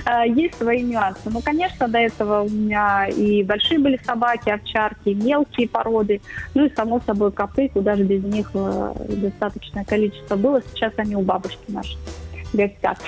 а, 0.07 0.25
есть 0.25 0.57
свои 0.57 0.83
нюансы. 0.83 1.21
Ну, 1.27 1.41
конечно, 1.43 1.89
до 1.89 1.99
этого 1.99 2.43
у 2.43 2.49
меня 2.49 3.09
и 3.09 3.43
большие 3.43 3.79
были 3.79 4.01
собаки, 4.05 4.49
овчарки, 4.49 5.11
мелкие 5.11 5.69
породы, 5.69 6.21
ну 6.55 6.65
и, 6.65 6.75
само 6.75 7.01
собой, 7.05 7.33
коты, 7.33 7.69
куда 7.69 7.97
же 7.97 8.05
без 8.05 8.23
них 8.23 8.51
э, 8.55 8.95
достаточное 9.09 9.85
количество 9.85 10.37
было. 10.37 10.63
Сейчас 10.73 10.93
они 10.97 11.17
у 11.17 11.23
бабушки 11.23 11.59
нашей 11.69 11.99
гостят. 12.53 12.99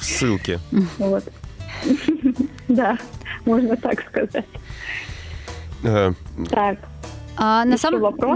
Ссылки. 0.00 0.58
Вот. 0.98 1.24
Да, 2.68 2.98
можно 3.44 3.76
так 3.76 4.00
сказать. 4.02 4.46
Э, 5.82 6.12
так. 6.50 6.78
А, 7.42 7.64
на, 7.64 7.78
сам, 7.78 7.94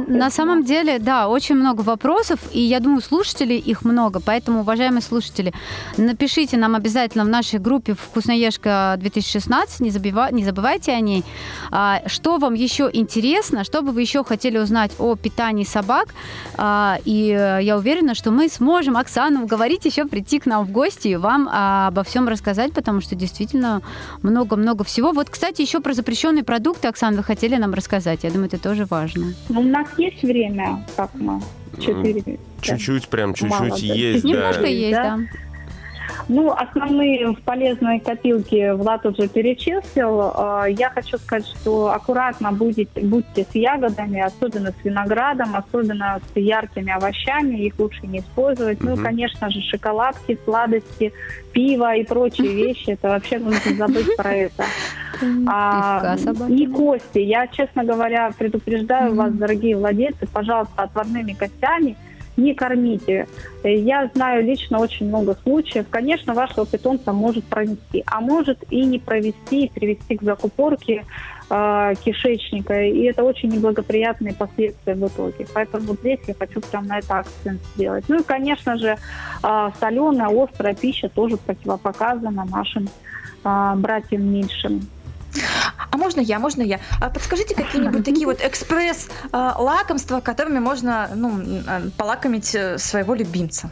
на 0.09 0.31
самом 0.31 0.65
деле, 0.65 0.99
да, 0.99 1.29
очень 1.29 1.57
много 1.57 1.83
вопросов, 1.83 2.41
и 2.53 2.61
я 2.61 2.81
думаю, 2.81 3.03
слушателей 3.03 3.59
их 3.59 3.85
много, 3.85 4.19
поэтому, 4.19 4.61
уважаемые 4.61 5.03
слушатели, 5.03 5.53
напишите 5.99 6.57
нам 6.57 6.75
обязательно 6.75 7.25
в 7.25 7.29
нашей 7.29 7.59
группе 7.59 7.93
«Вкусноежка 7.93 8.99
2016», 8.99 9.67
не, 9.81 9.91
забива, 9.91 10.31
не 10.31 10.43
забывайте 10.43 10.93
о 10.93 11.01
ней, 11.01 11.23
а, 11.71 12.01
что 12.07 12.39
вам 12.39 12.55
еще 12.55 12.89
интересно, 12.91 13.65
что 13.65 13.83
бы 13.83 13.93
вы 13.93 14.01
еще 14.01 14.25
хотели 14.25 14.57
узнать 14.57 14.93
о 14.99 15.17
питании 15.17 15.65
собак, 15.65 16.15
а, 16.57 16.97
и 17.05 17.27
я 17.61 17.77
уверена, 17.77 18.15
что 18.15 18.31
мы 18.31 18.49
сможем 18.49 18.97
Оксану 18.97 19.45
уговорить 19.45 19.85
еще 19.85 20.07
прийти 20.07 20.39
к 20.41 20.47
нам 20.47 20.65
в 20.65 20.73
гости 20.73 21.09
и 21.09 21.17
вам 21.17 21.47
а, 21.53 21.89
обо 21.89 22.05
всем 22.05 22.27
рассказать, 22.27 22.73
потому 22.73 23.03
что 23.03 23.15
действительно 23.15 23.83
много-много 24.23 24.83
всего. 24.83 25.13
Вот, 25.13 25.29
кстати, 25.29 25.61
еще 25.61 25.81
про 25.81 25.93
запрещенные 25.93 26.43
продукты, 26.43 26.89
Оксана, 26.89 27.19
вы 27.19 27.23
хотели 27.23 27.57
нам 27.57 27.75
рассказать, 27.75 28.25
я 28.25 28.31
думаю, 28.31 28.47
это 28.47 28.57
тоже 28.57 28.87
важно. 28.87 28.94
Ну, 29.49 29.61
у 29.61 29.65
нас 29.65 29.89
есть 29.99 30.23
время, 30.23 30.85
как 30.97 31.11
мы, 31.15 31.41
четыре. 31.81 32.39
Чуть-чуть, 32.61 33.09
прям 33.09 33.35
чуть-чуть 33.35 33.83
есть, 33.83 34.23
да. 34.23 34.29
Немножко 34.29 34.67
есть, 34.67 34.93
да. 34.97 35.19
Ну, 36.29 36.53
основные 36.53 37.35
полезные 37.45 38.01
копилки 38.01 38.73
Влад 38.73 39.05
уже 39.05 39.29
перечислил. 39.29 40.33
А, 40.35 40.67
я 40.67 40.91
хочу 40.91 41.19
сказать, 41.19 41.47
что 41.47 41.93
аккуратно 41.93 42.53
будете, 42.53 43.01
будьте 43.01 43.45
с 43.45 43.55
ягодами, 43.55 44.21
особенно 44.21 44.71
с 44.71 44.85
виноградом, 44.85 45.55
особенно 45.55 46.21
с 46.33 46.37
яркими 46.37 46.93
овощами, 46.93 47.57
их 47.57 47.79
лучше 47.79 48.07
не 48.07 48.21
использовать. 48.21 48.83
Ну, 48.83 48.97
конечно 48.97 49.51
же, 49.51 49.61
шоколадки, 49.61 50.39
сладости, 50.45 51.13
пиво 51.53 51.95
и 51.95 52.05
прочие 52.05 52.55
вещи, 52.55 52.91
это 52.91 53.09
вообще 53.09 53.39
нужно 53.39 53.75
забыть 53.75 54.17
про 54.17 54.33
это. 54.33 54.65
А, 55.47 56.17
и 56.49 56.67
кости. 56.67 57.19
Я, 57.19 57.47
честно 57.47 57.85
говоря, 57.85 58.31
предупреждаю 58.37 59.15
вас, 59.15 59.33
дорогие 59.33 59.77
владельцы, 59.77 60.27
пожалуйста, 60.33 60.85
отварными 60.85 61.33
костями– 61.33 61.97
не 62.37 62.55
кормите. 62.55 63.27
Я 63.63 64.11
знаю 64.15 64.45
лично 64.45 64.79
очень 64.79 65.09
много 65.09 65.37
случаев. 65.43 65.87
Конечно, 65.91 66.35
вашего 66.35 66.67
питомца 66.67 67.13
может 67.13 67.45
провести, 67.45 68.03
а 68.07 68.21
может 68.21 68.59
и 68.71 68.85
не 68.85 68.99
провести, 68.99 69.67
и 69.67 69.71
привести 69.71 70.17
к 70.17 70.23
закупорке 70.23 71.05
э, 71.51 71.93
кишечника. 72.05 72.83
И 72.83 73.03
это 73.05 73.23
очень 73.23 73.51
неблагоприятные 73.51 74.35
последствия 74.35 74.95
в 74.95 75.07
итоге. 75.07 75.47
Поэтому 75.55 75.89
вот 75.89 76.01
здесь 76.01 76.21
я 76.27 76.35
хочу 76.35 76.61
прям 76.61 76.87
на 76.87 76.99
это 76.99 77.19
акцент 77.21 77.61
сделать. 77.75 78.05
Ну 78.09 78.21
и, 78.21 78.23
конечно 78.23 78.77
же, 78.77 78.97
э, 79.43 79.71
соленая, 79.81 80.29
острая 80.29 80.75
пища 80.75 81.09
тоже 81.09 81.37
противопоказана 81.37 82.45
нашим 82.45 82.89
э, 83.45 83.73
братьям 83.77 84.23
меньшим. 84.33 84.83
А 85.95 85.97
можно 85.97 86.19
я, 86.19 86.41
можно 86.41 86.63
я? 86.63 86.81
А 87.01 87.09
подскажите 87.09 87.55
какие-нибудь 87.55 88.05
такие 88.05 88.27
вот 88.27 88.41
экспресс-лакомства, 88.45 90.19
которыми 90.19 90.59
можно 90.59 91.09
ну, 91.15 91.41
полакомить 91.97 92.53
э, 92.53 92.79
своего 92.79 93.15
любимца? 93.15 93.71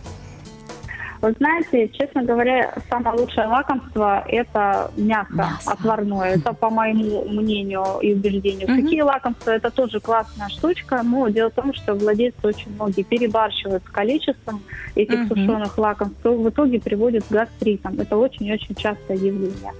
Вы 1.21 1.33
знаете, 1.39 1.89
честно 1.89 2.23
говоря, 2.23 2.75
самое 2.89 3.19
лучшее 3.19 3.49
лакомство– 3.49 4.25
это 4.29 4.93
мясо, 4.97 5.33
мясо. 5.33 5.73
отварное. 5.73 6.37
Это 6.37 6.53
по 6.53 6.71
моему 6.71 7.25
мнению 7.29 7.99
и 8.01 8.15
убеждению. 8.15 8.69
Угу. 8.69 8.83
Такие 8.83 9.03
лакомства– 9.03 9.51
это 9.53 9.71
тоже 9.73 9.99
классная 9.99 10.49
штучка, 10.49 11.01
но 11.03 11.29
дело 11.29 11.51
в 11.51 11.55
том, 11.55 11.75
что 11.75 11.95
владельцы 11.95 12.39
очень 12.45 12.73
многие 12.75 13.03
перебарщивают 13.03 13.83
с 13.85 13.91
количеством 13.91 14.63
этих 14.95 15.23
угу. 15.23 15.35
сушеных 15.35 15.77
лакомств, 15.77 16.25
в 16.25 16.49
итоге 16.49 16.81
приводит 16.81 17.25
к 17.25 17.31
гастритам. 17.33 17.99
Это 17.99 18.17
очень-очень 18.17 18.77
частое 18.77 19.17
явление. 19.17 19.73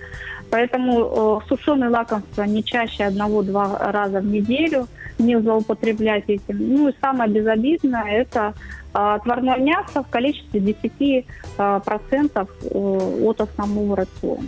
Поэтому 0.53 1.41
э, 1.41 1.49
сушеные 1.49 1.89
лакомства 1.89 2.43
не 2.43 2.63
чаще 2.63 3.05
одного-два 3.05 3.91
раза 3.91 4.21
в 4.21 4.27
неделю, 4.27 4.87
не 5.19 5.41
злоупотреблять 5.41 6.25
этим. 6.29 6.59
Ну 6.59 6.89
и 6.91 6.95
самое 7.01 7.31
безобидное– 7.31 8.05
это 8.11 8.53
отварное 8.93 9.59
мясо 9.59 10.03
в 10.03 10.09
количестве 10.09 10.61
10% 10.61 11.25
а, 11.59 11.81
процентов 11.81 12.49
э, 12.63 13.23
от 13.25 13.41
основного 13.41 13.97
рациона, 13.97 14.45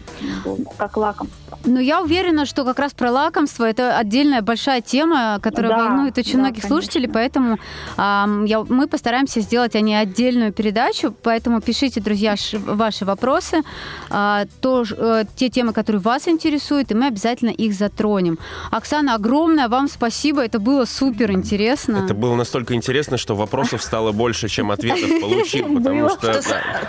как 0.76 0.96
лакомство. 0.96 1.58
Но 1.64 1.80
я 1.80 2.02
уверена, 2.02 2.46
что 2.46 2.64
как 2.64 2.78
раз 2.78 2.92
про 2.92 3.10
лакомство 3.10 3.64
это 3.64 3.96
отдельная 3.96 4.42
большая 4.42 4.80
тема, 4.80 5.38
которая 5.42 5.72
да, 5.72 5.78
волнует 5.78 6.18
очень 6.18 6.34
да, 6.34 6.38
многих 6.40 6.62
конечно. 6.62 6.68
слушателей, 6.68 7.08
поэтому 7.08 7.58
а, 7.96 8.26
я, 8.46 8.60
мы 8.60 8.86
постараемся 8.86 9.40
сделать 9.40 9.74
о 9.76 9.80
ней 9.80 9.96
отдельную 9.96 10.52
передачу, 10.52 11.14
поэтому 11.22 11.60
пишите, 11.60 12.00
друзья, 12.00 12.34
ваши 12.52 13.04
вопросы, 13.04 13.62
а, 14.10 14.44
то, 14.60 14.84
а, 14.98 15.24
те 15.36 15.48
темы, 15.48 15.72
которые 15.72 16.00
вас 16.00 16.28
интересуют, 16.28 16.90
и 16.90 16.94
мы 16.94 17.06
обязательно 17.06 17.50
их 17.50 17.74
затронем. 17.74 18.38
Оксана, 18.70 19.14
огромное 19.14 19.68
вам 19.68 19.88
спасибо, 19.88 20.42
это 20.44 20.58
было 20.58 20.84
супер 20.84 21.32
интересно. 21.32 21.98
Это 22.04 22.14
было 22.14 22.34
настолько 22.34 22.74
интересно, 22.74 23.16
что 23.16 23.34
вопросов 23.34 23.82
стало 23.82 24.12
больше 24.12 24.33
больше, 24.34 24.48
чем 24.48 24.70
ответов 24.70 25.20
получил, 25.20 25.74
потому 25.76 26.08
что 26.10 26.40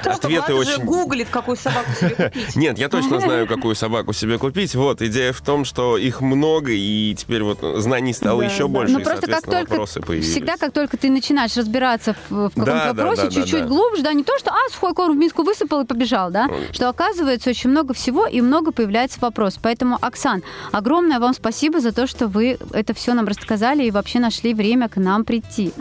ответы 0.06 0.54
очень... 0.54 0.84
гуглит, 0.84 1.30
какую 1.30 1.58
собаку 1.58 1.92
себе 1.94 2.10
купить. 2.16 2.56
Нет, 2.56 2.80
я 2.80 2.90
точно 2.90 3.20
знаю, 3.26 3.48
какую 3.48 3.76
собаку 3.76 4.14
себе 4.14 4.38
купить. 4.38 4.74
Вот, 4.76 5.02
идея 5.02 5.32
в 5.32 5.42
том, 5.42 5.64
что 5.64 5.98
их 5.98 6.22
много, 6.22 6.72
и 6.72 7.14
теперь 7.16 7.44
вот 7.44 7.60
знаний 7.62 8.14
стало 8.14 8.42
еще 8.42 8.68
больше, 8.68 8.94
ну, 8.94 9.00
и, 9.00 9.04
просто 9.04 9.28
как 9.28 9.44
только, 9.44 9.70
вопросы 9.72 10.02
появились. 10.02 10.32
Всегда, 10.32 10.58
как 10.58 10.74
только 10.74 10.98
ты 10.98 11.10
начинаешь 11.10 11.56
разбираться 11.56 12.16
в, 12.30 12.50
в 12.50 12.56
каком-то 12.56 12.94
вопросе 12.94 13.32
чуть-чуть 13.32 13.66
глубже, 13.66 14.02
да, 14.02 14.14
не 14.14 14.24
то, 14.24 14.38
что, 14.40 14.52
а, 14.52 14.72
сухой 14.72 14.94
корм 14.94 15.14
в 15.14 15.18
миску 15.18 15.44
высыпал 15.44 15.82
и 15.82 15.86
побежал, 15.86 16.32
да, 16.32 16.50
что 16.72 16.90
оказывается 16.90 17.50
очень 17.52 17.70
много 17.70 17.94
всего, 17.94 18.26
и 18.26 18.42
много 18.42 18.72
появляется 18.72 19.20
вопрос. 19.22 19.60
Поэтому, 19.62 19.98
Оксан, 20.02 20.44
огромное 20.72 21.20
вам 21.20 21.34
спасибо 21.34 21.80
за 21.80 21.92
то, 21.92 22.08
что 22.08 22.28
вы 22.28 22.58
это 22.74 22.94
все 22.94 23.14
нам 23.14 23.28
рассказали 23.28 23.84
и 23.84 23.92
вообще 23.92 24.20
нашли 24.20 24.54
время 24.54 24.90
к 24.90 24.98
нам 24.98 25.24
прийти. 25.24 25.72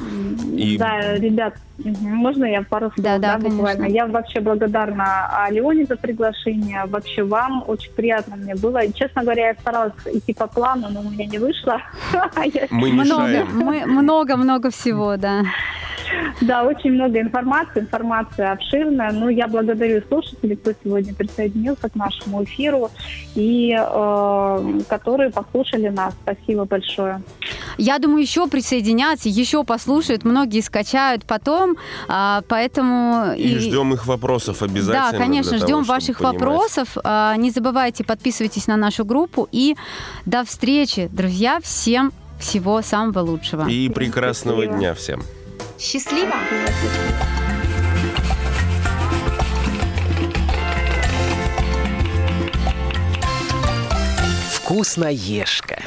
И... 0.57 0.77
Да, 0.77 1.15
ребят, 1.15 1.54
можно 1.79 2.45
я 2.45 2.63
пару 2.63 2.87
слов? 2.87 3.05
Да, 3.05 3.19
да, 3.19 3.37
да 3.37 3.49
буквально. 3.49 3.87
Я 3.87 4.07
вообще 4.07 4.41
благодарна 4.41 5.45
Алене 5.45 5.87
за 5.87 5.97
приглашение. 5.97 6.85
Вообще 6.87 7.25
вам 7.25 7.65
очень 7.67 7.91
приятно 7.93 8.37
мне 8.37 8.55
было. 8.55 8.85
И, 8.85 8.93
честно 8.93 9.23
говоря, 9.23 9.49
я 9.49 9.55
старалась 9.55 9.93
идти 10.07 10.33
по 10.35 10.47
плану, 10.47 10.89
но 10.91 11.01
у 11.01 11.11
меня 11.11 11.27
не 11.27 11.39
вышло. 11.39 11.81
Мы 12.71 12.93
много, 12.93 13.45
мы 13.45 13.87
много-много 13.87 14.71
всего, 14.71 15.17
да. 15.17 15.43
Да, 16.41 16.65
очень 16.65 16.93
много 16.93 17.21
информации, 17.21 17.81
информация 17.81 18.53
обширная. 18.53 19.13
Ну, 19.13 19.29
я 19.29 19.49
благодарю 19.49 20.03
слушателей, 20.09 20.57
кто 20.57 20.73
сегодня 20.83 21.15
присоединился 21.15 21.89
к 21.89 21.95
нашему 21.95 22.45
эфиру 22.45 22.91
и 23.35 23.77
э, 23.79 24.81
которые 24.89 25.31
послушали 25.31 25.89
нас. 25.89 26.15
Спасибо 26.23 26.65
большое. 26.65 27.23
Я 27.79 27.99
думаю, 27.99 28.23
еще 28.23 28.47
присоединятся, 28.47 29.29
еще 29.29 29.65
послушают, 29.65 30.25
многие 30.25 30.61
скачают 30.61 31.25
потом, 31.25 31.77
а, 32.09 32.43
поэтому... 32.49 33.33
И, 33.37 33.55
и 33.55 33.59
ждем 33.59 33.95
их 33.95 34.07
вопросов 34.07 34.63
обязательно. 34.63 35.13
Да, 35.13 35.19
конечно, 35.19 35.57
ждем 35.57 35.69
того, 35.69 35.83
ваших 35.83 36.19
понимать. 36.19 36.35
вопросов. 36.35 36.97
А, 37.03 37.37
не 37.37 37.51
забывайте, 37.51 38.05
подписывайтесь 38.05 38.67
на 38.67 38.77
нашу 38.77 39.05
группу 39.05 39.49
и 39.51 39.77
до 40.27 40.45
встречи, 40.45 41.09
друзья. 41.13 41.59
Всем 41.63 42.13
всего 42.39 42.83
самого 42.83 43.21
лучшего. 43.21 43.69
И 43.69 43.89
прекрасного 43.89 44.63
Счастливо. 44.63 44.79
дня 44.79 44.95
всем. 44.95 45.23
Счастливо! 45.79 46.37
Вкусноежка. 54.51 55.83